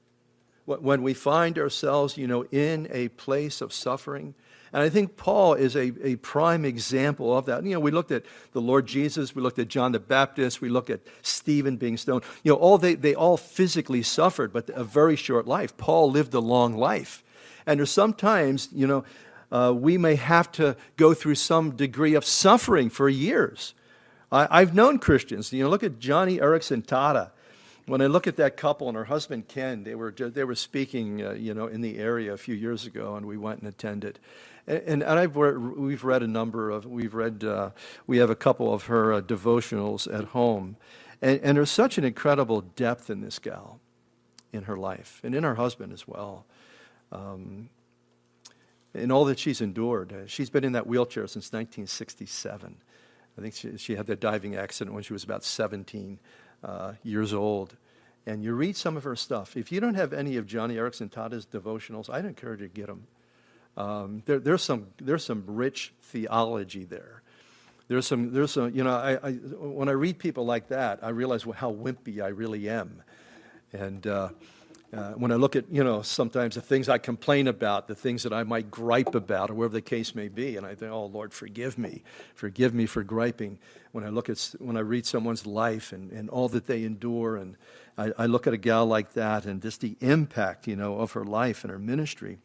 When 0.64 1.02
we 1.02 1.12
find 1.12 1.58
ourselves, 1.58 2.16
you 2.16 2.26
know, 2.26 2.44
in 2.52 2.88
a 2.92 3.08
place 3.08 3.60
of 3.60 3.72
suffering, 3.72 4.34
and 4.72 4.82
I 4.82 4.88
think 4.88 5.16
Paul 5.16 5.54
is 5.54 5.76
a, 5.76 5.92
a 6.02 6.16
prime 6.16 6.64
example 6.64 7.36
of 7.36 7.44
that. 7.46 7.62
You 7.62 7.74
know, 7.74 7.80
we 7.80 7.90
looked 7.90 8.10
at 8.10 8.24
the 8.52 8.60
Lord 8.60 8.86
Jesus, 8.86 9.34
we 9.34 9.42
looked 9.42 9.58
at 9.58 9.68
John 9.68 9.92
the 9.92 10.00
Baptist, 10.00 10.62
we 10.62 10.70
looked 10.70 10.88
at 10.88 11.00
Stephen 11.20 11.76
being 11.76 11.98
stoned. 11.98 12.24
You 12.42 12.52
know, 12.52 12.58
all 12.58 12.78
they, 12.78 12.94
they 12.94 13.14
all 13.14 13.36
physically 13.36 14.02
suffered, 14.02 14.50
but 14.52 14.70
a 14.70 14.82
very 14.82 15.16
short 15.16 15.46
life. 15.46 15.76
Paul 15.76 16.10
lived 16.10 16.32
a 16.32 16.40
long 16.40 16.74
life. 16.74 17.22
And 17.66 17.78
there's 17.78 17.90
sometimes, 17.90 18.70
you 18.72 18.86
know, 18.86 19.04
uh, 19.50 19.74
we 19.74 19.98
may 19.98 20.14
have 20.14 20.50
to 20.52 20.74
go 20.96 21.12
through 21.12 21.34
some 21.34 21.76
degree 21.76 22.14
of 22.14 22.24
suffering 22.24 22.88
for 22.88 23.10
years. 23.10 23.74
I, 24.32 24.60
have 24.60 24.74
known 24.74 24.98
Christians. 24.98 25.52
You 25.52 25.64
know, 25.64 25.68
look 25.68 25.82
at 25.82 25.98
Joni 25.98 26.40
Eareckson 26.40 26.86
Tada. 26.86 27.32
When 27.86 28.00
I 28.00 28.06
look 28.06 28.26
at 28.26 28.36
that 28.36 28.56
couple 28.56 28.88
and 28.88 28.96
her 28.96 29.04
husband 29.04 29.48
Ken, 29.48 29.82
they 29.82 29.94
were, 29.94 30.12
they 30.12 30.44
were 30.44 30.54
speaking, 30.54 31.24
uh, 31.24 31.32
you 31.32 31.52
know, 31.52 31.66
in 31.66 31.80
the 31.80 31.98
area 31.98 32.32
a 32.32 32.38
few 32.38 32.54
years 32.54 32.86
ago, 32.86 33.16
and 33.16 33.26
we 33.26 33.36
went 33.36 33.60
and 33.60 33.68
attended. 33.68 34.20
And, 34.68 35.02
and 35.02 35.18
I've 35.18 35.34
we've 35.34 36.04
read 36.04 36.22
a 36.22 36.28
number 36.28 36.70
of, 36.70 36.86
we've 36.86 37.14
read, 37.14 37.42
uh, 37.42 37.70
we 38.06 38.18
have 38.18 38.30
a 38.30 38.36
couple 38.36 38.72
of 38.72 38.84
her 38.84 39.12
uh, 39.12 39.20
devotionals 39.20 40.12
at 40.12 40.26
home. 40.26 40.76
And, 41.20 41.40
and 41.40 41.56
there's 41.56 41.70
such 41.70 41.98
an 41.98 42.04
incredible 42.04 42.60
depth 42.60 43.10
in 43.10 43.20
this 43.20 43.40
gal, 43.40 43.80
in 44.52 44.64
her 44.64 44.76
life, 44.76 45.20
and 45.24 45.34
in 45.34 45.42
her 45.42 45.56
husband 45.56 45.92
as 45.92 46.06
well. 46.06 46.46
Um, 47.10 47.68
in 48.94 49.10
all 49.10 49.24
that 49.24 49.38
she's 49.38 49.60
endured. 49.60 50.12
Uh, 50.12 50.26
she's 50.26 50.50
been 50.50 50.64
in 50.64 50.72
that 50.72 50.86
wheelchair 50.86 51.26
since 51.26 51.46
1967. 51.52 52.76
I 53.36 53.40
think 53.40 53.54
she, 53.54 53.76
she 53.78 53.96
had 53.96 54.06
that 54.06 54.20
diving 54.20 54.54
accident 54.54 54.94
when 54.94 55.02
she 55.02 55.12
was 55.12 55.24
about 55.24 55.42
17 55.42 56.18
uh, 56.62 56.94
years 57.02 57.32
old. 57.32 57.76
And 58.24 58.42
you 58.44 58.54
read 58.54 58.76
some 58.76 58.96
of 58.96 59.04
her 59.04 59.16
stuff. 59.16 59.56
If 59.56 59.72
you 59.72 59.80
don't 59.80 59.94
have 59.94 60.12
any 60.12 60.36
of 60.36 60.46
Joni 60.46 60.76
Eareckson 60.76 61.10
Tada's 61.10 61.46
devotionals, 61.46 62.08
I'd 62.08 62.24
encourage 62.24 62.60
you 62.60 62.68
to 62.68 62.74
get 62.74 62.86
them. 62.86 63.06
Um, 63.76 64.22
there, 64.26 64.38
there's, 64.38 64.62
some, 64.62 64.88
there's 65.00 65.24
some 65.24 65.44
rich 65.46 65.92
theology 66.02 66.84
there. 66.84 67.22
There's 67.88 68.06
some, 68.06 68.32
there's 68.32 68.52
some 68.52 68.74
you 68.74 68.84
know, 68.84 68.94
I, 68.94 69.14
I, 69.14 69.32
when 69.32 69.88
I 69.88 69.92
read 69.92 70.18
people 70.18 70.44
like 70.44 70.68
that, 70.68 71.00
I 71.02 71.08
realize 71.08 71.42
how 71.42 71.72
wimpy 71.72 72.22
I 72.22 72.28
really 72.28 72.68
am. 72.68 73.02
And 73.72 74.06
uh, 74.06 74.28
uh, 74.94 75.12
when 75.12 75.32
I 75.32 75.36
look 75.36 75.56
at, 75.56 75.64
you 75.70 75.82
know, 75.82 76.02
sometimes 76.02 76.54
the 76.54 76.60
things 76.60 76.88
I 76.88 76.98
complain 76.98 77.48
about, 77.48 77.88
the 77.88 77.94
things 77.94 78.24
that 78.24 78.32
I 78.32 78.42
might 78.42 78.70
gripe 78.70 79.14
about, 79.14 79.50
or 79.50 79.54
whatever 79.54 79.74
the 79.74 79.80
case 79.80 80.14
may 80.14 80.28
be, 80.28 80.56
and 80.56 80.66
I 80.66 80.74
think, 80.74 80.92
oh, 80.92 81.06
Lord, 81.06 81.32
forgive 81.32 81.78
me. 81.78 82.02
Forgive 82.34 82.74
me 82.74 82.84
for 82.84 83.02
griping. 83.02 83.58
When 83.92 84.04
I 84.04 84.10
look 84.10 84.28
at, 84.28 84.54
when 84.58 84.76
I 84.76 84.80
read 84.80 85.06
someone's 85.06 85.46
life 85.46 85.92
and, 85.92 86.12
and 86.12 86.28
all 86.28 86.48
that 86.50 86.66
they 86.66 86.84
endure, 86.84 87.36
and 87.36 87.56
I, 87.96 88.12
I 88.18 88.26
look 88.26 88.46
at 88.46 88.52
a 88.52 88.58
gal 88.58 88.84
like 88.84 89.14
that 89.14 89.46
and 89.46 89.62
just 89.62 89.80
the 89.80 89.96
impact, 90.00 90.66
you 90.66 90.76
know, 90.76 90.98
of 90.98 91.12
her 91.12 91.24
life 91.24 91.64
and 91.64 91.70
her 91.70 91.78
ministry. 91.78 92.36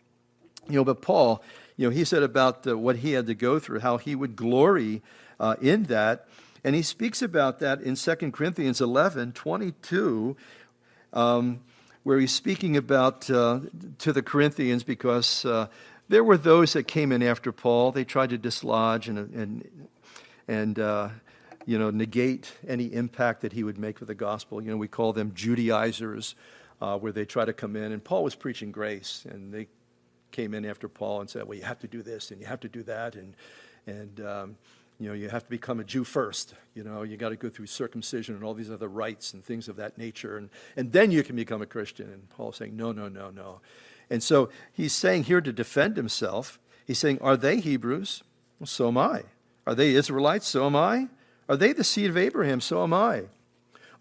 You 0.70 0.78
know, 0.78 0.86
but 0.86 1.02
Paul, 1.02 1.44
you 1.76 1.88
know, 1.88 1.94
he 1.94 2.06
said 2.06 2.24
about 2.24 2.66
uh, 2.66 2.78
what 2.78 2.98
he 2.98 3.12
had 3.12 3.28
to 3.28 3.36
go 3.36 3.60
through, 3.60 3.80
how 3.80 3.98
he 3.98 4.16
would 4.16 4.38
glory 4.38 5.02
uh, 5.38 5.56
in 5.62 5.84
that. 5.84 6.28
And 6.64 6.76
he 6.76 6.82
speaks 6.82 7.22
about 7.22 7.60
that 7.60 7.82
in 7.82 7.96
2 7.96 8.32
Corinthians 8.32 8.80
11 8.80 9.34
22, 9.34 10.36
um, 11.14 11.60
where 12.08 12.22
he's 12.22 12.32
speaking 12.32 12.78
about 12.78 13.30
uh, 13.30 13.60
to 13.98 14.14
the 14.14 14.22
Corinthians 14.22 14.82
because 14.82 15.44
uh, 15.44 15.68
there 16.08 16.24
were 16.24 16.38
those 16.38 16.72
that 16.72 16.84
came 16.88 17.12
in 17.12 17.22
after 17.22 17.52
Paul. 17.52 17.92
They 17.92 18.06
tried 18.06 18.30
to 18.30 18.38
dislodge 18.38 19.10
and, 19.10 19.18
and, 19.36 19.90
and 20.48 20.80
uh, 20.80 21.10
you 21.66 21.78
know, 21.78 21.90
negate 21.90 22.50
any 22.66 22.86
impact 22.86 23.42
that 23.42 23.52
he 23.52 23.62
would 23.62 23.78
make 23.78 24.00
with 24.00 24.08
the 24.08 24.16
gospel. 24.16 24.62
You 24.64 24.72
know, 24.72 24.78
we 24.78 24.88
call 24.88 25.12
them 25.12 25.34
Judaizers. 25.36 26.36
Uh, 26.80 26.96
where 26.96 27.12
they 27.12 27.26
try 27.26 27.44
to 27.44 27.54
come 27.54 27.76
in, 27.76 27.92
and 27.92 28.04
Paul 28.04 28.24
was 28.24 28.36
preaching 28.36 28.72
grace, 28.72 29.26
and 29.28 29.52
they 29.52 29.66
came 30.32 30.54
in 30.54 30.64
after 30.64 30.88
Paul 30.88 31.22
and 31.22 31.30
said, 31.30 31.48
well, 31.48 31.58
you 31.58 31.64
have 31.64 31.80
to 31.80 31.88
do 31.88 32.04
this 32.04 32.30
and 32.30 32.40
you 32.40 32.46
have 32.46 32.60
to 32.60 32.70
do 32.70 32.84
that. 32.84 33.16
And, 33.16 33.34
and 33.88 34.22
um, 34.22 34.58
you 35.00 35.08
know, 35.08 35.14
you 35.14 35.30
have 35.30 35.44
to 35.44 35.50
become 35.50 35.80
a 35.80 35.84
Jew 35.84 36.04
first. 36.04 36.56
You 36.74 36.84
know, 36.84 37.04
you 37.04 37.18
got 37.18 37.30
to 37.30 37.36
go 37.36 37.50
through 37.50 37.68
circumcision 37.68 38.36
and 38.36 38.44
all 38.44 38.54
these 38.54 38.72
other 38.72 38.88
rites 38.88 39.34
and 39.34 39.44
things 39.44 39.68
of 39.68 39.76
that 39.76 39.98
nature. 39.98 40.38
And, 40.38 40.50
and 40.76 40.92
then 40.92 41.12
you 41.12 41.24
can 41.24 41.36
become 41.36 41.62
a 41.62 41.68
Christian. 41.68 42.10
And 42.12 42.30
Paul's 42.30 42.58
saying, 42.58 42.76
no, 42.76 42.92
no, 42.92 43.08
no, 43.08 43.30
no. 43.30 43.62
And 44.10 44.24
so 44.24 44.50
he's 44.74 44.94
saying 44.94 45.26
here 45.26 45.42
to 45.42 45.54
defend 45.54 45.98
himself, 45.98 46.60
he's 46.86 46.98
saying, 46.98 47.20
are 47.22 47.38
they 47.38 47.60
Hebrews? 47.60 48.24
Well, 48.60 48.68
so 48.68 48.88
am 48.88 48.98
I. 48.98 49.24
Are 49.68 49.76
they 49.76 49.94
Israelites? 49.94 50.48
So 50.48 50.66
am 50.66 50.76
I. 50.76 51.10
Are 51.48 51.58
they 51.58 51.74
the 51.74 51.84
seed 51.84 52.10
of 52.10 52.18
Abraham? 52.18 52.60
So 52.60 52.84
am 52.84 52.94
I. 52.94 53.26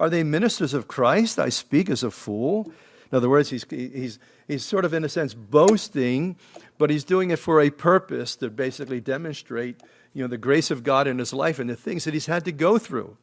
Are 0.01 0.09
they 0.09 0.23
ministers 0.23 0.75
of 0.75 0.89
Christ? 0.89 1.39
I 1.39 1.51
speak 1.51 1.91
as 1.91 2.03
a 2.03 2.11
fool. 2.11 2.73
In 3.11 3.17
other 3.17 3.29
words, 3.29 3.51
he's, 3.51 3.67
he's, 3.71 4.19
he's 4.49 4.65
sort 4.65 4.85
of, 4.85 4.93
in 4.93 5.05
a 5.05 5.09
sense, 5.09 5.35
boasting, 5.35 6.37
but 6.79 6.91
he's 6.91 7.05
doing 7.05 7.31
it 7.31 7.39
for 7.39 7.61
a 7.61 7.71
purpose 7.71 8.37
to 8.37 8.51
basically 8.51 9.01
demonstrate 9.01 9.81
you 10.17 10.23
know, 10.23 10.29
the 10.29 10.39
grace 10.39 10.71
of 10.71 10.83
God 10.83 11.07
in 11.07 11.19
his 11.19 11.35
life 11.35 11.59
and 11.59 11.69
the 11.69 11.77
things 11.77 12.05
that 12.05 12.15
he's 12.15 12.25
had 12.25 12.47
to 12.47 12.53
go 12.53 12.79
through. 12.79 13.19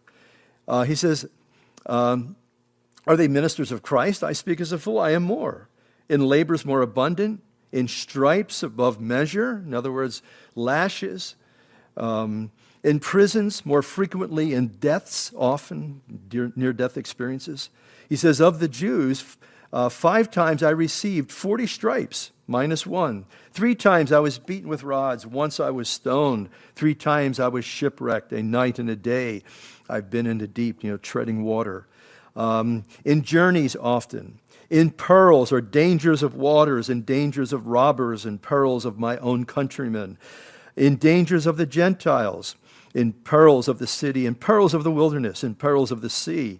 Uh, 0.67 0.83
he 0.83 0.93
says, 0.93 1.27
um, 1.87 2.35
Are 3.07 3.17
they 3.17 3.27
ministers 3.27 3.71
of 3.71 3.81
Christ? 3.81 4.23
I 4.23 4.33
speak 4.33 4.61
as 4.61 4.71
a 4.71 4.77
fool. 4.77 4.99
I 4.99 5.09
am 5.09 5.23
more. 5.23 5.69
In 6.07 6.21
labors 6.21 6.65
more 6.65 6.83
abundant, 6.83 7.41
in 7.71 7.87
stripes 7.87 8.61
above 8.61 9.01
measure, 9.01 9.63
in 9.65 9.73
other 9.73 9.91
words, 9.91 10.21
lashes, 10.53 11.35
um, 11.97 12.51
in 12.83 12.99
prisons 12.99 13.65
more 13.65 13.81
frequently, 13.81 14.53
in 14.53 14.67
deaths 14.67 15.33
often, 15.35 16.01
near 16.55 16.73
death 16.73 16.95
experiences. 16.95 17.71
He 18.07 18.15
says, 18.15 18.39
Of 18.39 18.59
the 18.59 18.67
Jews, 18.67 19.35
uh, 19.73 19.89
five 19.89 20.29
times 20.29 20.61
I 20.61 20.69
received 20.69 21.31
40 21.31 21.65
stripes, 21.65 22.31
minus 22.45 22.85
one. 22.85 23.25
Three 23.51 23.73
times 23.73 24.11
I 24.11 24.19
was 24.19 24.37
beaten 24.37 24.69
with 24.69 24.83
rods. 24.83 25.25
Once 25.25 25.59
I 25.59 25.71
was 25.71 25.89
stoned. 25.89 26.49
Three 26.75 26.93
times 26.93 27.39
I 27.39 27.47
was 27.47 27.65
shipwrecked, 27.65 28.31
a 28.33 28.43
night 28.43 28.77
and 28.77 28.87
a 28.87 28.95
day. 28.95 29.41
I've 29.89 30.11
been 30.11 30.27
in 30.27 30.37
the 30.37 30.47
deep, 30.47 30.83
you 30.83 30.91
know, 30.91 30.97
treading 30.97 31.43
water. 31.43 31.87
Um, 32.35 32.83
in 33.03 33.23
journeys 33.23 33.75
often. 33.75 34.39
In 34.69 34.91
perils 34.91 35.51
or 35.51 35.59
dangers 35.59 36.21
of 36.21 36.35
waters, 36.35 36.87
in 36.87 37.01
dangers 37.01 37.51
of 37.51 37.65
robbers, 37.65 38.25
and 38.25 38.39
perils 38.39 38.85
of 38.85 38.99
my 38.99 39.17
own 39.17 39.45
countrymen. 39.45 40.19
In 40.75 40.97
dangers 40.97 41.47
of 41.47 41.57
the 41.57 41.65
Gentiles, 41.65 42.55
in 42.93 43.13
perils 43.13 43.67
of 43.67 43.79
the 43.79 43.87
city, 43.87 44.27
in 44.27 44.35
perils 44.35 44.75
of 44.75 44.83
the 44.83 44.91
wilderness, 44.91 45.43
in 45.43 45.55
perils 45.55 45.91
of 45.91 46.01
the 46.01 46.11
sea 46.11 46.59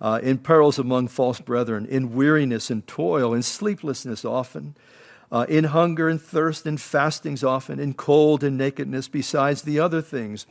uh, 0.00 0.20
in 0.22 0.38
perils 0.38 0.78
among 0.78 1.08
false 1.08 1.40
brethren, 1.40 1.86
in 1.86 2.14
weariness 2.14 2.70
and 2.70 2.86
toil, 2.86 3.34
in 3.34 3.42
sleeplessness 3.42 4.24
often, 4.24 4.76
uh, 5.30 5.44
in 5.48 5.64
hunger 5.64 6.08
and 6.08 6.20
thirst, 6.20 6.66
in 6.66 6.76
fastings 6.76 7.44
often, 7.44 7.78
in 7.78 7.94
cold 7.94 8.42
and 8.42 8.56
nakedness, 8.56 9.08
besides 9.08 9.62
the 9.62 9.78
other 9.78 10.00
things. 10.00 10.46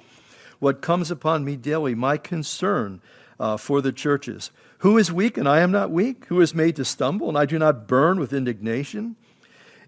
What 0.60 0.82
comes 0.82 1.10
upon 1.10 1.46
me 1.46 1.56
daily, 1.56 1.96
my 1.96 2.18
concern 2.18 3.02
uh, 3.40 3.58
for 3.58 3.82
the 3.82 3.92
churches. 3.92 4.52
Who 4.80 4.98
is 4.98 5.12
weak 5.12 5.38
and 5.38 5.48
I 5.48 5.60
am 5.60 5.72
not 5.72 5.92
weak? 5.92 6.26
Who 6.26 6.42
is 6.42 6.54
made 6.54 6.76
to 6.76 6.86
stumble 6.86 7.30
and 7.30 7.38
I 7.38 7.46
do 7.46 7.58
not 7.58 7.88
burn 7.88 8.20
with 8.20 8.34
indignation? 8.34 9.16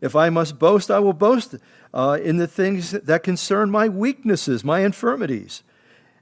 If 0.02 0.15
I 0.15 0.30
must 0.30 0.58
boast, 0.58 0.90
I 0.90 1.00
will 1.00 1.13
boast 1.13 1.56
uh, 1.94 2.17
in 2.21 2.38
the 2.38 2.48
things 2.48 2.92
that 2.92 3.23
concern 3.23 3.69
my 3.69 3.90
weaknesses, 3.90 4.63
my 4.63 4.79
infirmities. 4.79 5.63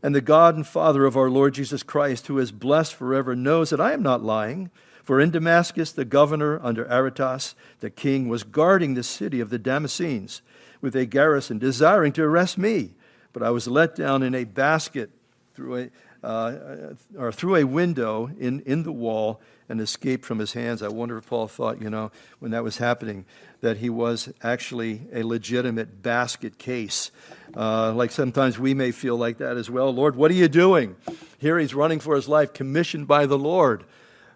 And 0.08 0.16
the 0.16 0.22
God 0.22 0.55
and 0.55 0.66
Father 0.66 1.03
of 1.03 1.18
our 1.18 1.30
Lord 1.30 1.53
Jesus 1.53 1.84
Christ, 1.84 2.28
who 2.28 2.39
is 2.39 2.53
blessed 2.53 2.95
forever, 2.95 3.36
knows 3.36 3.72
that 3.72 3.82
I 3.82 3.91
am 3.91 4.01
not 4.01 4.24
lying. 4.24 4.72
For 5.03 5.20
in 5.20 5.32
Damascus, 5.32 5.91
the 5.91 6.05
governor 6.05 6.62
under 6.64 6.89
Aretas, 6.89 7.55
the 7.82 7.89
king, 7.89 8.30
was 8.30 8.43
guarding 8.43 8.93
the 8.93 9.03
city 9.03 9.41
of 9.41 9.49
the 9.49 9.60
Damascenes 9.60 10.39
with 10.80 10.95
a 10.95 11.05
garrison, 11.05 11.60
desiring 11.60 12.14
to 12.14 12.24
arrest 12.24 12.58
me. 12.58 12.93
But 13.34 13.43
I 13.43 13.49
was 13.49 13.68
let 13.68 13.97
down 13.97 14.24
in 14.24 14.34
a 14.34 14.45
basket 14.45 15.10
through 15.53 15.76
a, 16.24 16.26
uh, 16.26 16.93
or 17.18 17.34
through 17.34 17.58
a 17.58 17.66
window 17.66 18.32
in, 18.39 18.62
in 18.62 18.84
the 18.84 18.93
wall 18.93 19.41
and 19.68 19.82
escaped 19.82 20.24
from 20.24 20.39
his 20.39 20.53
hands. 20.53 20.82
I 20.82 20.88
wonder 20.88 21.18
if 21.18 21.28
Paul 21.28 21.49
thought, 21.49 21.82
you 21.82 21.89
know, 21.89 22.12
when 22.39 22.51
that 22.51 22.64
was 22.64 22.78
happening, 22.78 23.26
that 23.62 23.78
he 23.78 23.89
was 23.89 24.30
actually 24.43 25.01
a 25.14 25.24
legitimate 25.24 26.01
basket 26.01 26.58
case. 26.58 27.12
Uh, 27.55 27.91
like 27.93 28.12
sometimes 28.12 28.60
we 28.60 28.74
may 28.74 28.91
feel 28.91 29.18
like 29.18 29.38
that 29.39 29.58
as 29.58 29.70
well. 29.70 29.91
Lord, 29.93 30.16
what 30.16 30.30
are 30.32 30.36
you 30.36 30.47
doing? 30.47 30.95
Here 31.39 31.58
he's 31.58 31.74
running 31.74 31.99
for 31.99 32.16
his 32.16 32.28
life, 32.28 32.53
commissioned 32.53 33.08
by 33.08 33.26
the 33.26 33.38
Lord. 33.38 33.84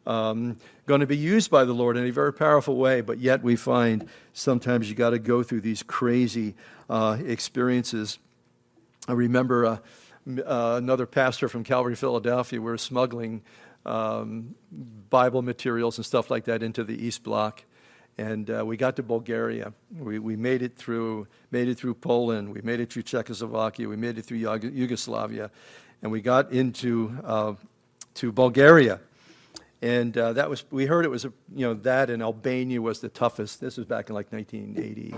um, 0.05 0.57
going 0.88 1.01
to 1.01 1.07
be 1.07 1.17
used 1.17 1.49
by 1.51 1.63
the 1.63 1.74
Lord 1.74 1.95
in 1.95 2.05
a 2.05 2.11
very 2.11 2.34
powerful 2.34 2.76
way, 2.76 3.01
but 3.01 3.19
yet 3.19 3.43
we 3.43 3.55
find 3.55 4.07
sometimes 4.34 4.89
you 4.89 4.95
got 4.95 5.11
to 5.11 5.19
go 5.19 5.43
through 5.43 5.61
these 5.61 5.84
crazy 5.84 6.55
uh, 6.89 7.17
experiences. 7.26 8.17
I 9.07 9.13
remember 9.13 9.65
uh, 9.65 9.78
uh, 10.28 10.76
another 10.78 11.05
pastor 11.05 11.47
from 11.47 11.63
Calvary, 11.63 11.95
Philadelphia, 11.95 12.59
we 12.59 12.69
were 12.69 12.78
smuggling 12.78 13.43
um, 13.86 14.55
Bible 15.09 15.41
materials 15.41 15.97
and 15.97 16.05
stuff 16.05 16.30
like 16.30 16.45
that 16.45 16.61
into 16.61 16.84
the 16.84 17.05
East 17.05 17.24
Block. 17.24 17.63
And 18.18 18.49
uh, 18.49 18.66
we 18.66 18.78
got 18.78 18.95
to 18.97 19.03
Bulgaria. 19.03 19.74
We, 19.97 20.20
we 20.20 20.36
made 20.36 20.62
it 20.62 20.76
through 20.76 21.28
made 21.49 21.68
it 21.68 21.78
through 21.78 21.95
Poland. 21.95 22.53
We 22.53 22.62
made 22.62 22.80
it 22.80 22.91
through 22.91 23.03
Czechoslovakia. 23.03 23.88
We 23.88 23.95
made 23.95 24.18
it 24.18 24.26
through 24.26 24.38
Yugoslavia, 24.38 25.49
and 26.01 26.12
we 26.12 26.22
got 26.22 26.51
into 26.51 27.18
uh, 27.24 27.53
to 28.16 28.32
Bulgaria. 28.32 28.99
And 29.82 30.16
uh, 30.16 30.34
that 30.34 30.49
was 30.49 30.64
we 30.70 30.86
heard 30.86 31.05
it 31.05 31.09
was 31.09 31.26
a, 31.26 31.34
you 31.55 31.66
know 31.66 31.74
that 31.74 32.09
and 32.09 32.22
Albania 32.22 32.82
was 32.82 32.99
the 32.99 33.09
toughest. 33.09 33.59
This 33.59 33.78
was 33.78 33.86
back 33.88 34.09
in 34.09 34.16
like 34.16 34.32
1980. 34.32 35.16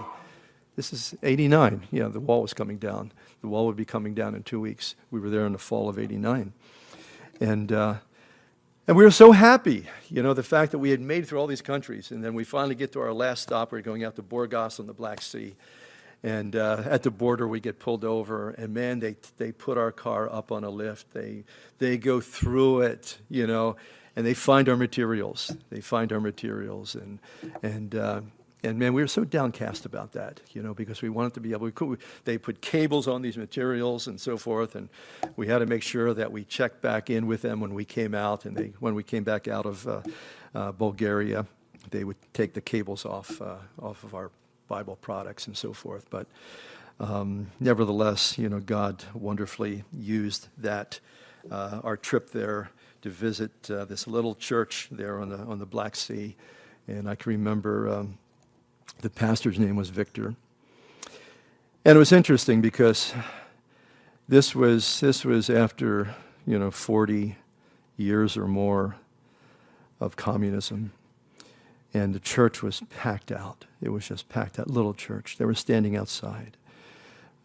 This 0.76 0.92
is 0.92 1.14
89. 1.22 1.88
Yeah, 1.92 2.08
the 2.08 2.20
wall 2.20 2.42
was 2.42 2.54
coming 2.54 2.78
down. 2.78 3.12
The 3.42 3.48
wall 3.48 3.68
would 3.68 3.76
be 3.76 3.86
coming 3.86 4.16
down 4.16 4.34
in 4.34 4.42
two 4.44 4.60
weeks. 4.60 4.96
We 5.12 5.20
were 5.20 5.30
there 5.30 5.46
in 5.46 5.52
the 5.52 5.60
fall 5.60 5.88
of 5.88 6.00
89. 6.00 6.54
And 7.40 7.72
uh, 7.72 7.96
and 8.88 8.98
we 8.98 9.04
were 9.04 9.12
so 9.12 9.32
happy, 9.32 9.88
you 10.10 10.22
know, 10.22 10.34
the 10.34 10.44
fact 10.44 10.72
that 10.72 10.80
we 10.80 10.90
had 10.90 11.00
made 11.00 11.28
through 11.28 11.40
all 11.40 11.48
these 11.48 11.62
countries. 11.62 12.12
And 12.12 12.24
then 12.24 12.34
we 12.34 12.44
finally 12.44 12.76
get 12.76 12.92
to 12.94 13.00
our 13.00 13.14
last 13.14 13.44
stop. 13.44 13.72
We're 13.72 13.82
going 13.82 14.04
out 14.04 14.16
to 14.18 14.24
Burgas 14.24 14.80
on 14.80 14.88
the 14.88 14.94
Black 14.94 15.22
Sea. 15.22 15.56
And 16.22 16.56
uh, 16.56 16.84
at 16.86 17.04
the 17.04 17.12
border, 17.12 17.48
we 17.48 17.60
get 17.60 17.80
pulled 17.80 18.04
over. 18.04 18.52
And 18.52 18.74
man, 18.74 19.00
they, 19.00 19.16
they 19.38 19.52
put 19.52 19.78
our 19.78 19.92
car 19.92 20.32
up 20.32 20.52
on 20.52 20.64
a 20.64 20.70
lift. 20.70 21.14
They, 21.14 21.46
they 21.80 21.98
go 21.98 22.20
through 22.20 22.82
it, 22.82 23.18
you 23.30 23.48
know, 23.48 23.78
and 24.16 24.26
they 24.26 24.34
find 24.34 24.68
our 24.68 24.78
materials. 24.78 25.56
They 25.70 25.82
find 25.82 26.12
our 26.12 26.22
materials. 26.22 26.96
And, 26.96 27.20
and 27.62 27.96
uh, 27.96 28.22
and 28.64 28.80
man, 28.80 28.94
we 28.94 29.02
were 29.02 29.08
so 29.10 29.26
downcast 29.26 29.86
about 29.86 30.14
that, 30.14 30.40
you 30.54 30.64
know, 30.64 30.74
because 30.74 31.02
we 31.02 31.10
wanted 31.10 31.34
to 31.34 31.42
be 31.42 31.52
able. 31.52 31.70
to. 31.70 31.98
they 32.24 32.38
put 32.38 32.62
cables 32.62 33.08
on 33.10 33.22
these 33.22 33.38
materials 33.38 34.08
and 34.08 34.20
so 34.22 34.38
forth, 34.38 34.76
and 34.76 34.88
we 35.36 35.48
had 35.48 35.60
to 35.60 35.66
make 35.66 35.84
sure 35.84 36.14
that 36.14 36.32
we 36.32 36.46
checked 36.46 36.82
back 36.82 37.10
in 37.10 37.28
with 37.28 37.42
them 37.42 37.60
when 37.60 37.74
we 37.74 37.84
came 37.84 38.16
out. 38.16 38.46
And 38.46 38.56
they, 38.56 38.74
when 38.80 38.96
we 38.96 39.04
came 39.04 39.24
back 39.24 39.50
out 39.50 39.66
of 39.66 39.86
uh, 39.86 40.02
uh, 40.56 40.72
Bulgaria, 40.72 41.46
they 41.92 42.06
would 42.06 42.16
take 42.34 42.54
the 42.54 42.62
cables 42.62 43.06
off 43.06 43.42
uh, 43.42 43.58
off 43.82 44.04
of 44.06 44.16
our 44.16 44.32
Bible 44.70 44.96
products 44.96 45.46
and 45.46 45.58
so 45.58 45.74
forth. 45.74 46.10
But 46.10 46.28
um, 47.02 47.52
nevertheless, 47.60 48.38
you 48.38 48.48
know, 48.48 48.62
God 48.62 49.04
wonderfully 49.14 49.84
used 49.92 50.48
that 50.58 51.02
uh, 51.52 51.82
our 51.84 51.98
trip 51.98 52.30
there 52.30 52.70
to 53.02 53.10
visit 53.10 53.52
uh, 53.70 53.84
this 53.84 54.08
little 54.08 54.36
church 54.36 54.88
there 54.90 55.20
on 55.20 55.28
the 55.28 55.38
on 55.40 55.60
the 55.60 55.66
Black 55.66 55.98
Sea, 55.98 56.38
and 56.88 57.10
I 57.10 57.16
can 57.16 57.34
remember. 57.34 57.90
Um, 57.90 58.20
the 59.04 59.10
pastor's 59.10 59.60
name 59.60 59.76
was 59.76 59.90
Victor. 59.90 60.34
And 61.84 61.98
it 61.98 62.00
was 62.00 62.14
interesting 62.14 62.62
because 62.62 63.14
this 64.30 64.56
was, 64.56 65.02
this 65.02 65.26
was 65.26 65.50
after, 65.50 66.16
you 66.48 66.58
know, 66.58 66.72
40 66.72 67.36
years 67.98 68.38
or 68.38 68.48
more 68.48 68.96
of 70.00 70.16
communism. 70.16 70.94
And 71.94 72.16
the 72.16 72.20
church 72.22 72.64
was 72.64 72.82
packed 72.90 73.30
out. 73.30 73.66
It 73.82 73.90
was 73.90 74.08
just 74.08 74.30
packed 74.30 74.58
out, 74.58 74.70
little 74.70 74.94
church. 74.94 75.36
They 75.38 75.44
were 75.44 75.54
standing 75.54 75.98
outside, 75.98 76.56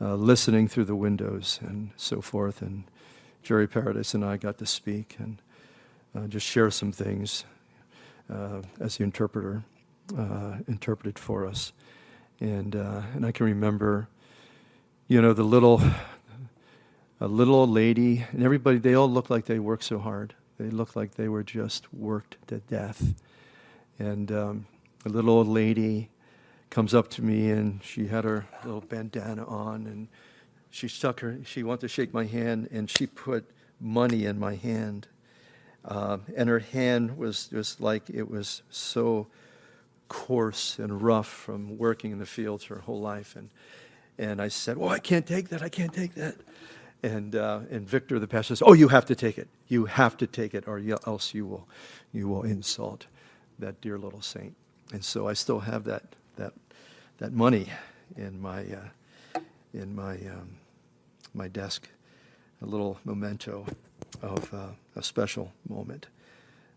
uh, 0.01 0.15
listening 0.15 0.69
through 0.69 0.85
the 0.85 0.95
windows 0.95 1.59
and 1.61 1.91
so 1.97 2.21
forth. 2.21 2.63
And 2.63 2.85
Jerry 3.43 3.67
Paradise 3.67 4.15
and 4.15 4.25
I 4.25 4.37
got 4.37 4.59
to 4.59 4.67
speak 4.67 5.17
and 5.19 5.43
uh, 6.15 6.29
just 6.29 6.47
share 6.47 6.71
some 6.71 6.93
things 6.93 7.45
uh, 8.33 8.63
as 8.79 8.99
the 8.99 9.03
interpreter 9.03 9.65
uh, 10.17 10.59
interpreted 10.67 11.19
for 11.19 11.47
us. 11.47 11.73
And, 12.41 12.77
uh, 12.77 13.03
and 13.15 13.27
I 13.27 13.33
can 13.33 13.47
remember, 13.47 14.09
you 15.09 15.21
know, 15.21 15.33
the 15.33 15.43
little, 15.43 15.83
a 17.21 17.27
little 17.27 17.55
old 17.55 17.71
lady, 17.71 18.25
and 18.31 18.43
everybody, 18.43 18.79
they 18.79 18.95
all 18.95 19.11
looked 19.11 19.31
like 19.31 19.47
they 19.47 19.59
worked 19.59 19.85
so 19.85 19.99
hard. 19.99 20.35
They 20.59 20.71
looked 20.71 20.97
like 20.97 21.15
they 21.15 21.29
were 21.29 21.43
just 21.43 21.93
worked 21.93 22.37
to 22.49 22.59
death. 22.59 23.15
And 23.99 24.31
um, 24.31 24.67
a 25.05 25.09
little 25.09 25.31
old 25.31 25.49
lady 25.49 26.11
comes 26.71 26.95
up 26.95 27.09
to 27.11 27.23
me, 27.23 27.51
and 27.51 27.83
she 27.83 28.07
had 28.07 28.25
her 28.25 28.47
little 28.65 28.81
bandana 28.81 29.45
on, 29.47 29.87
and 29.87 30.09
she 30.71 30.87
stuck 30.87 31.21
her, 31.21 31.39
she 31.45 31.63
wanted 31.63 31.81
to 31.83 31.89
shake 31.89 32.13
my 32.13 32.25
hand, 32.25 32.69
and 32.71 32.91
she 32.91 33.07
put 33.07 33.51
money 33.81 34.25
in 34.25 34.39
my 34.39 34.55
hand. 34.55 35.09
Uh, 35.85 36.19
and 36.37 36.49
her 36.49 36.59
hand 36.59 37.17
was 37.17 37.47
just 37.49 37.81
like 37.81 38.11
it 38.11 38.31
was 38.31 38.63
so 38.71 39.27
coarse 40.09 40.79
and 40.79 41.03
rough 41.03 41.29
from 41.29 41.79
working 41.79 42.13
in 42.13 42.19
the 42.19 42.27
fields 42.27 42.65
her 42.65 42.81
whole 42.81 43.01
life. 43.01 43.37
And, 43.37 43.51
and 44.19 44.41
I 44.41 44.49
said, 44.49 44.77
Oh, 44.79 44.89
I 44.89 44.99
can't 44.99 45.27
take 45.27 45.49
that. 45.51 45.63
I 45.63 45.69
can't 45.69 45.93
take 45.93 46.15
that. 46.15 46.37
And, 47.03 47.37
uh, 47.37 47.61
and 47.71 47.89
Victor, 47.89 48.19
the 48.19 48.27
pastor, 48.27 48.57
says, 48.57 48.63
Oh, 48.67 48.73
you 48.73 48.89
have 48.89 49.07
to 49.07 49.15
take 49.15 49.39
it. 49.39 49.49
You 49.69 49.87
have 49.87 50.17
to 50.19 50.27
take 50.27 50.55
it, 50.55 50.67
or 50.67 50.83
else 51.07 51.35
you 51.35 51.47
will, 51.47 51.69
you 52.13 52.29
will 52.29 52.43
insult 52.43 53.07
that 53.59 53.81
dear 53.81 53.99
little 53.99 54.23
saint. 54.23 54.55
And 54.93 55.05
so 55.05 55.29
I 55.29 55.35
still 55.35 55.61
have 55.61 55.85
that, 55.85 56.03
that, 56.37 56.55
that 57.19 57.33
money 57.33 57.69
in 58.17 58.41
my, 58.41 58.65
uh, 58.65 59.41
in 59.75 59.95
my, 59.95 60.15
um, 60.15 60.57
my 61.35 61.49
desk, 61.49 61.89
a 62.63 62.67
little 62.67 62.99
memento 63.05 63.67
of 64.23 64.53
uh, 64.53 64.69
a 64.97 65.03
special 65.03 65.53
moment 65.69 66.07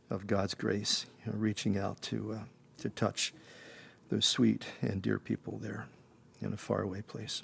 of 0.10 0.28
God's 0.28 0.54
grace, 0.54 1.06
you 1.26 1.32
know, 1.32 1.38
reaching 1.40 1.78
out 1.78 2.02
to 2.04 2.34
uh, 2.34 2.44
to 2.82 2.90
touch 2.90 3.34
those 4.10 4.26
sweet 4.26 4.66
and 4.82 5.02
dear 5.02 5.18
people 5.18 5.58
there 5.62 5.88
in 6.42 6.54
a 6.54 6.58
faraway 6.58 7.02
place. 7.02 7.42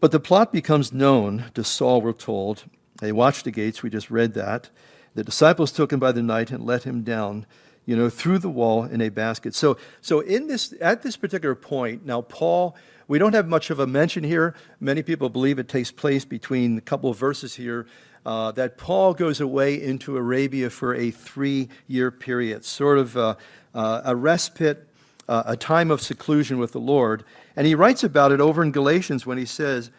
But 0.00 0.12
the 0.12 0.20
plot 0.20 0.52
becomes 0.52 0.92
known 0.92 1.46
to 1.54 1.64
Saul, 1.64 2.02
we're 2.02 2.12
told. 2.12 2.64
They 3.00 3.12
watched 3.12 3.44
the 3.44 3.50
gates, 3.50 3.82
we 3.82 3.90
just 3.90 4.10
read 4.10 4.34
that. 4.34 4.70
The 5.14 5.24
disciples 5.24 5.72
took 5.72 5.92
him 5.92 6.00
by 6.00 6.12
the 6.12 6.22
night 6.22 6.50
and 6.50 6.64
let 6.64 6.82
him 6.82 7.02
down, 7.02 7.46
you 7.86 7.96
know, 7.96 8.10
through 8.10 8.38
the 8.38 8.50
wall 8.50 8.84
in 8.84 9.00
a 9.00 9.08
basket. 9.08 9.54
So, 9.54 9.78
so 10.02 10.20
in 10.20 10.48
this, 10.48 10.74
at 10.80 11.02
this 11.02 11.16
particular 11.16 11.54
point, 11.54 12.04
now 12.04 12.20
Paul, 12.20 12.76
we 13.08 13.18
don't 13.18 13.34
have 13.34 13.48
much 13.48 13.70
of 13.70 13.78
a 13.78 13.86
mention 13.86 14.24
here. 14.24 14.54
Many 14.80 15.02
people 15.02 15.28
believe 15.30 15.58
it 15.58 15.68
takes 15.68 15.90
place 15.90 16.24
between 16.24 16.76
a 16.76 16.82
couple 16.82 17.08
of 17.08 17.16
verses 17.16 17.54
here 17.54 17.86
uh, 18.26 18.50
that 18.50 18.76
Paul 18.76 19.14
goes 19.14 19.40
away 19.40 19.80
into 19.80 20.16
Arabia 20.16 20.68
for 20.68 20.94
a 20.96 21.12
three 21.12 21.68
year 21.86 22.10
period, 22.10 22.64
sort 22.64 22.98
of 22.98 23.16
uh, 23.16 23.36
uh, 23.72 24.02
a 24.04 24.16
respite, 24.16 24.88
uh, 25.28 25.44
a 25.46 25.56
time 25.56 25.92
of 25.92 26.02
seclusion 26.02 26.58
with 26.58 26.72
the 26.72 26.80
Lord. 26.80 27.24
And 27.54 27.68
he 27.68 27.76
writes 27.76 28.02
about 28.02 28.32
it 28.32 28.40
over 28.40 28.64
in 28.64 28.72
Galatians 28.72 29.26
when 29.26 29.38
he 29.38 29.44
says, 29.44 29.92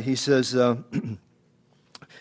he 0.00 0.14
says, 0.14 0.54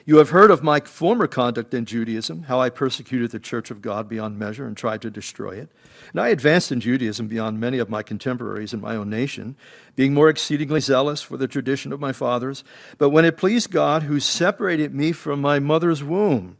You 0.08 0.18
have 0.18 0.30
heard 0.30 0.52
of 0.52 0.62
my 0.62 0.80
former 0.82 1.26
conduct 1.26 1.74
in 1.74 1.86
Judaism, 1.86 2.44
how 2.44 2.62
I 2.62 2.70
persecuted 2.70 3.32
the 3.32 3.40
church 3.40 3.72
of 3.72 3.82
God 3.82 4.08
beyond 4.08 4.38
measure 4.38 4.68
and 4.68 4.78
tried 4.78 5.02
to 5.02 5.10
destroy 5.10 5.54
it. 5.54 5.70
And 6.12 6.22
I 6.22 6.28
advanced 6.28 6.72
in 6.72 6.80
Judaism 6.80 7.28
beyond 7.28 7.60
many 7.60 7.80
of 7.80 7.90
my 7.90 8.04
contemporaries 8.04 8.72
in 8.72 8.82
my 8.82 8.96
own 8.96 9.10
nation, 9.10 9.56
being 9.96 10.14
more 10.14 10.30
exceedingly 10.30 10.80
zealous 10.80 11.24
for 11.24 11.38
the 11.38 11.48
tradition 11.48 11.92
of 11.92 12.00
my 12.00 12.14
fathers. 12.14 12.64
But 13.00 13.10
when 13.10 13.26
it 13.26 13.36
pleased 13.36 13.72
God, 13.72 14.04
who 14.04 14.20
separated 14.20 14.94
me 14.94 15.12
from 15.12 15.42
my 15.42 15.58
mother's 15.58 16.04
womb 16.04 16.58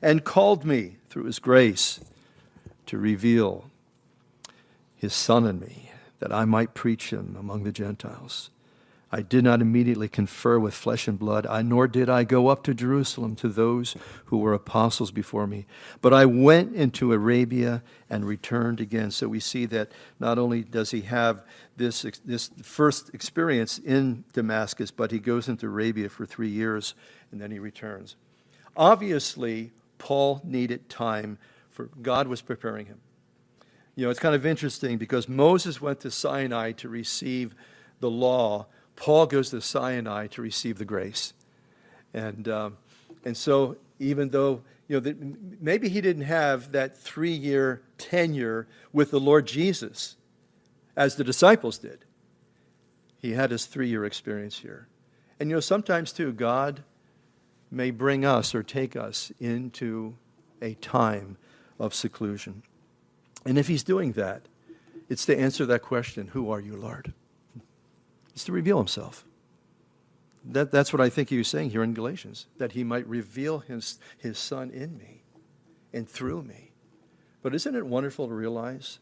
and 0.00 0.24
called 0.24 0.64
me 0.64 0.96
through 1.10 1.24
his 1.24 1.38
grace 1.38 2.00
to 2.86 2.96
reveal 2.96 3.70
his 4.96 5.12
Son 5.12 5.46
in 5.46 5.60
me, 5.60 5.90
that 6.18 6.32
I 6.32 6.46
might 6.46 6.72
preach 6.72 7.10
him 7.10 7.36
among 7.38 7.64
the 7.64 7.72
Gentiles 7.72 8.48
I 9.14 9.22
did 9.22 9.44
not 9.44 9.62
immediately 9.62 10.08
confer 10.08 10.58
with 10.58 10.74
flesh 10.74 11.06
and 11.06 11.16
blood, 11.16 11.46
I, 11.46 11.62
nor 11.62 11.86
did 11.86 12.10
I 12.10 12.24
go 12.24 12.48
up 12.48 12.64
to 12.64 12.74
Jerusalem 12.74 13.36
to 13.36 13.48
those 13.48 13.94
who 14.24 14.38
were 14.38 14.52
apostles 14.52 15.12
before 15.12 15.46
me. 15.46 15.66
But 16.00 16.12
I 16.12 16.24
went 16.24 16.74
into 16.74 17.12
Arabia 17.12 17.84
and 18.10 18.24
returned 18.24 18.80
again. 18.80 19.12
So 19.12 19.28
we 19.28 19.38
see 19.38 19.66
that 19.66 19.92
not 20.18 20.36
only 20.36 20.64
does 20.64 20.90
he 20.90 21.02
have 21.02 21.44
this, 21.76 22.04
this 22.24 22.50
first 22.60 23.14
experience 23.14 23.78
in 23.78 24.24
Damascus, 24.32 24.90
but 24.90 25.12
he 25.12 25.20
goes 25.20 25.48
into 25.48 25.66
Arabia 25.66 26.08
for 26.08 26.26
three 26.26 26.50
years 26.50 26.96
and 27.30 27.40
then 27.40 27.52
he 27.52 27.60
returns. 27.60 28.16
Obviously, 28.76 29.70
Paul 29.98 30.40
needed 30.42 30.88
time 30.88 31.38
for 31.70 31.88
God 32.02 32.26
was 32.26 32.42
preparing 32.42 32.86
him. 32.86 32.98
You 33.94 34.06
know, 34.06 34.10
it's 34.10 34.18
kind 34.18 34.34
of 34.34 34.44
interesting 34.44 34.98
because 34.98 35.28
Moses 35.28 35.80
went 35.80 36.00
to 36.00 36.10
Sinai 36.10 36.72
to 36.72 36.88
receive 36.88 37.54
the 38.00 38.10
law 38.10 38.66
Paul 38.96 39.26
goes 39.26 39.50
to 39.50 39.60
Sinai 39.60 40.26
to 40.28 40.42
receive 40.42 40.78
the 40.78 40.84
grace. 40.84 41.32
And, 42.12 42.48
um, 42.48 42.76
and 43.24 43.36
so, 43.36 43.76
even 43.98 44.30
though, 44.30 44.62
you 44.88 44.96
know, 44.96 45.00
the, 45.00 45.16
maybe 45.60 45.88
he 45.88 46.00
didn't 46.00 46.24
have 46.24 46.72
that 46.72 46.96
three 46.96 47.32
year 47.32 47.82
tenure 47.98 48.66
with 48.92 49.10
the 49.10 49.20
Lord 49.20 49.46
Jesus 49.46 50.16
as 50.96 51.16
the 51.16 51.24
disciples 51.24 51.78
did, 51.78 52.04
he 53.18 53.32
had 53.32 53.50
his 53.50 53.66
three 53.66 53.88
year 53.88 54.04
experience 54.04 54.58
here. 54.58 54.88
And, 55.40 55.50
you 55.50 55.56
know, 55.56 55.60
sometimes 55.60 56.12
too, 56.12 56.32
God 56.32 56.84
may 57.70 57.90
bring 57.90 58.24
us 58.24 58.54
or 58.54 58.62
take 58.62 58.94
us 58.94 59.32
into 59.40 60.16
a 60.62 60.74
time 60.74 61.36
of 61.78 61.94
seclusion. 61.94 62.62
And 63.44 63.58
if 63.58 63.68
he's 63.68 63.82
doing 63.82 64.12
that, 64.12 64.42
it's 65.08 65.26
to 65.26 65.38
answer 65.38 65.66
that 65.66 65.82
question 65.82 66.28
Who 66.28 66.50
are 66.50 66.60
you, 66.60 66.76
Lord? 66.76 67.12
It's 68.34 68.44
to 68.44 68.52
reveal 68.52 68.78
himself. 68.78 69.24
That, 70.44 70.70
that's 70.70 70.92
what 70.92 71.00
I 71.00 71.08
think 71.08 71.30
he 71.30 71.38
was 71.38 71.48
saying 71.48 71.70
here 71.70 71.82
in 71.82 71.94
Galatians, 71.94 72.46
that 72.58 72.72
he 72.72 72.84
might 72.84 73.06
reveal 73.06 73.60
his, 73.60 73.98
his 74.18 74.38
son 74.38 74.70
in 74.70 74.98
me 74.98 75.22
and 75.92 76.08
through 76.08 76.42
me. 76.42 76.72
But 77.42 77.54
isn't 77.54 77.74
it 77.74 77.86
wonderful 77.86 78.28
to 78.28 78.34
realize? 78.34 78.98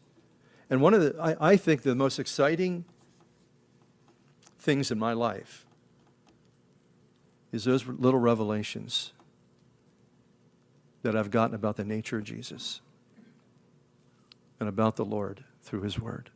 And 0.69 0.81
one 0.81 0.93
of 0.93 1.01
the, 1.01 1.15
I, 1.19 1.51
I 1.51 1.57
think 1.57 1.81
the 1.81 1.95
most 1.95 2.19
exciting 2.19 2.85
things 4.57 4.91
in 4.91 4.99
my 4.99 5.13
life 5.13 5.65
is 7.51 7.65
those 7.65 7.85
little 7.85 8.19
revelations 8.19 9.11
that 11.01 11.15
I've 11.15 11.31
gotten 11.31 11.53
about 11.53 11.75
the 11.75 11.83
nature 11.83 12.17
of 12.17 12.23
Jesus 12.23 12.79
and 14.59 14.69
about 14.69 14.95
the 14.95 15.05
Lord 15.05 15.43
through 15.61 15.81
his 15.81 15.99
word. 15.99 16.29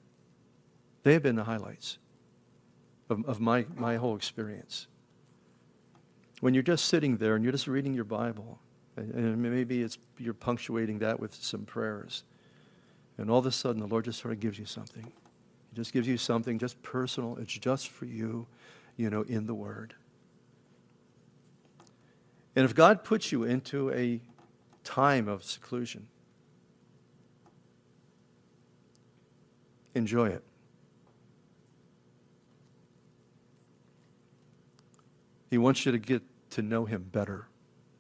They 1.03 1.13
have 1.13 1.23
been 1.23 1.37
the 1.37 1.45
highlights 1.45 1.97
of, 3.09 3.25
of 3.25 3.39
my, 3.39 3.65
my 3.75 3.95
whole 3.95 4.15
experience 4.15 4.87
when 6.39 6.53
you're 6.53 6.63
just 6.63 6.85
sitting 6.85 7.17
there 7.17 7.35
and 7.35 7.43
you're 7.43 7.51
just 7.51 7.67
reading 7.67 7.93
your 7.93 8.03
Bible, 8.03 8.59
and 8.95 9.41
maybe 9.41 9.81
it's, 9.81 9.97
you're 10.17 10.33
punctuating 10.33 10.99
that 10.99 11.19
with 11.19 11.33
some 11.33 11.65
prayers, 11.65 12.23
and 13.17 13.29
all 13.29 13.39
of 13.39 13.45
a 13.45 13.51
sudden 13.51 13.81
the 13.81 13.87
Lord 13.87 14.05
just 14.05 14.19
sort 14.19 14.33
of 14.33 14.39
gives 14.39 14.59
you 14.59 14.65
something. 14.65 15.11
He 15.69 15.75
just 15.75 15.93
gives 15.93 16.07
you 16.07 16.17
something 16.17 16.59
just 16.59 16.81
personal. 16.83 17.37
It's 17.37 17.53
just 17.53 17.89
for 17.89 18.05
you, 18.05 18.47
you 18.95 19.09
know, 19.09 19.21
in 19.23 19.47
the 19.47 19.55
Word. 19.55 19.95
And 22.55 22.65
if 22.65 22.73
God 22.73 23.03
puts 23.03 23.31
you 23.31 23.43
into 23.43 23.91
a 23.91 24.19
time 24.83 25.27
of 25.27 25.43
seclusion, 25.43 26.07
enjoy 29.93 30.29
it. 30.29 30.43
He 35.49 35.57
wants 35.57 35.85
you 35.85 35.91
to 35.91 35.99
get 35.99 36.21
to 36.51 36.61
know 36.61 36.85
him 36.85 37.09
better. 37.11 37.47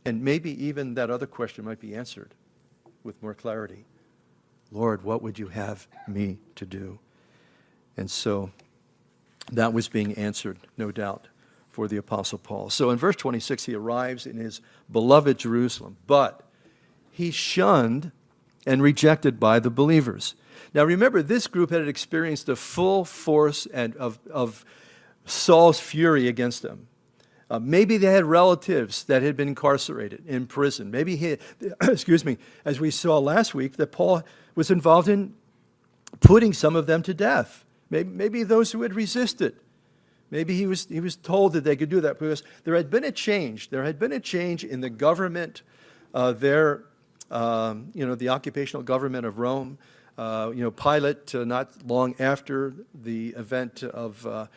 And 0.05 0.23
maybe 0.23 0.65
even 0.65 0.93
that 0.95 1.09
other 1.09 1.27
question 1.27 1.65
might 1.65 1.79
be 1.79 1.95
answered 1.95 2.33
with 3.03 3.21
more 3.21 3.33
clarity. 3.33 3.85
Lord, 4.71 5.03
what 5.03 5.21
would 5.21 5.39
you 5.39 5.47
have 5.47 5.87
me 6.07 6.37
to 6.55 6.65
do? 6.65 6.99
And 7.95 8.11
so 8.11 8.51
that 9.51 9.73
was 9.73 9.87
being 9.87 10.13
answered, 10.13 10.59
no 10.77 10.91
doubt, 10.91 11.27
for 11.69 11.87
the 11.87 11.97
Apostle 11.97 12.37
Paul. 12.37 12.69
So 12.69 12.89
in 12.89 12.97
verse 12.97 13.15
26, 13.15 13.65
he 13.65 13.75
arrives 13.75 14.25
in 14.25 14.37
his 14.37 14.61
beloved 14.91 15.37
Jerusalem, 15.37 15.97
but 16.05 16.41
he's 17.11 17.35
shunned 17.35 18.11
and 18.65 18.81
rejected 18.81 19.39
by 19.39 19.59
the 19.59 19.69
believers. 19.69 20.35
Now 20.73 20.83
remember, 20.83 21.21
this 21.21 21.47
group 21.47 21.69
had 21.69 21.87
experienced 21.87 22.47
the 22.47 22.55
full 22.55 23.05
force 23.05 23.65
and 23.67 23.95
of, 23.95 24.19
of 24.29 24.65
Saul's 25.25 25.79
fury 25.79 26.27
against 26.27 26.61
them. 26.61 26.87
Uh, 27.49 27.59
maybe 27.59 27.97
they 27.97 28.11
had 28.11 28.25
relatives 28.25 29.05
that 29.05 29.21
had 29.21 29.37
been 29.37 29.47
incarcerated 29.47 30.25
in 30.27 30.47
prison. 30.47 30.91
Maybe 30.91 31.15
he, 31.15 31.37
excuse 31.81 32.25
me, 32.25 32.37
as 32.65 32.79
we 32.79 32.91
saw 32.91 33.19
last 33.19 33.55
week, 33.55 33.77
that 33.77 33.91
Paul 33.91 34.23
was 34.55 34.69
involved 34.69 35.07
in 35.07 35.33
putting 36.19 36.51
some 36.51 36.75
of 36.75 36.87
them 36.87 37.01
to 37.03 37.13
death. 37.13 37.63
Maybe, 37.89 38.09
maybe 38.09 38.43
those 38.43 38.73
who 38.73 38.81
had 38.81 38.93
resisted. 38.93 39.55
Maybe 40.29 40.57
he 40.57 40.67
was, 40.67 40.87
he 40.87 40.99
was 40.99 41.15
told 41.15 41.53
that 41.53 41.63
they 41.63 41.77
could 41.77 41.89
do 41.89 42.01
that 42.01 42.19
because 42.19 42.43
there 42.65 42.75
had 42.75 42.89
been 42.89 43.05
a 43.05 43.11
change. 43.11 43.69
There 43.69 43.83
had 43.83 43.97
been 43.97 44.11
a 44.11 44.19
change 44.19 44.65
in 44.65 44.81
the 44.81 44.89
government, 44.89 45.61
uh, 46.13 46.33
there, 46.33 46.83
um, 47.31 47.91
you 47.93 48.05
know, 48.05 48.15
the 48.15 48.29
occupational 48.29 48.83
government 48.83 49.25
of 49.25 49.39
Rome. 49.39 49.77
Uh, 50.17 50.51
you 50.53 50.63
know, 50.63 50.71
Pilate, 50.71 51.33
uh, 51.35 51.45
not 51.45 51.71
long 51.85 52.15
after 52.19 52.73
the 52.93 53.29
event 53.37 53.83
of 53.83 54.25
uh, 54.25 54.47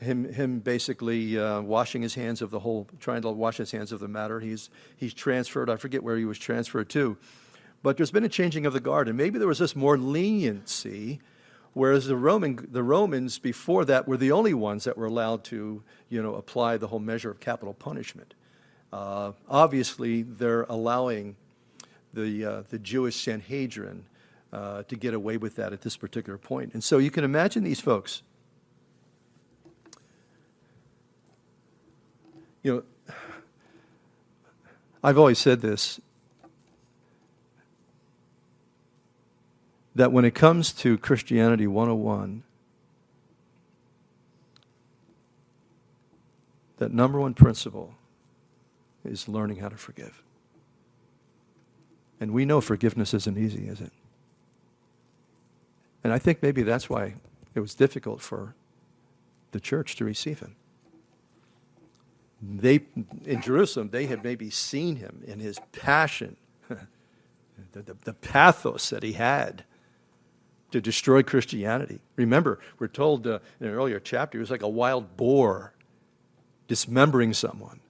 him, 0.00 0.32
him 0.32 0.60
basically 0.60 1.38
uh, 1.38 1.60
washing 1.60 2.02
his 2.02 2.14
hands 2.14 2.42
of 2.42 2.50
the 2.50 2.60
whole, 2.60 2.86
trying 3.00 3.22
to 3.22 3.30
wash 3.30 3.56
his 3.56 3.70
hands 3.70 3.92
of 3.92 4.00
the 4.00 4.08
matter. 4.08 4.40
He's, 4.40 4.70
he's 4.96 5.14
transferred. 5.14 5.70
I 5.70 5.76
forget 5.76 6.02
where 6.02 6.16
he 6.16 6.24
was 6.24 6.38
transferred 6.38 6.88
to. 6.90 7.16
But 7.82 7.96
there's 7.96 8.10
been 8.10 8.24
a 8.24 8.28
changing 8.28 8.66
of 8.66 8.72
the 8.72 8.80
guard, 8.80 9.08
and 9.08 9.16
maybe 9.16 9.38
there 9.38 9.48
was 9.48 9.58
this 9.58 9.76
more 9.76 9.96
leniency, 9.96 11.20
whereas 11.72 12.06
the, 12.06 12.16
Roman, 12.16 12.68
the 12.70 12.82
Romans 12.82 13.38
before 13.38 13.84
that 13.84 14.08
were 14.08 14.16
the 14.16 14.32
only 14.32 14.54
ones 14.54 14.84
that 14.84 14.96
were 14.98 15.06
allowed 15.06 15.44
to, 15.44 15.82
you 16.08 16.22
know, 16.22 16.34
apply 16.34 16.78
the 16.78 16.88
whole 16.88 16.98
measure 16.98 17.30
of 17.30 17.38
capital 17.38 17.74
punishment. 17.74 18.34
Uh, 18.92 19.32
obviously, 19.48 20.22
they're 20.22 20.62
allowing 20.64 21.36
the, 22.12 22.44
uh, 22.44 22.62
the 22.70 22.78
Jewish 22.78 23.16
Sanhedrin 23.16 24.04
uh, 24.52 24.82
to 24.84 24.96
get 24.96 25.14
away 25.14 25.36
with 25.36 25.56
that 25.56 25.72
at 25.72 25.82
this 25.82 25.96
particular 25.96 26.38
point. 26.38 26.72
And 26.72 26.82
so 26.82 26.98
you 26.98 27.10
can 27.10 27.24
imagine 27.24 27.62
these 27.62 27.80
folks 27.80 28.22
You 32.66 32.74
know, 32.74 33.14
I've 35.00 35.18
always 35.18 35.38
said 35.38 35.60
this 35.60 36.00
that 39.94 40.10
when 40.10 40.24
it 40.24 40.34
comes 40.34 40.72
to 40.72 40.98
Christianity 40.98 41.68
101, 41.68 42.42
that 46.78 46.92
number 46.92 47.20
one 47.20 47.34
principle 47.34 47.94
is 49.04 49.28
learning 49.28 49.58
how 49.58 49.68
to 49.68 49.76
forgive. 49.76 50.24
And 52.18 52.32
we 52.32 52.44
know 52.44 52.60
forgiveness 52.60 53.14
isn't 53.14 53.38
easy, 53.38 53.68
is 53.68 53.80
it? 53.80 53.92
And 56.02 56.12
I 56.12 56.18
think 56.18 56.42
maybe 56.42 56.64
that's 56.64 56.90
why 56.90 57.14
it 57.54 57.60
was 57.60 57.76
difficult 57.76 58.20
for 58.20 58.56
the 59.52 59.60
church 59.60 59.94
to 59.94 60.04
receive 60.04 60.40
him 60.40 60.56
they 62.54 62.80
in 63.24 63.40
Jerusalem 63.40 63.90
they 63.90 64.06
had 64.06 64.22
maybe 64.22 64.50
seen 64.50 64.96
him 64.96 65.22
in 65.26 65.40
his 65.40 65.58
passion, 65.72 66.36
the, 66.68 67.82
the, 67.82 67.96
the, 68.04 68.12
pathos 68.12 68.90
that 68.90 69.02
he 69.02 69.12
had 69.12 69.64
to 70.70 70.80
destroy 70.80 71.22
Christianity. 71.22 72.00
Remember, 72.16 72.58
we're 72.78 72.88
told 72.88 73.26
uh, 73.26 73.38
in 73.60 73.68
an 73.68 73.72
earlier 73.72 74.00
chapter 74.00 74.38
he 74.38 74.40
was 74.40 74.50
like 74.50 74.62
a 74.62 74.68
wild 74.68 75.16
boar 75.16 75.72
dismembering 76.68 77.32
someone. 77.32 77.80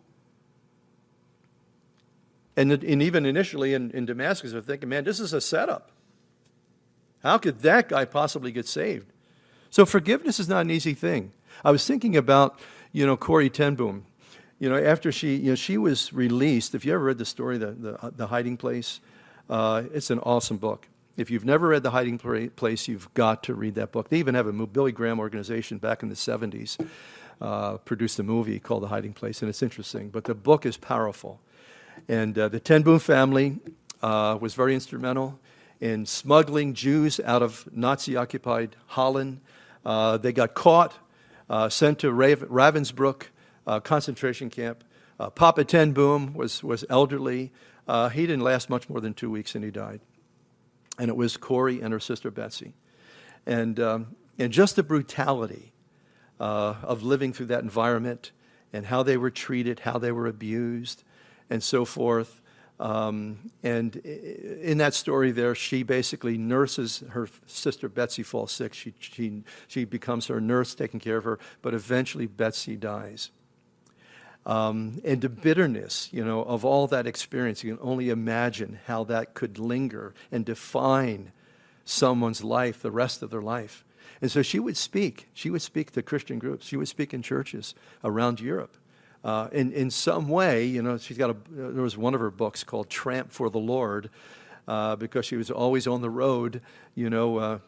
And, 2.57 2.72
and 2.72 3.02
even 3.02 3.26
initially 3.26 3.74
in, 3.74 3.90
in 3.90 4.07
Damascus, 4.07 4.52
they're 4.52 4.62
thinking, 4.62 4.88
man, 4.88 5.04
this 5.04 5.20
is 5.20 5.32
a 5.32 5.40
setup. 5.40 5.90
How 7.22 7.38
could 7.38 7.61
that 7.61 7.88
guy 7.88 8.04
possibly 8.04 8.52
get 8.52 8.66
saved? 8.66 9.12
So 9.68 9.84
forgiveness 9.84 10.38
is 10.40 10.48
not 10.48 10.61
an 10.62 10.70
easy 10.70 10.94
thing. 10.94 11.32
I 11.64 11.70
was 11.70 11.86
thinking 11.86 12.16
about, 12.16 12.59
you 12.92 13.04
know, 13.04 13.16
Corrie 13.16 13.50
ten 13.50 13.74
Boom 13.74 14.07
you 14.59 14.68
know, 14.68 14.76
after 14.76 15.12
she, 15.12 15.36
you 15.36 15.50
know, 15.50 15.54
she 15.54 15.76
was 15.78 16.12
released. 16.12 16.74
If 16.74 16.84
you 16.84 16.94
ever 16.94 17.04
read 17.04 17.18
the 17.18 17.24
story, 17.24 17.59
the, 17.59 17.72
the, 17.72 18.12
the 18.16 18.26
Hiding 18.28 18.57
Place, 18.57 19.00
uh, 19.50 19.84
it's 19.92 20.11
an 20.11 20.18
awesome 20.20 20.57
book. 20.57 20.88
If 21.16 21.30
you've 21.30 21.44
never 21.44 21.68
read 21.68 21.82
The 21.82 21.92
Hiding 21.92 22.18
Place, 22.18 22.88
you've 22.88 23.12
got 23.14 23.42
to 23.44 23.54
read 23.54 23.74
that 23.76 23.90
book. 23.90 24.11
They 24.11 24.18
even 24.18 24.34
have 24.34 24.46
a 24.46 24.66
Billy 24.66 24.92
Graham 24.92 25.18
organization 25.18 25.78
back 25.78 26.02
in 26.02 26.11
the 26.11 26.14
70s 26.14 26.76
uh, 27.40 27.76
produced 27.78 28.18
a 28.18 28.22
movie 28.22 28.59
called 28.59 28.82
The 28.82 28.88
Hiding 28.88 29.12
Place, 29.12 29.42
and 29.42 29.48
it's 29.48 29.62
interesting. 29.62 30.09
But 30.09 30.24
the 30.24 30.34
book 30.34 30.66
is 30.66 30.76
powerful. 30.76 31.40
And 32.09 32.38
uh, 32.38 32.48
the 32.48 32.61
Ten 32.61 32.82
Boom 32.82 32.98
family 32.98 33.59
uh, 34.02 34.38
was 34.40 34.54
very 34.54 34.74
instrumental 34.74 35.38
in 35.80 36.07
smuggling 36.07 36.74
Jews 36.74 37.20
out 37.20 37.42
of 37.42 37.68
Nazi 37.72 38.16
occupied 38.16 38.76
Holland. 38.86 39.40
Uh, 39.84 40.16
they 40.16 40.32
got 40.32 40.54
caught, 40.54 40.94
uh, 41.48 41.68
sent 41.68 41.98
to 42.00 42.11
Ravensbrück 42.11 43.24
uh, 43.66 43.80
concentration 43.80 44.50
camp. 44.50 44.84
Uh, 45.18 45.30
Papa 45.30 45.64
Ten 45.64 45.92
Boom 45.92 46.34
was, 46.34 46.62
was 46.62 46.84
elderly. 46.88 47.52
Uh, 47.88 48.08
he 48.08 48.22
didn't 48.26 48.42
last 48.42 48.68
much 48.68 48.88
more 48.88 49.00
than 49.00 49.14
two 49.14 49.30
weeks 49.30 49.54
and 49.54 49.64
he 49.64 49.70
died. 49.70 50.00
And 50.98 51.08
it 51.08 51.16
was 51.16 51.36
Corrie 51.36 51.80
and 51.80 51.92
her 51.92 52.00
sister 52.00 52.30
Betsy. 52.30 52.74
And, 53.46 53.78
um, 53.80 54.16
and 54.38 54.52
just 54.52 54.76
the 54.76 54.82
brutality 54.82 55.72
uh, 56.40 56.74
of 56.82 57.02
living 57.02 57.32
through 57.32 57.46
that 57.46 57.62
environment 57.62 58.32
and 58.72 58.86
how 58.86 59.02
they 59.02 59.16
were 59.16 59.30
treated, 59.30 59.80
how 59.80 59.98
they 59.98 60.12
were 60.12 60.26
abused, 60.26 61.04
and 61.48 61.62
so 61.62 61.84
forth. 61.84 62.40
Um, 62.78 63.52
and 63.62 63.96
in 63.96 64.78
that 64.78 64.92
story, 64.92 65.30
there, 65.30 65.54
she 65.54 65.82
basically 65.82 66.36
nurses 66.36 67.02
her 67.10 67.28
sister 67.46 67.88
Betsy 67.88 68.22
falls 68.22 68.52
sick. 68.52 68.74
She, 68.74 68.92
she, 68.98 69.44
she 69.66 69.84
becomes 69.84 70.26
her 70.26 70.40
nurse, 70.40 70.74
taking 70.74 71.00
care 71.00 71.16
of 71.16 71.24
her, 71.24 71.38
but 71.62 71.72
eventually 71.72 72.26
Betsy 72.26 72.76
dies 72.76 73.30
um, 74.47 75.01
and 75.05 75.20
the 75.20 75.28
bitterness, 75.28 76.09
you 76.12 76.24
know, 76.24 76.42
of 76.44 76.64
all 76.64 76.86
that 76.86 77.07
experience. 77.07 77.64
You 77.64 77.76
can 77.76 77.86
only 77.86 78.09
imagine 78.09 78.78
how 78.86 79.05
that 79.05 79.34
could 79.34 79.59
linger 79.59 80.14
and 80.30 80.47
define 80.47 81.32
someone's 81.84 82.42
life, 82.42 82.80
the 82.80 82.90
rest 82.90 83.22
of 83.22 83.30
their 83.30 83.42
life. 83.42 83.84
And 84.22 84.30
so 84.30 84.42
she 84.42 84.59
would 84.59 84.76
speak. 84.76 85.28
She 85.34 85.51
would 85.51 85.62
speak 85.62 85.90
to 85.90 86.03
Christian 86.03 86.38
groups. 86.38 86.66
She 86.66 86.76
would 86.76 86.88
speak 86.88 87.12
in 87.12 87.22
churches 87.22 87.74
around 88.03 88.40
Europe. 88.40 88.76
uh, 89.26 89.49
in, 89.51 89.72
in 89.72 89.90
some 89.90 90.28
way, 90.28 90.64
you 90.64 90.80
know, 90.80 90.97
she's 90.99 91.18
got 91.18 91.30
a, 91.30 91.36
there 91.51 91.82
was 91.82 91.97
one 91.97 92.14
of 92.14 92.20
her 92.20 92.30
books 92.30 92.62
called 92.62 92.88
Tramp 92.88 93.32
for 93.32 93.51
the 93.51 93.59
Lord, 93.59 94.09
uh, 94.68 94.94
because 94.94 95.26
she 95.26 95.36
was 95.36 95.51
always 95.51 95.88
on 95.88 96.01
the 96.01 96.09
road, 96.09 96.62
you 96.94 97.11
know, 97.11 97.38
uh, 97.38 97.59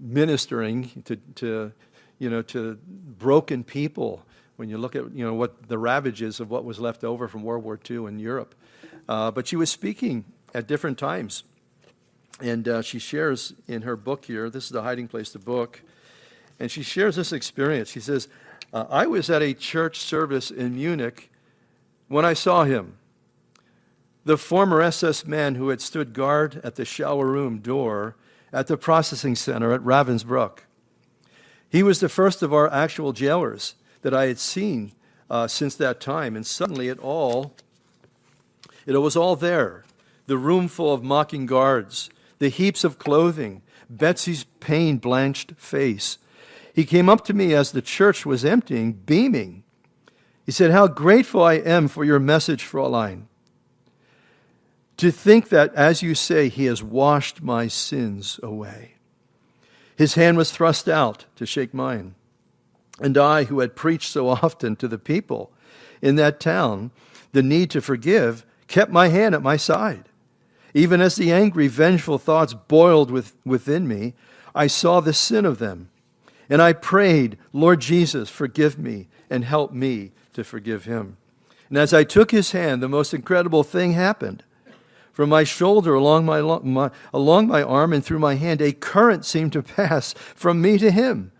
ministering 0.00 1.02
to, 1.04 1.16
to, 1.34 1.72
you 2.20 2.30
know, 2.30 2.42
to 2.42 2.78
broken 3.18 3.64
people. 3.64 4.24
When 4.56 4.68
you 4.68 4.78
look 4.78 4.94
at, 4.94 5.12
you 5.12 5.24
know, 5.24 5.34
what 5.34 5.68
the 5.68 5.78
ravages 5.78 6.40
of 6.40 6.50
what 6.50 6.64
was 6.64 6.78
left 6.78 7.04
over 7.04 7.26
from 7.28 7.42
World 7.42 7.64
War 7.64 7.78
II 7.90 8.06
in 8.06 8.18
Europe. 8.18 8.54
Uh, 9.08 9.30
but 9.30 9.46
she 9.46 9.56
was 9.56 9.70
speaking 9.70 10.24
at 10.54 10.66
different 10.66 10.98
times. 10.98 11.44
And 12.40 12.66
uh, 12.68 12.82
she 12.82 12.98
shares 12.98 13.54
in 13.68 13.82
her 13.82 13.96
book 13.96 14.24
here, 14.24 14.50
this 14.50 14.64
is 14.64 14.70
the 14.70 14.82
hiding 14.82 15.08
place, 15.08 15.32
the 15.32 15.38
book, 15.38 15.82
and 16.58 16.70
she 16.70 16.82
shares 16.82 17.16
this 17.16 17.32
experience. 17.32 17.90
She 17.90 18.00
says, 18.00 18.28
uh, 18.72 18.86
I 18.90 19.06
was 19.06 19.30
at 19.30 19.42
a 19.42 19.54
church 19.54 19.98
service 19.98 20.50
in 20.50 20.74
Munich 20.74 21.30
when 22.08 22.24
I 22.24 22.32
saw 22.32 22.64
him. 22.64 22.96
The 24.24 24.38
former 24.38 24.80
SS 24.80 25.26
man 25.26 25.56
who 25.56 25.68
had 25.68 25.80
stood 25.80 26.12
guard 26.12 26.60
at 26.64 26.76
the 26.76 26.84
shower 26.84 27.26
room 27.26 27.58
door 27.58 28.16
at 28.52 28.68
the 28.68 28.76
processing 28.76 29.36
center 29.36 29.72
at 29.72 29.80
Ravensbrück. 29.80 30.60
He 31.68 31.82
was 31.82 32.00
the 32.00 32.08
first 32.08 32.42
of 32.42 32.52
our 32.52 32.72
actual 32.72 33.12
jailers 33.12 33.74
that 34.04 34.14
I 34.14 34.26
had 34.26 34.38
seen 34.38 34.92
uh, 35.30 35.48
since 35.48 35.74
that 35.76 35.98
time, 35.98 36.36
and 36.36 36.46
suddenly 36.46 36.88
it 36.88 36.98
all, 36.98 37.54
it 38.86 38.92
was 38.92 39.16
all 39.16 39.34
there. 39.34 39.84
The 40.26 40.36
room 40.36 40.68
full 40.68 40.92
of 40.92 41.02
mocking 41.02 41.46
guards, 41.46 42.10
the 42.38 42.50
heaps 42.50 42.84
of 42.84 42.98
clothing, 42.98 43.62
Betsy's 43.88 44.44
pain 44.60 44.98
blanched 44.98 45.52
face. 45.56 46.18
He 46.74 46.84
came 46.84 47.08
up 47.08 47.24
to 47.24 47.32
me 47.32 47.54
as 47.54 47.72
the 47.72 47.80
church 47.80 48.26
was 48.26 48.44
emptying, 48.44 48.92
beaming. 48.92 49.64
He 50.44 50.52
said, 50.52 50.70
How 50.70 50.86
grateful 50.86 51.42
I 51.42 51.54
am 51.54 51.88
for 51.88 52.04
your 52.04 52.18
message, 52.18 52.62
Fräulein. 52.62 53.22
To 54.98 55.10
think 55.10 55.48
that, 55.48 55.74
as 55.74 56.02
you 56.02 56.14
say, 56.14 56.50
he 56.50 56.66
has 56.66 56.82
washed 56.82 57.42
my 57.42 57.68
sins 57.68 58.38
away. 58.42 58.92
His 59.96 60.14
hand 60.14 60.36
was 60.36 60.52
thrust 60.52 60.88
out 60.88 61.24
to 61.36 61.46
shake 61.46 61.72
mine. 61.72 62.16
And 63.00 63.18
I, 63.18 63.44
who 63.44 63.60
had 63.60 63.76
preached 63.76 64.10
so 64.10 64.28
often 64.28 64.76
to 64.76 64.88
the 64.88 64.98
people 64.98 65.52
in 66.00 66.16
that 66.16 66.40
town 66.40 66.90
the 67.32 67.42
need 67.42 67.70
to 67.70 67.80
forgive, 67.80 68.46
kept 68.68 68.90
my 68.90 69.08
hand 69.08 69.34
at 69.34 69.42
my 69.42 69.56
side. 69.56 70.08
Even 70.72 71.00
as 71.00 71.16
the 71.16 71.32
angry, 71.32 71.68
vengeful 71.68 72.18
thoughts 72.18 72.54
boiled 72.54 73.10
with, 73.10 73.36
within 73.44 73.86
me, 73.86 74.14
I 74.54 74.66
saw 74.66 75.00
the 75.00 75.12
sin 75.12 75.44
of 75.44 75.58
them. 75.58 75.90
And 76.48 76.60
I 76.60 76.72
prayed, 76.72 77.38
Lord 77.52 77.80
Jesus, 77.80 78.28
forgive 78.28 78.78
me 78.78 79.08
and 79.30 79.44
help 79.44 79.72
me 79.72 80.12
to 80.34 80.44
forgive 80.44 80.84
him. 80.84 81.16
And 81.68 81.78
as 81.78 81.94
I 81.94 82.04
took 82.04 82.30
his 82.30 82.52
hand, 82.52 82.82
the 82.82 82.88
most 82.88 83.14
incredible 83.14 83.64
thing 83.64 83.92
happened. 83.92 84.44
From 85.12 85.28
my 85.28 85.44
shoulder 85.44 85.94
along 85.94 86.24
my, 86.24 86.40
my, 86.40 86.90
along 87.12 87.46
my 87.46 87.62
arm 87.62 87.92
and 87.92 88.04
through 88.04 88.18
my 88.18 88.34
hand, 88.34 88.60
a 88.60 88.72
current 88.72 89.24
seemed 89.24 89.52
to 89.52 89.62
pass 89.62 90.12
from 90.34 90.60
me 90.60 90.76
to 90.78 90.90
him, 90.90 91.32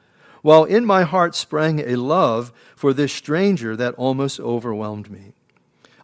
while 0.45 0.64
in 0.64 0.84
my 0.84 1.05
heart 1.05 1.34
sprang 1.34 1.80
a 1.80 1.97
love 1.97 2.53
for 2.76 2.92
this 2.92 3.14
stranger 3.14 3.74
that 3.74 3.95
almost 3.95 4.38
overwhelmed 4.38 5.11
me. 5.11 5.32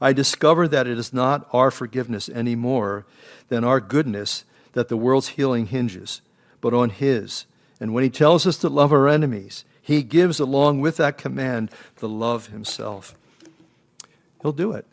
I 0.00 0.14
discovered 0.14 0.68
that 0.68 0.86
it 0.86 0.96
is 0.98 1.12
not 1.12 1.46
our 1.52 1.70
forgiveness 1.70 2.30
any 2.30 2.56
more 2.56 3.04
than 3.48 3.64
our 3.64 3.80
goodness 3.80 4.46
that 4.72 4.88
the 4.88 4.96
world's 4.96 5.28
healing 5.28 5.66
hinges, 5.66 6.22
but 6.62 6.72
on 6.72 6.88
his. 6.88 7.44
And 7.80 7.92
when 7.92 8.02
he 8.02 8.08
tells 8.08 8.46
us 8.46 8.56
to 8.60 8.70
love 8.70 8.94
our 8.94 9.08
enemies, 9.08 9.66
he 9.82 10.02
gives 10.02 10.40
along 10.40 10.80
with 10.80 10.96
that 10.96 11.18
command 11.18 11.70
the 11.96 12.08
love 12.08 12.46
himself. 12.46 13.14
He'll 14.40 14.52
do 14.52 14.72
it 14.72 14.86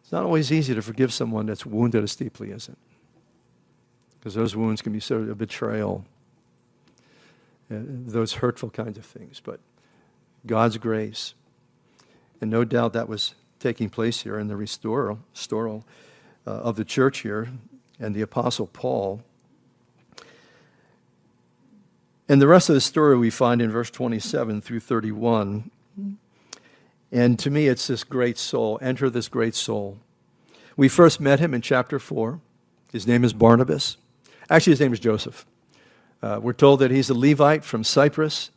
It's 0.00 0.10
not 0.12 0.24
always 0.24 0.50
easy 0.50 0.74
to 0.74 0.80
forgive 0.80 1.12
someone 1.12 1.44
that's 1.44 1.66
wounded 1.66 2.02
as 2.02 2.16
deeply 2.16 2.50
as 2.50 2.70
it. 2.70 2.78
Because 4.18 4.32
those 4.32 4.56
wounds 4.56 4.80
can 4.80 4.94
be 4.94 5.00
sort 5.00 5.20
of 5.20 5.28
a 5.28 5.34
betrayal, 5.34 6.06
those 7.68 8.34
hurtful 8.34 8.70
kinds 8.70 8.98
of 8.98 9.04
things. 9.04 9.40
But 9.42 9.60
God's 10.46 10.78
grace, 10.78 11.34
and 12.40 12.50
no 12.50 12.64
doubt 12.64 12.92
that 12.92 13.08
was 13.08 13.34
taking 13.58 13.88
place 13.88 14.22
here 14.22 14.38
in 14.38 14.48
the 14.48 14.56
restoral, 14.56 15.20
restoral 15.32 15.84
uh, 16.46 16.50
of 16.50 16.76
the 16.76 16.84
church 16.84 17.20
here 17.20 17.48
and 17.98 18.14
the 18.14 18.20
Apostle 18.20 18.66
Paul. 18.66 19.22
And 22.28 22.40
the 22.40 22.46
rest 22.46 22.68
of 22.68 22.74
the 22.74 22.80
story 22.80 23.16
we 23.16 23.30
find 23.30 23.60
in 23.60 23.70
verse 23.70 23.90
27 23.90 24.60
through 24.60 24.80
31. 24.80 25.70
And 27.12 27.38
to 27.38 27.50
me, 27.50 27.68
it's 27.68 27.86
this 27.86 28.02
great 28.02 28.38
soul. 28.38 28.78
Enter 28.82 29.08
this 29.08 29.28
great 29.28 29.54
soul. 29.54 29.98
We 30.76 30.88
first 30.88 31.20
met 31.20 31.38
him 31.38 31.54
in 31.54 31.60
chapter 31.60 31.98
4. 31.98 32.40
His 32.92 33.06
name 33.06 33.24
is 33.24 33.32
Barnabas. 33.32 33.96
Actually, 34.50 34.72
his 34.72 34.80
name 34.80 34.92
is 34.92 35.00
Joseph. 35.00 35.46
Uh, 36.24 36.40
we're 36.40 36.54
told 36.54 36.80
that 36.80 36.90
he's 36.90 37.10
a 37.10 37.14
Levite 37.14 37.64
from 37.64 37.84
Cyprus. 37.84 38.50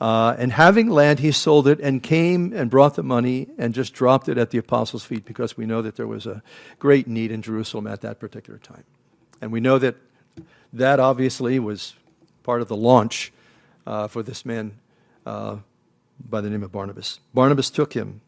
Uh, 0.00 0.36
and 0.38 0.52
having 0.52 0.88
land, 0.88 1.18
he 1.18 1.32
sold 1.32 1.66
it 1.66 1.80
and 1.80 2.04
came 2.04 2.52
and 2.52 2.70
brought 2.70 2.94
the 2.94 3.02
money 3.02 3.48
and 3.58 3.74
just 3.74 3.92
dropped 3.92 4.28
it 4.28 4.38
at 4.38 4.50
the 4.50 4.58
apostles' 4.58 5.04
feet 5.04 5.24
because 5.24 5.56
we 5.56 5.66
know 5.66 5.82
that 5.82 5.96
there 5.96 6.06
was 6.06 6.24
a 6.24 6.40
great 6.78 7.08
need 7.08 7.32
in 7.32 7.42
Jerusalem 7.42 7.88
at 7.88 8.00
that 8.02 8.20
particular 8.20 8.60
time. 8.60 8.84
And 9.40 9.50
we 9.50 9.58
know 9.58 9.76
that 9.78 9.96
that 10.72 11.00
obviously 11.00 11.58
was 11.58 11.94
part 12.44 12.62
of 12.62 12.68
the 12.68 12.76
launch 12.76 13.32
uh, 13.88 14.06
for 14.06 14.22
this 14.22 14.46
man 14.46 14.78
uh, 15.26 15.56
by 16.28 16.40
the 16.40 16.48
name 16.48 16.62
of 16.62 16.70
Barnabas. 16.70 17.18
Barnabas 17.34 17.70
took 17.70 17.94
him 17.94 18.20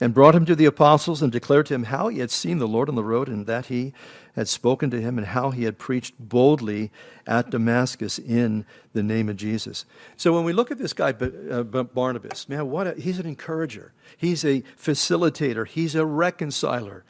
and 0.00 0.14
brought 0.14 0.34
him 0.34 0.44
to 0.44 0.56
the 0.56 0.64
apostles 0.64 1.22
and 1.22 1.30
declared 1.30 1.66
to 1.66 1.74
him 1.74 1.84
how 1.84 2.08
he 2.08 2.18
had 2.18 2.30
seen 2.30 2.58
the 2.58 2.68
Lord 2.68 2.88
on 2.88 2.94
the 2.94 3.04
road 3.04 3.28
and 3.28 3.46
that 3.46 3.66
he 3.66 3.92
had 4.34 4.48
spoken 4.48 4.90
to 4.90 5.00
him 5.00 5.16
and 5.16 5.28
how 5.28 5.50
he 5.50 5.64
had 5.64 5.78
preached 5.78 6.14
boldly 6.18 6.90
at 7.26 7.50
Damascus 7.50 8.18
in 8.18 8.66
the 8.92 9.02
name 9.02 9.28
of 9.28 9.36
Jesus. 9.36 9.84
So 10.16 10.32
when 10.32 10.44
we 10.44 10.52
look 10.52 10.70
at 10.70 10.78
this 10.78 10.92
guy, 10.92 11.10
uh, 11.10 11.62
Barnabas, 11.62 12.48
man, 12.48 12.70
what 12.70 12.86
a, 12.86 12.94
he's 12.94 13.18
an 13.18 13.26
encourager. 13.26 13.92
He's 14.16 14.44
a 14.44 14.62
facilitator. 14.76 15.66
He's 15.66 15.94
a 15.94 16.04
reconciler. 16.04 17.04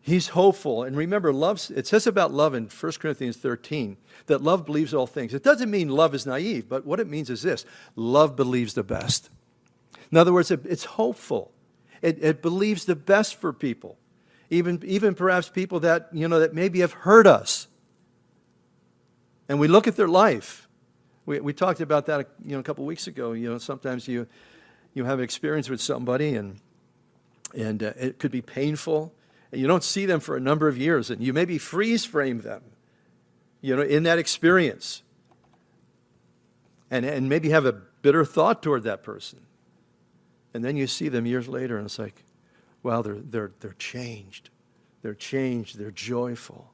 He's 0.00 0.28
hopeful. 0.28 0.84
And 0.84 0.96
remember, 0.96 1.34
love, 1.34 1.70
it 1.76 1.86
says 1.86 2.06
about 2.06 2.32
love 2.32 2.54
in 2.54 2.68
1 2.68 2.92
Corinthians 2.92 3.36
13 3.36 3.98
that 4.26 4.42
love 4.42 4.64
believes 4.64 4.94
all 4.94 5.06
things. 5.06 5.34
It 5.34 5.42
doesn't 5.42 5.70
mean 5.70 5.90
love 5.90 6.14
is 6.14 6.24
naive, 6.24 6.66
but 6.66 6.86
what 6.86 6.98
it 6.98 7.06
means 7.06 7.28
is 7.28 7.42
this 7.42 7.66
love 7.94 8.34
believes 8.34 8.72
the 8.72 8.82
best. 8.82 9.28
In 10.10 10.16
other 10.16 10.32
words, 10.32 10.50
it's 10.50 10.84
hopeful. 10.84 11.52
It, 12.02 12.22
it 12.22 12.42
believes 12.42 12.84
the 12.84 12.96
best 12.96 13.36
for 13.36 13.52
people, 13.52 13.98
even, 14.50 14.82
even 14.84 15.14
perhaps 15.14 15.48
people 15.48 15.80
that, 15.80 16.08
you 16.12 16.28
know, 16.28 16.40
that 16.40 16.54
maybe 16.54 16.80
have 16.80 16.92
hurt 16.92 17.26
us. 17.26 17.68
And 19.48 19.58
we 19.58 19.68
look 19.68 19.86
at 19.86 19.96
their 19.96 20.08
life. 20.08 20.68
We, 21.26 21.40
we 21.40 21.52
talked 21.52 21.80
about 21.80 22.06
that 22.06 22.28
you 22.44 22.52
know, 22.52 22.60
a 22.60 22.62
couple 22.62 22.84
weeks 22.84 23.06
ago. 23.06 23.32
You 23.32 23.50
know, 23.50 23.58
sometimes 23.58 24.06
you, 24.06 24.26
you 24.94 25.04
have 25.04 25.18
an 25.18 25.24
experience 25.24 25.68
with 25.68 25.80
somebody 25.80 26.34
and, 26.34 26.60
and 27.56 27.82
uh, 27.82 27.92
it 27.98 28.18
could 28.18 28.30
be 28.30 28.42
painful. 28.42 29.12
And 29.50 29.60
you 29.60 29.66
don't 29.66 29.84
see 29.84 30.06
them 30.06 30.20
for 30.20 30.36
a 30.36 30.40
number 30.40 30.68
of 30.68 30.76
years, 30.76 31.10
and 31.10 31.22
you 31.22 31.32
maybe 31.32 31.56
freeze 31.56 32.04
frame 32.04 32.42
them, 32.42 32.62
you 33.62 33.74
know, 33.74 33.82
in 33.82 34.02
that 34.02 34.18
experience. 34.18 35.02
And, 36.90 37.04
and 37.06 37.28
maybe 37.28 37.48
have 37.50 37.64
a 37.64 37.72
bitter 37.72 38.24
thought 38.24 38.62
toward 38.62 38.82
that 38.82 39.02
person. 39.02 39.40
And 40.54 40.64
then 40.64 40.76
you 40.76 40.86
see 40.86 41.08
them 41.08 41.26
years 41.26 41.48
later, 41.48 41.76
and 41.76 41.86
it's 41.86 41.98
like, 41.98 42.24
wow, 42.82 43.02
they're, 43.02 43.18
they're, 43.20 43.52
they're 43.60 43.76
changed. 43.78 44.50
They're 45.02 45.14
changed. 45.14 45.78
They're 45.78 45.90
joyful. 45.90 46.72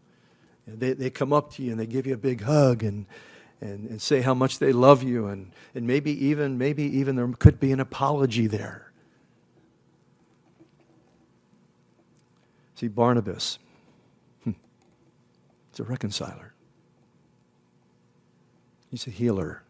And 0.67 0.81
they, 0.81 0.93
they 0.93 1.11
come 1.11 1.33
up 1.33 1.53
to 1.55 1.63
you 1.63 1.73
and 1.73 1.81
they 1.81 1.87
give 1.87 2.07
you 2.07 2.15
a 2.15 2.19
big 2.19 2.43
hug 2.43 2.83
and, 2.83 3.07
and, 3.61 3.89
and 3.89 4.01
say 4.01 4.21
how 4.21 4.35
much 4.35 4.59
they 4.59 4.73
love 4.73 5.03
you. 5.03 5.27
And, 5.27 5.53
and 5.75 5.87
maybe, 5.87 6.27
even, 6.27 6.57
maybe 6.57 6.85
even 6.99 7.17
there 7.17 7.29
could 7.39 7.61
be 7.61 7.73
an 7.73 7.81
apology 7.81 8.47
there. 8.47 8.93
See, 12.77 12.89
Barnabas, 12.89 13.59
hmm, 14.43 14.53
he's 15.71 15.81
a 15.81 15.85
reconciler, 15.85 16.55
he's 18.91 19.07
a 19.07 19.11
healer. 19.11 19.63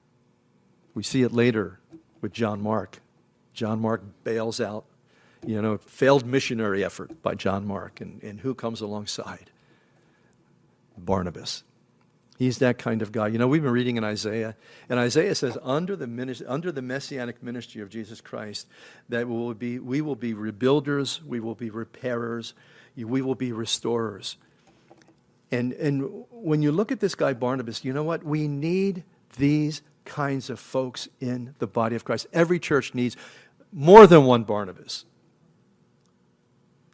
We 0.94 1.02
see 1.02 1.22
it 1.22 1.32
later 1.32 1.80
with 2.20 2.32
John 2.32 2.62
Mark. 2.62 3.00
John 3.54 3.80
Mark 3.80 4.02
bails 4.24 4.60
out, 4.60 4.84
you 5.46 5.62
know, 5.62 5.78
failed 5.78 6.26
missionary 6.26 6.84
effort 6.84 7.22
by 7.22 7.34
John 7.34 7.66
Mark. 7.66 8.00
And, 8.00 8.22
and 8.22 8.40
who 8.40 8.54
comes 8.54 8.80
alongside? 8.80 9.50
Barnabas. 10.98 11.62
He's 12.36 12.58
that 12.58 12.78
kind 12.78 13.00
of 13.00 13.12
guy. 13.12 13.28
You 13.28 13.38
know, 13.38 13.46
we've 13.46 13.62
been 13.62 13.70
reading 13.70 13.96
in 13.96 14.02
Isaiah, 14.02 14.56
and 14.88 14.98
Isaiah 14.98 15.36
says, 15.36 15.56
under 15.62 15.94
the, 15.94 16.08
ministry, 16.08 16.46
under 16.48 16.72
the 16.72 16.82
messianic 16.82 17.42
ministry 17.44 17.80
of 17.80 17.90
Jesus 17.90 18.20
Christ, 18.20 18.66
that 19.08 19.28
we 19.28 19.36
will, 19.36 19.54
be, 19.54 19.78
we 19.78 20.00
will 20.00 20.16
be 20.16 20.34
rebuilders, 20.34 21.22
we 21.22 21.38
will 21.38 21.54
be 21.54 21.70
repairers, 21.70 22.54
we 22.96 23.22
will 23.22 23.36
be 23.36 23.52
restorers. 23.52 24.36
And, 25.52 25.72
and 25.74 26.24
when 26.30 26.60
you 26.60 26.72
look 26.72 26.90
at 26.90 26.98
this 26.98 27.14
guy, 27.14 27.34
Barnabas, 27.34 27.84
you 27.84 27.92
know 27.92 28.02
what? 28.02 28.24
We 28.24 28.48
need 28.48 29.04
these 29.36 29.82
kinds 30.04 30.50
of 30.50 30.58
folks 30.58 31.08
in 31.20 31.54
the 31.60 31.68
body 31.68 31.94
of 31.94 32.04
Christ. 32.04 32.26
Every 32.32 32.58
church 32.58 32.94
needs 32.94 33.16
more 33.74 34.06
than 34.06 34.24
one 34.24 34.44
Barnabas. 34.44 35.04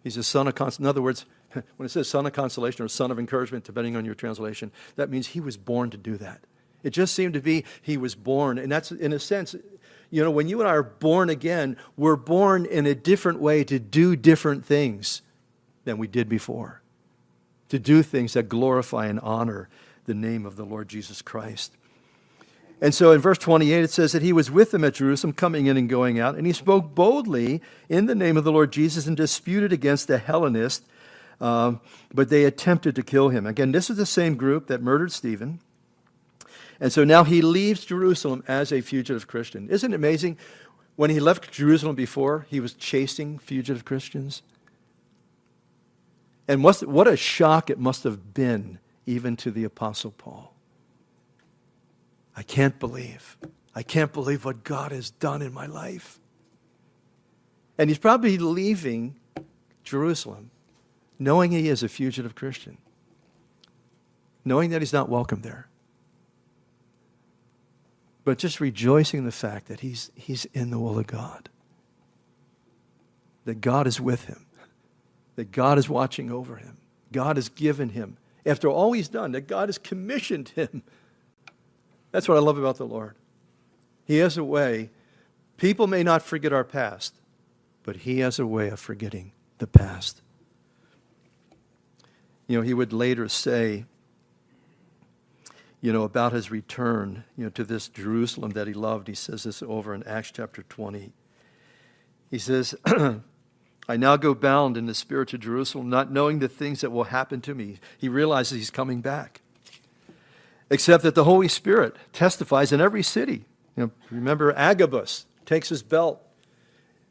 He's 0.02 0.16
a 0.16 0.22
son 0.22 0.48
of 0.48 0.54
consolation. 0.54 0.84
In 0.84 0.88
other 0.88 1.02
words, 1.02 1.26
when 1.52 1.84
it 1.84 1.90
says 1.90 2.08
son 2.08 2.26
of 2.26 2.32
consolation 2.32 2.84
or 2.84 2.88
son 2.88 3.10
of 3.10 3.18
encouragement, 3.18 3.64
depending 3.64 3.96
on 3.96 4.04
your 4.04 4.14
translation, 4.14 4.72
that 4.96 5.10
means 5.10 5.28
he 5.28 5.40
was 5.40 5.56
born 5.56 5.90
to 5.90 5.98
do 5.98 6.16
that. 6.16 6.40
It 6.82 6.90
just 6.90 7.14
seemed 7.14 7.34
to 7.34 7.42
be 7.42 7.64
he 7.82 7.98
was 7.98 8.14
born. 8.14 8.58
And 8.58 8.72
that's, 8.72 8.90
in 8.90 9.12
a 9.12 9.18
sense, 9.18 9.54
you 10.10 10.24
know, 10.24 10.30
when 10.30 10.48
you 10.48 10.60
and 10.60 10.68
I 10.68 10.72
are 10.72 10.82
born 10.82 11.28
again, 11.28 11.76
we're 11.96 12.16
born 12.16 12.64
in 12.64 12.86
a 12.86 12.94
different 12.94 13.40
way 13.40 13.62
to 13.64 13.78
do 13.78 14.16
different 14.16 14.64
things 14.64 15.20
than 15.84 15.98
we 15.98 16.06
did 16.06 16.28
before, 16.28 16.80
to 17.68 17.78
do 17.78 18.02
things 18.02 18.32
that 18.32 18.48
glorify 18.48 19.06
and 19.06 19.20
honor 19.20 19.68
the 20.06 20.14
name 20.14 20.46
of 20.46 20.56
the 20.56 20.64
Lord 20.64 20.88
Jesus 20.88 21.20
Christ. 21.20 21.76
And 22.80 22.94
so 22.94 23.12
in 23.12 23.20
verse 23.20 23.38
28, 23.38 23.84
it 23.84 23.90
says 23.90 24.12
that 24.12 24.22
he 24.22 24.32
was 24.32 24.50
with 24.50 24.70
them 24.70 24.84
at 24.84 24.94
Jerusalem, 24.94 25.34
coming 25.34 25.66
in 25.66 25.76
and 25.76 25.88
going 25.88 26.18
out, 26.18 26.36
and 26.36 26.46
he 26.46 26.52
spoke 26.52 26.94
boldly 26.94 27.60
in 27.88 28.06
the 28.06 28.14
name 28.14 28.36
of 28.36 28.44
the 28.44 28.52
Lord 28.52 28.72
Jesus 28.72 29.06
and 29.06 29.16
disputed 29.16 29.72
against 29.72 30.08
the 30.08 30.16
Hellenists, 30.16 30.86
um, 31.40 31.80
but 32.12 32.30
they 32.30 32.44
attempted 32.44 32.94
to 32.96 33.02
kill 33.02 33.28
him. 33.28 33.46
Again, 33.46 33.72
this 33.72 33.90
is 33.90 33.98
the 33.98 34.06
same 34.06 34.34
group 34.34 34.66
that 34.68 34.82
murdered 34.82 35.12
Stephen. 35.12 35.60
And 36.80 36.90
so 36.90 37.04
now 37.04 37.24
he 37.24 37.42
leaves 37.42 37.84
Jerusalem 37.84 38.42
as 38.48 38.72
a 38.72 38.80
fugitive 38.80 39.26
Christian. 39.26 39.68
Isn't 39.68 39.92
it 39.92 39.96
amazing? 39.96 40.38
When 40.96 41.10
he 41.10 41.20
left 41.20 41.52
Jerusalem 41.52 41.94
before, 41.94 42.46
he 42.48 42.60
was 42.60 42.72
chasing 42.72 43.38
fugitive 43.38 43.84
Christians. 43.84 44.42
And 46.48 46.64
what 46.64 47.06
a 47.06 47.16
shock 47.16 47.68
it 47.68 47.78
must 47.78 48.04
have 48.04 48.32
been 48.32 48.78
even 49.06 49.36
to 49.36 49.50
the 49.50 49.64
Apostle 49.64 50.10
Paul. 50.10 50.54
I 52.40 52.42
can't 52.42 52.78
believe. 52.78 53.36
I 53.74 53.82
can't 53.82 54.14
believe 54.14 54.46
what 54.46 54.64
God 54.64 54.92
has 54.92 55.10
done 55.10 55.42
in 55.42 55.52
my 55.52 55.66
life. 55.66 56.18
And 57.76 57.90
he's 57.90 57.98
probably 57.98 58.38
leaving 58.38 59.20
Jerusalem 59.84 60.50
knowing 61.18 61.50
he 61.50 61.68
is 61.68 61.82
a 61.82 61.88
fugitive 61.88 62.34
Christian, 62.34 62.78
knowing 64.42 64.70
that 64.70 64.80
he's 64.80 64.94
not 64.94 65.10
welcome 65.10 65.42
there, 65.42 65.68
but 68.24 68.38
just 68.38 68.58
rejoicing 68.58 69.18
in 69.18 69.26
the 69.26 69.32
fact 69.32 69.68
that 69.68 69.80
he's, 69.80 70.10
he's 70.14 70.46
in 70.46 70.70
the 70.70 70.78
will 70.78 70.98
of 70.98 71.06
God, 71.06 71.50
that 73.44 73.60
God 73.60 73.86
is 73.86 74.00
with 74.00 74.24
him, 74.24 74.46
that 75.36 75.52
God 75.52 75.76
is 75.76 75.90
watching 75.90 76.32
over 76.32 76.56
him, 76.56 76.78
God 77.12 77.36
has 77.36 77.50
given 77.50 77.90
him, 77.90 78.16
after 78.46 78.66
all 78.66 78.92
he's 78.92 79.08
done, 79.08 79.32
that 79.32 79.46
God 79.46 79.68
has 79.68 79.76
commissioned 79.76 80.48
him 80.48 80.82
that's 82.10 82.28
what 82.28 82.36
I 82.36 82.40
love 82.40 82.58
about 82.58 82.76
the 82.76 82.86
Lord. 82.86 83.14
He 84.04 84.18
has 84.18 84.36
a 84.36 84.44
way. 84.44 84.90
People 85.56 85.86
may 85.86 86.02
not 86.02 86.22
forget 86.22 86.52
our 86.52 86.64
past, 86.64 87.14
but 87.82 87.98
He 87.98 88.20
has 88.20 88.38
a 88.38 88.46
way 88.46 88.68
of 88.68 88.80
forgetting 88.80 89.32
the 89.58 89.66
past. 89.66 90.22
You 92.46 92.58
know, 92.58 92.62
He 92.62 92.74
would 92.74 92.92
later 92.92 93.28
say, 93.28 93.84
you 95.80 95.92
know, 95.92 96.02
about 96.02 96.32
his 96.32 96.50
return, 96.50 97.24
you 97.36 97.44
know, 97.44 97.50
to 97.50 97.64
this 97.64 97.88
Jerusalem 97.88 98.50
that 98.50 98.66
he 98.66 98.74
loved. 98.74 99.08
He 99.08 99.14
says 99.14 99.44
this 99.44 99.62
over 99.62 99.94
in 99.94 100.02
Acts 100.02 100.30
chapter 100.30 100.62
20. 100.62 101.12
He 102.30 102.38
says, 102.38 102.74
I 103.88 103.96
now 103.96 104.16
go 104.16 104.34
bound 104.34 104.76
in 104.76 104.86
the 104.86 104.94
spirit 104.94 105.28
to 105.30 105.38
Jerusalem, 105.38 105.88
not 105.88 106.12
knowing 106.12 106.38
the 106.38 106.48
things 106.48 106.82
that 106.82 106.90
will 106.90 107.04
happen 107.04 107.40
to 107.42 107.54
me. 107.54 107.78
He 107.96 108.08
realizes 108.08 108.58
he's 108.58 108.70
coming 108.70 109.00
back 109.00 109.40
except 110.70 111.02
that 111.02 111.14
the 111.14 111.24
Holy 111.24 111.48
Spirit 111.48 111.96
testifies 112.12 112.72
in 112.72 112.80
every 112.80 113.02
city. 113.02 113.44
You 113.76 113.84
know, 113.84 113.90
remember 114.10 114.52
Agabus 114.52 115.26
takes 115.44 115.68
his 115.68 115.82
belt 115.82 116.20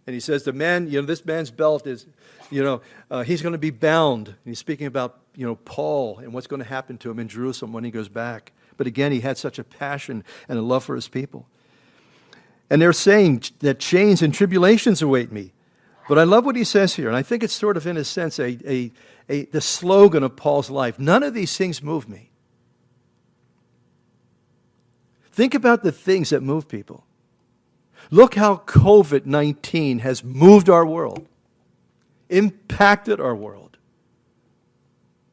and 0.07 0.13
he 0.13 0.19
says, 0.19 0.43
"The 0.43 0.53
man, 0.53 0.89
you 0.89 1.01
know, 1.01 1.05
this 1.05 1.25
man's 1.25 1.51
belt 1.51 1.85
is, 1.85 2.05
you 2.49 2.63
know, 2.63 2.81
uh, 3.11 3.23
he's 3.23 3.41
going 3.41 3.53
to 3.53 3.59
be 3.59 3.69
bound." 3.69 4.29
And 4.29 4.37
he's 4.45 4.59
speaking 4.59 4.87
about, 4.87 5.19
you 5.35 5.45
know, 5.45 5.55
Paul 5.55 6.19
and 6.19 6.33
what's 6.33 6.47
going 6.47 6.61
to 6.61 6.67
happen 6.67 6.97
to 6.99 7.11
him 7.11 7.19
in 7.19 7.27
Jerusalem 7.27 7.73
when 7.73 7.83
he 7.83 7.91
goes 7.91 8.09
back. 8.09 8.53
But 8.77 8.87
again, 8.87 9.11
he 9.11 9.19
had 9.19 9.37
such 9.37 9.59
a 9.59 9.63
passion 9.63 10.23
and 10.47 10.57
a 10.57 10.61
love 10.61 10.83
for 10.85 10.95
his 10.95 11.07
people. 11.07 11.45
And 12.69 12.81
they're 12.81 12.93
saying 12.93 13.43
that 13.59 13.79
chains 13.79 14.21
and 14.21 14.33
tribulations 14.33 15.01
await 15.01 15.31
me. 15.31 15.53
But 16.07 16.17
I 16.17 16.23
love 16.23 16.45
what 16.45 16.55
he 16.55 16.63
says 16.63 16.95
here, 16.95 17.07
and 17.07 17.15
I 17.15 17.21
think 17.21 17.43
it's 17.43 17.53
sort 17.53 17.77
of, 17.77 17.85
in 17.85 17.97
a 17.97 18.03
sense, 18.03 18.39
a, 18.39 18.57
a, 18.65 18.91
a 19.29 19.45
the 19.45 19.61
slogan 19.61 20.23
of 20.23 20.35
Paul's 20.35 20.71
life. 20.71 20.97
None 20.97 21.21
of 21.21 21.35
these 21.35 21.55
things 21.55 21.83
move 21.83 22.09
me. 22.09 22.28
Think 25.39 25.55
about 25.55 25.83
the 25.83 25.93
things 25.93 26.31
that 26.31 26.43
move 26.43 26.67
people. 26.67 27.05
Look 28.11 28.35
how 28.35 28.57
COVID 28.57 29.25
19 29.25 29.99
has 29.99 30.21
moved 30.21 30.69
our 30.69 30.85
world, 30.85 31.29
impacted 32.27 33.21
our 33.21 33.33
world, 33.33 33.77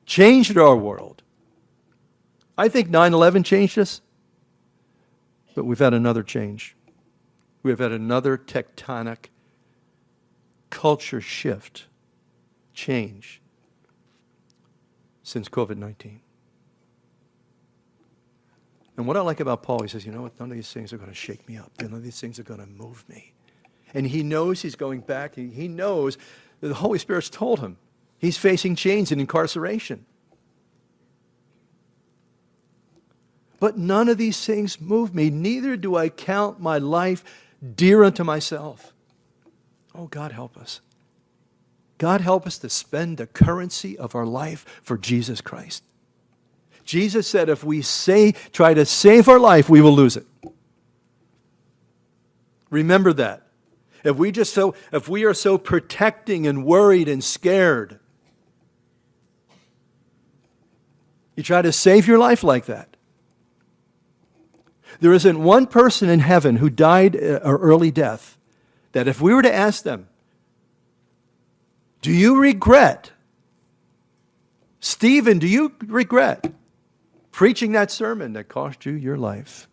changed 0.04 0.56
our 0.56 0.76
world. 0.76 1.24
I 2.56 2.68
think 2.68 2.88
9 2.88 3.14
11 3.14 3.42
changed 3.42 3.80
us, 3.80 4.00
but 5.56 5.64
we've 5.64 5.80
had 5.80 5.92
another 5.92 6.22
change. 6.22 6.76
We've 7.64 7.80
had 7.80 7.90
another 7.90 8.38
tectonic 8.38 9.30
culture 10.70 11.20
shift, 11.20 11.86
change 12.72 13.42
since 15.24 15.48
COVID 15.48 15.78
19. 15.78 16.20
And 18.96 19.06
what 19.06 19.16
I 19.16 19.20
like 19.20 19.40
about 19.40 19.62
Paul, 19.62 19.82
he 19.82 19.88
says, 19.88 20.06
you 20.06 20.12
know 20.12 20.22
what? 20.22 20.38
None 20.40 20.50
of 20.50 20.56
these 20.56 20.72
things 20.72 20.92
are 20.92 20.96
going 20.96 21.10
to 21.10 21.14
shake 21.14 21.46
me 21.48 21.58
up. 21.58 21.70
None 21.80 21.92
of 21.92 22.02
these 22.02 22.20
things 22.20 22.38
are 22.38 22.44
going 22.44 22.60
to 22.60 22.66
move 22.66 23.06
me. 23.08 23.34
And 23.92 24.06
he 24.06 24.22
knows 24.22 24.62
he's 24.62 24.74
going 24.74 25.00
back. 25.00 25.34
He 25.34 25.68
knows 25.68 26.16
the 26.60 26.74
Holy 26.74 26.98
Spirit's 26.98 27.28
told 27.28 27.60
him 27.60 27.76
he's 28.18 28.38
facing 28.38 28.74
chains 28.74 29.12
and 29.12 29.20
incarceration. 29.20 30.06
But 33.58 33.78
none 33.78 34.08
of 34.08 34.18
these 34.18 34.44
things 34.44 34.80
move 34.80 35.14
me. 35.14 35.30
Neither 35.30 35.76
do 35.76 35.96
I 35.96 36.08
count 36.08 36.60
my 36.60 36.78
life 36.78 37.24
dear 37.74 38.04
unto 38.04 38.22
myself. 38.22 38.92
Oh, 39.94 40.06
God, 40.08 40.32
help 40.32 40.56
us. 40.58 40.80
God, 41.96 42.20
help 42.20 42.46
us 42.46 42.58
to 42.58 42.68
spend 42.68 43.16
the 43.16 43.26
currency 43.26 43.96
of 43.96 44.14
our 44.14 44.26
life 44.26 44.80
for 44.82 44.98
Jesus 44.98 45.40
Christ. 45.40 45.82
Jesus 46.86 47.26
said 47.26 47.48
if 47.48 47.64
we 47.64 47.82
say, 47.82 48.32
try 48.52 48.72
to 48.72 48.86
save 48.86 49.28
our 49.28 49.40
life, 49.40 49.68
we 49.68 49.80
will 49.80 49.94
lose 49.94 50.16
it. 50.16 50.26
Remember 52.70 53.12
that. 53.12 53.42
If 54.04 54.16
we 54.16 54.30
just 54.30 54.54
so 54.54 54.74
if 54.92 55.08
we 55.08 55.24
are 55.24 55.34
so 55.34 55.58
protecting 55.58 56.46
and 56.46 56.64
worried 56.64 57.08
and 57.08 57.22
scared, 57.22 57.98
you 61.34 61.42
try 61.42 61.60
to 61.60 61.72
save 61.72 62.06
your 62.06 62.18
life 62.18 62.44
like 62.44 62.66
that. 62.66 62.96
There 65.00 65.12
isn't 65.12 65.42
one 65.42 65.66
person 65.66 66.08
in 66.08 66.20
heaven 66.20 66.56
who 66.56 66.70
died 66.70 67.16
uh, 67.16 67.40
an 67.42 67.56
early 67.56 67.90
death 67.90 68.38
that 68.92 69.08
if 69.08 69.20
we 69.20 69.34
were 69.34 69.42
to 69.42 69.52
ask 69.52 69.82
them, 69.82 70.08
Do 72.00 72.12
you 72.12 72.40
regret? 72.40 73.10
Stephen, 74.78 75.40
do 75.40 75.48
you 75.48 75.72
regret 75.84 76.54
preaching 77.36 77.72
that 77.72 77.90
sermon 77.90 78.32
that 78.32 78.48
cost 78.48 78.86
you 78.86 78.92
your 78.92 79.18
life? 79.18 79.68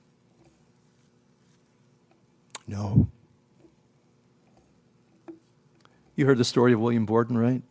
No. 2.67 3.07
You 6.17 6.25
heard 6.25 6.37
the 6.37 6.43
story 6.43 6.73
of 6.73 6.81
William 6.81 7.05
Borden, 7.05 7.37
right? 7.37 7.61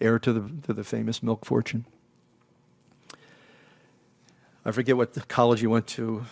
Heir 0.00 0.20
to 0.20 0.32
the, 0.32 0.48
to 0.68 0.72
the 0.72 0.84
famous 0.84 1.24
milk 1.24 1.44
fortune. 1.44 1.86
I 4.64 4.70
forget 4.70 4.96
what 4.96 5.26
college 5.26 5.58
he 5.58 5.66
went 5.66 5.88
to, 5.88 6.24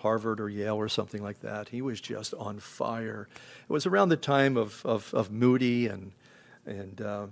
Harvard 0.00 0.38
or 0.38 0.50
Yale 0.50 0.76
or 0.76 0.90
something 0.90 1.22
like 1.22 1.40
that. 1.40 1.70
He 1.70 1.80
was 1.80 1.98
just 1.98 2.34
on 2.34 2.58
fire. 2.58 3.26
It 3.66 3.72
was 3.72 3.86
around 3.86 4.10
the 4.10 4.18
time 4.18 4.58
of, 4.58 4.84
of, 4.84 5.14
of 5.14 5.30
Moody 5.32 5.86
and, 5.86 6.12
and 6.66 7.00
uh, 7.00 7.26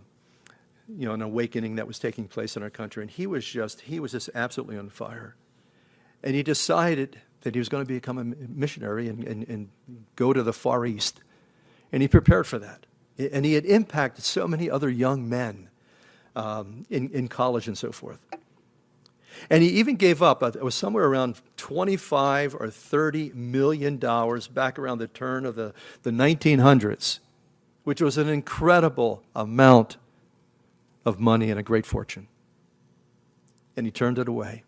you 0.97 1.07
know, 1.07 1.14
an 1.14 1.22
awakening 1.22 1.76
that 1.76 1.86
was 1.86 1.99
taking 1.99 2.28
place 2.28 2.57
in 2.57 2.62
our 2.62 2.70
country. 2.70 3.03
And 3.03 3.11
he 3.11 3.26
was 3.26 3.45
just, 3.45 3.82
he 3.82 4.01
was 4.01 4.12
just 4.12 4.30
absolutely 4.34 4.76
on 4.76 4.90
fire. 4.90 5.36
And 6.22 6.34
he 6.34 6.43
decided 6.43 7.20
that 7.40 7.55
he 7.55 7.59
was 7.59 7.68
going 7.68 7.84
to 7.84 7.88
become 7.88 8.18
a 8.18 8.24
missionary 8.24 9.09
and, 9.09 9.24
and, 9.24 9.49
and 9.49 9.68
go 10.16 10.32
to 10.32 10.43
the 10.43 10.53
Far 10.53 10.86
East. 10.86 11.20
And 11.90 12.03
he 12.03 12.09
prepared 12.09 12.47
for 12.47 12.59
that. 12.59 12.86
And 13.18 13.45
he 13.45 13.55
had 13.55 13.66
impacted 13.66 14.24
so 14.24 14.49
many 14.49 14.70
other 14.70 14.88
young 14.88 15.28
men 15.28 15.68
um, 16.34 16.86
in, 16.88 17.11
in 17.11 17.28
college 17.28 17.66
and 17.66 17.76
so 17.76 17.93
forth. 17.93 18.24
And 19.51 19.62
he 19.62 19.70
even 19.70 19.97
gave 19.97 20.22
up, 20.22 20.43
uh, 20.43 20.53
it 20.55 20.62
was 20.62 20.74
somewhere 20.74 21.07
around 21.07 21.40
25 21.57 22.55
or 22.55 22.70
30 22.70 23.32
million 23.34 23.99
dollars 23.99 24.47
back 24.47 24.78
around 24.78 24.99
the 24.99 25.09
turn 25.09 25.47
of 25.47 25.55
the, 25.55 25.74
the 26.03 26.11
1900s, 26.11 27.18
which 27.84 28.01
was 28.01 28.18
an 28.18 28.28
incredible 28.28 29.22
amount 29.34 29.97
of 31.05 31.18
money 31.18 31.50
and 31.50 31.59
a 31.59 31.62
great 31.62 31.86
fortune. 31.86 32.28
And 33.76 33.86
he 33.86 33.92
turned 33.92 34.18
it 34.18 34.28
away. 34.28 34.64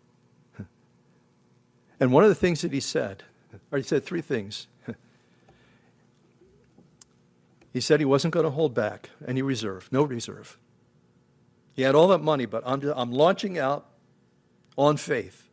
And 1.99 2.11
one 2.11 2.23
of 2.23 2.29
the 2.29 2.35
things 2.35 2.61
that 2.61 2.73
he 2.73 2.79
said, 2.79 3.23
Or 3.71 3.77
he 3.77 3.83
said 3.83 4.03
three 4.03 4.21
things. 4.21 4.67
he 7.73 7.79
said 7.79 7.99
he 7.99 8.05
wasn't 8.05 8.33
going 8.33 8.43
to 8.43 8.49
hold 8.49 8.73
back 8.73 9.09
any 9.27 9.41
reserve, 9.41 9.87
no 9.91 10.03
reserve. 10.03 10.57
He 11.73 11.81
had 11.83 11.95
all 11.95 12.07
that 12.09 12.21
money, 12.21 12.45
but 12.45 12.63
I'm, 12.65 12.81
I'm 12.95 13.11
launching 13.11 13.57
out 13.57 13.85
on 14.77 14.97
faith. 14.97 15.49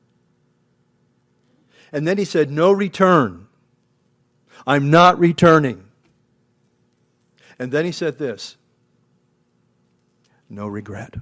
And 1.92 2.06
then 2.06 2.16
he 2.16 2.24
said, 2.24 2.50
No 2.50 2.72
return. 2.72 3.48
I'm 4.66 4.90
not 4.90 5.18
returning. 5.18 5.88
And 7.58 7.70
then 7.70 7.84
he 7.84 7.92
said 7.92 8.18
this 8.18 8.56
no 10.53 10.66
regret. 10.66 11.16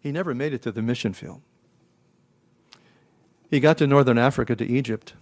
He 0.00 0.12
never 0.12 0.34
made 0.34 0.52
it 0.52 0.62
to 0.62 0.72
the 0.72 0.82
mission 0.82 1.12
field. 1.12 1.40
He 3.50 3.58
got 3.58 3.78
to 3.78 3.86
northern 3.86 4.18
Africa, 4.18 4.54
to 4.54 4.64
Egypt, 4.64 5.14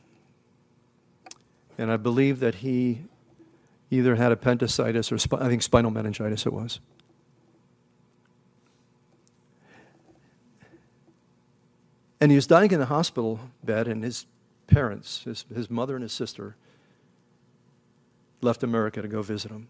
and 1.78 1.90
I 1.90 1.96
believe 1.96 2.40
that 2.40 2.56
he 2.56 3.02
either 3.90 4.16
had 4.16 4.32
appendicitis 4.32 5.12
or 5.12 5.18
sp- 5.22 5.38
I 5.40 5.48
think 5.48 5.62
spinal 5.62 5.92
meningitis 5.92 6.44
it 6.44 6.52
was. 6.52 6.80
And 12.20 12.32
he 12.32 12.36
was 12.36 12.46
dying 12.46 12.72
in 12.72 12.80
the 12.80 12.86
hospital 12.86 13.38
bed, 13.62 13.86
and 13.86 14.02
his 14.02 14.26
parents, 14.66 15.22
his, 15.24 15.44
his 15.54 15.70
mother 15.70 15.94
and 15.94 16.02
his 16.02 16.12
sister, 16.12 16.56
left 18.40 18.62
America 18.62 19.00
to 19.00 19.08
go 19.08 19.22
visit 19.22 19.50
him. 19.52 19.68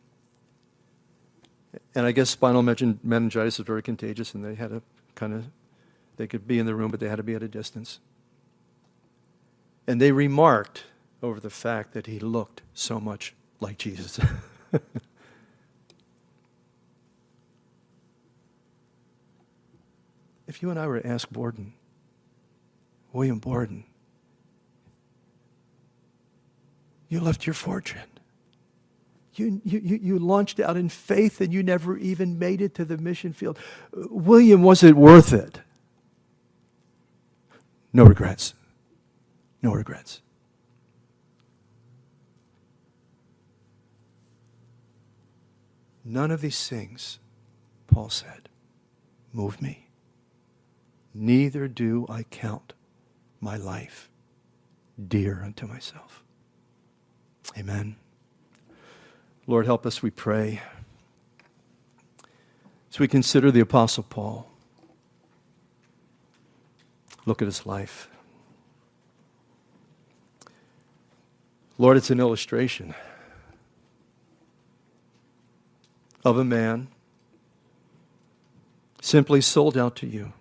And 1.94 2.06
I 2.06 2.12
guess 2.12 2.30
spinal 2.30 2.62
meningitis 2.62 3.58
is 3.58 3.66
very 3.66 3.82
contagious, 3.82 4.34
and 4.34 4.44
they 4.44 4.54
had 4.54 4.70
to 4.70 4.82
kind 5.14 5.32
of, 5.32 5.46
they 6.16 6.26
could 6.26 6.46
be 6.46 6.58
in 6.58 6.66
the 6.66 6.74
room, 6.74 6.90
but 6.90 7.00
they 7.00 7.08
had 7.08 7.16
to 7.16 7.22
be 7.22 7.34
at 7.34 7.42
a 7.42 7.48
distance. 7.48 8.00
And 9.86 10.00
they 10.00 10.12
remarked 10.12 10.84
over 11.22 11.40
the 11.40 11.50
fact 11.50 11.92
that 11.94 12.06
he 12.06 12.18
looked 12.18 12.62
so 12.74 13.00
much 13.00 13.34
like 13.60 13.78
Jesus. 13.78 14.18
if 20.46 20.62
you 20.62 20.70
and 20.70 20.78
I 20.78 20.86
were 20.86 21.00
to 21.00 21.06
ask 21.06 21.30
Borden, 21.30 21.72
William 23.12 23.38
Borden, 23.38 23.84
you 27.08 27.20
left 27.20 27.46
your 27.46 27.54
fortune. 27.54 28.15
You, 29.38 29.60
you, 29.64 29.80
you 29.80 30.18
launched 30.18 30.60
out 30.60 30.76
in 30.76 30.88
faith 30.88 31.40
and 31.40 31.52
you 31.52 31.62
never 31.62 31.96
even 31.98 32.38
made 32.38 32.60
it 32.60 32.74
to 32.76 32.84
the 32.84 32.96
mission 32.96 33.32
field. 33.32 33.58
William, 33.92 34.62
was 34.62 34.82
it 34.82 34.96
worth 34.96 35.32
it? 35.32 35.60
No 37.92 38.04
regrets. 38.04 38.54
No 39.62 39.72
regrets. 39.72 40.22
None 46.04 46.30
of 46.30 46.40
these 46.40 46.68
things, 46.68 47.18
Paul 47.88 48.10
said, 48.10 48.48
move 49.32 49.60
me. 49.60 49.88
Neither 51.12 51.66
do 51.66 52.06
I 52.08 52.22
count 52.24 52.74
my 53.40 53.56
life 53.56 54.08
dear 55.08 55.42
unto 55.42 55.66
myself. 55.66 56.22
Amen. 57.58 57.96
Lord, 59.48 59.66
help 59.66 59.86
us, 59.86 60.02
we 60.02 60.10
pray. 60.10 60.60
As 62.90 62.98
we 62.98 63.06
consider 63.06 63.50
the 63.50 63.60
Apostle 63.60 64.02
Paul, 64.02 64.48
look 67.26 67.40
at 67.40 67.46
his 67.46 67.64
life. 67.64 68.08
Lord, 71.78 71.96
it's 71.96 72.10
an 72.10 72.18
illustration 72.18 72.94
of 76.24 76.38
a 76.38 76.44
man 76.44 76.88
simply 79.00 79.40
sold 79.40 79.76
out 79.76 79.94
to 79.94 80.06
you, 80.08 80.32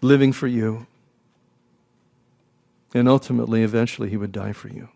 living 0.00 0.32
for 0.32 0.46
you, 0.46 0.86
and 2.94 3.06
ultimately, 3.06 3.62
eventually, 3.62 4.08
he 4.08 4.16
would 4.16 4.32
die 4.32 4.52
for 4.52 4.68
you. 4.68 4.88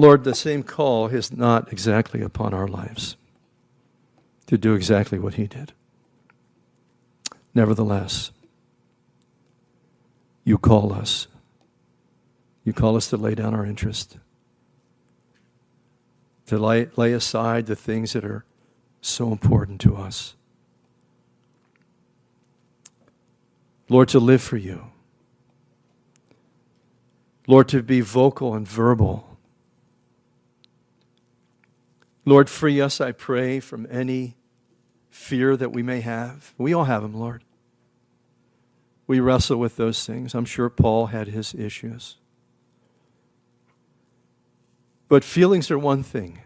Lord, 0.00 0.24
the 0.24 0.34
same 0.34 0.62
call 0.62 1.08
is 1.08 1.30
not 1.30 1.70
exactly 1.70 2.22
upon 2.22 2.54
our 2.54 2.66
lives 2.66 3.18
to 4.46 4.56
do 4.56 4.72
exactly 4.72 5.18
what 5.18 5.34
he 5.34 5.46
did. 5.46 5.74
Nevertheless, 7.54 8.30
you 10.42 10.56
call 10.56 10.94
us. 10.94 11.26
You 12.64 12.72
call 12.72 12.96
us 12.96 13.10
to 13.10 13.18
lay 13.18 13.34
down 13.34 13.54
our 13.54 13.66
interest, 13.66 14.16
to 16.46 16.56
lay, 16.56 16.88
lay 16.96 17.12
aside 17.12 17.66
the 17.66 17.76
things 17.76 18.14
that 18.14 18.24
are 18.24 18.46
so 19.02 19.30
important 19.30 19.82
to 19.82 19.96
us. 19.96 20.34
Lord, 23.90 24.08
to 24.08 24.18
live 24.18 24.40
for 24.40 24.56
you. 24.56 24.86
Lord, 27.46 27.68
to 27.68 27.82
be 27.82 28.00
vocal 28.00 28.54
and 28.54 28.66
verbal. 28.66 29.29
Lord, 32.24 32.48
free 32.48 32.80
us, 32.80 33.00
I 33.00 33.12
pray, 33.12 33.60
from 33.60 33.86
any 33.90 34.36
fear 35.10 35.56
that 35.56 35.72
we 35.72 35.82
may 35.82 36.00
have. 36.00 36.54
We 36.58 36.72
all 36.72 36.84
have 36.84 37.02
them, 37.02 37.14
Lord. 37.14 37.44
We 39.06 39.20
wrestle 39.20 39.56
with 39.56 39.76
those 39.76 40.06
things. 40.06 40.34
I'm 40.34 40.44
sure 40.44 40.70
Paul 40.70 41.06
had 41.06 41.28
his 41.28 41.54
issues. 41.54 42.16
But 45.08 45.24
feelings 45.24 45.70
are 45.70 45.78
one 45.78 46.04
thing. 46.04 46.40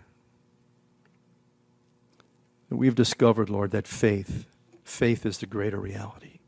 We've 2.71 2.95
discovered, 2.95 3.51
Lord, 3.51 3.71
that 3.73 3.87
faith, 3.87 4.47
faith 4.83 5.27
is 5.27 5.39
the 5.39 5.47
greater 5.47 5.79
reality. 5.79 6.39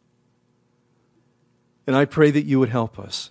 And 1.87 1.95
I 1.95 2.05
pray 2.05 2.31
that 2.31 2.45
you 2.45 2.59
would 2.59 2.71
help 2.71 2.99
us. 2.99 3.31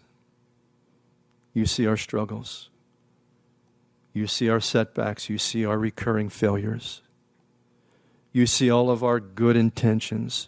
You 1.53 1.65
see 1.65 1.87
our 1.87 1.97
struggles. 1.97 2.69
You 4.15 4.27
see 4.27 4.47
our 4.47 4.61
setbacks. 4.61 5.29
You 5.29 5.37
see 5.37 5.65
our 5.65 5.77
recurring 5.77 6.29
failures. 6.29 7.01
You 8.31 8.45
see 8.45 8.71
all 8.71 8.89
of 8.89 9.03
our 9.03 9.19
good 9.19 9.57
intentions. 9.57 10.47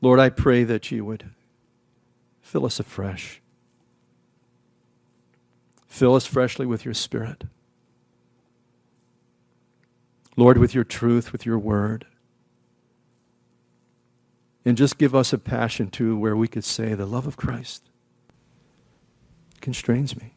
Lord, 0.00 0.18
I 0.18 0.30
pray 0.30 0.64
that 0.64 0.90
you 0.90 1.04
would 1.04 1.30
fill 2.40 2.64
us 2.64 2.80
afresh. 2.80 3.42
Fill 5.86 6.14
us 6.14 6.24
freshly 6.24 6.64
with 6.64 6.86
your 6.86 6.94
Spirit. 6.94 7.44
Lord, 10.34 10.56
with 10.56 10.74
your 10.74 10.84
truth, 10.84 11.30
with 11.30 11.44
your 11.44 11.58
word. 11.58 12.06
And 14.64 14.78
just 14.78 14.96
give 14.96 15.14
us 15.14 15.34
a 15.34 15.38
passion, 15.38 15.90
too, 15.90 16.16
where 16.16 16.36
we 16.36 16.48
could 16.48 16.64
say, 16.64 16.94
the 16.94 17.06
love 17.06 17.26
of 17.26 17.36
Christ 17.36 17.90
constrains 19.60 20.16
me. 20.16 20.34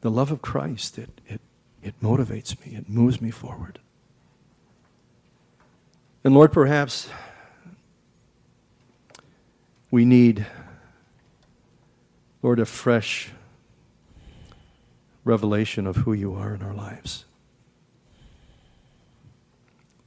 The 0.00 0.10
love 0.10 0.30
of 0.30 0.40
Christ, 0.40 0.98
it, 0.98 1.20
it, 1.26 1.40
it 1.82 2.00
motivates 2.00 2.58
me, 2.64 2.76
it 2.76 2.88
moves 2.88 3.20
me 3.20 3.30
forward. 3.30 3.78
And 6.24 6.34
Lord, 6.34 6.52
perhaps 6.52 7.08
we 9.90 10.04
need, 10.04 10.46
Lord, 12.42 12.60
a 12.60 12.66
fresh 12.66 13.30
revelation 15.24 15.86
of 15.86 15.96
who 15.96 16.12
you 16.12 16.34
are 16.34 16.54
in 16.54 16.62
our 16.62 16.74
lives. 16.74 17.24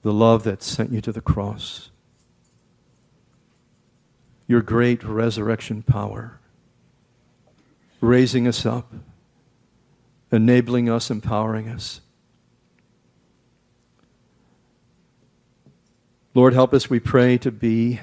The 0.02 0.14
love 0.14 0.44
that 0.44 0.62
sent 0.62 0.92
you 0.92 1.02
to 1.02 1.12
the 1.12 1.22
cross 1.22 1.90
your 4.46 4.62
great 4.62 5.04
resurrection 5.04 5.82
power, 5.82 6.40
raising 8.04 8.48
us 8.48 8.66
up, 8.66 8.94
enabling 10.30 10.90
us, 10.90 11.10
empowering 11.10 11.70
us. 11.70 12.02
Lord, 16.36 16.54
help 16.54 16.74
us, 16.74 16.90
we 16.90 17.00
pray, 17.00 17.38
to 17.38 17.52
be 17.52 18.02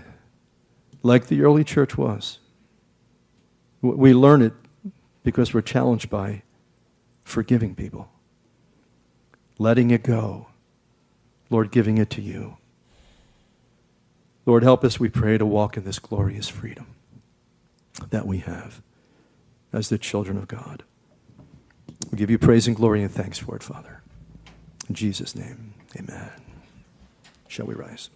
like 1.02 1.26
the 1.26 1.42
early 1.42 1.64
church 1.64 1.98
was. 1.98 2.38
We 3.82 4.14
learn 4.14 4.40
it 4.40 4.54
because 5.22 5.52
we're 5.52 5.60
challenged 5.60 6.08
by 6.08 6.42
forgiving 7.22 7.74
people, 7.74 8.08
letting 9.58 9.90
it 9.90 10.02
go, 10.02 10.46
Lord, 11.50 11.70
giving 11.70 11.98
it 11.98 12.08
to 12.10 12.22
you. 12.22 12.56
Lord, 14.46 14.62
help 14.62 14.82
us, 14.82 14.98
we 14.98 15.08
pray, 15.08 15.36
to 15.36 15.44
walk 15.44 15.76
in 15.76 15.84
this 15.84 15.98
glorious 15.98 16.48
freedom 16.48 16.86
that 18.10 18.26
we 18.26 18.38
have 18.38 18.80
as 19.72 19.88
the 19.88 19.98
children 19.98 20.36
of 20.36 20.48
God. 20.48 20.82
We 22.10 22.18
give 22.18 22.30
you 22.30 22.38
praise 22.38 22.66
and 22.66 22.76
glory 22.76 23.02
and 23.02 23.10
thanks 23.10 23.38
for 23.38 23.54
it, 23.56 23.62
Father. 23.62 24.02
In 24.88 24.94
Jesus' 24.94 25.34
name, 25.36 25.74
amen. 25.96 26.30
Shall 27.46 27.66
we 27.66 27.74
rise? 27.74 28.10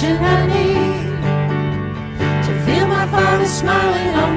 direction 0.00 0.24
I 0.24 0.46
need 0.46 1.06
to 2.46 2.52
feel 2.66 2.86
my 2.86 3.06
father 3.06 3.46
smiling 3.46 4.14
on 4.14 4.35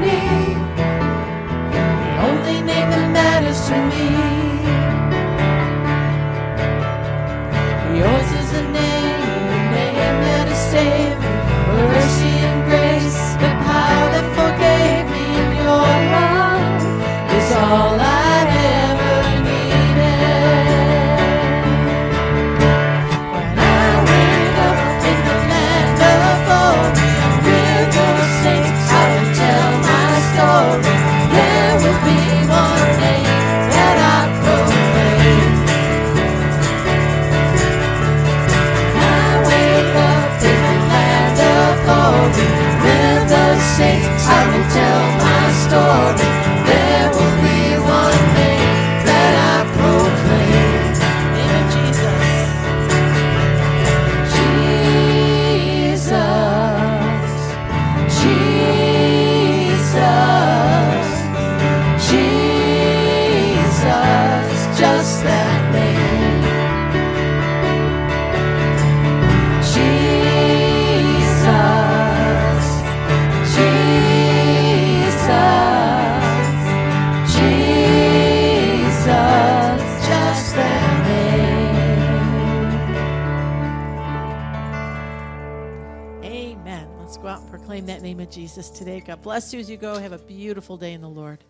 us 88.60 88.70
today. 88.70 88.99
God 88.99 89.22
bless 89.22 89.53
you 89.53 89.60
as 89.60 89.70
you 89.70 89.78
go. 89.78 89.97
Have 89.97 90.12
a 90.12 90.20
beautiful 90.20 90.78
day 90.78 90.93
in 90.93 91.01
the 91.01 91.10
Lord. 91.10 91.43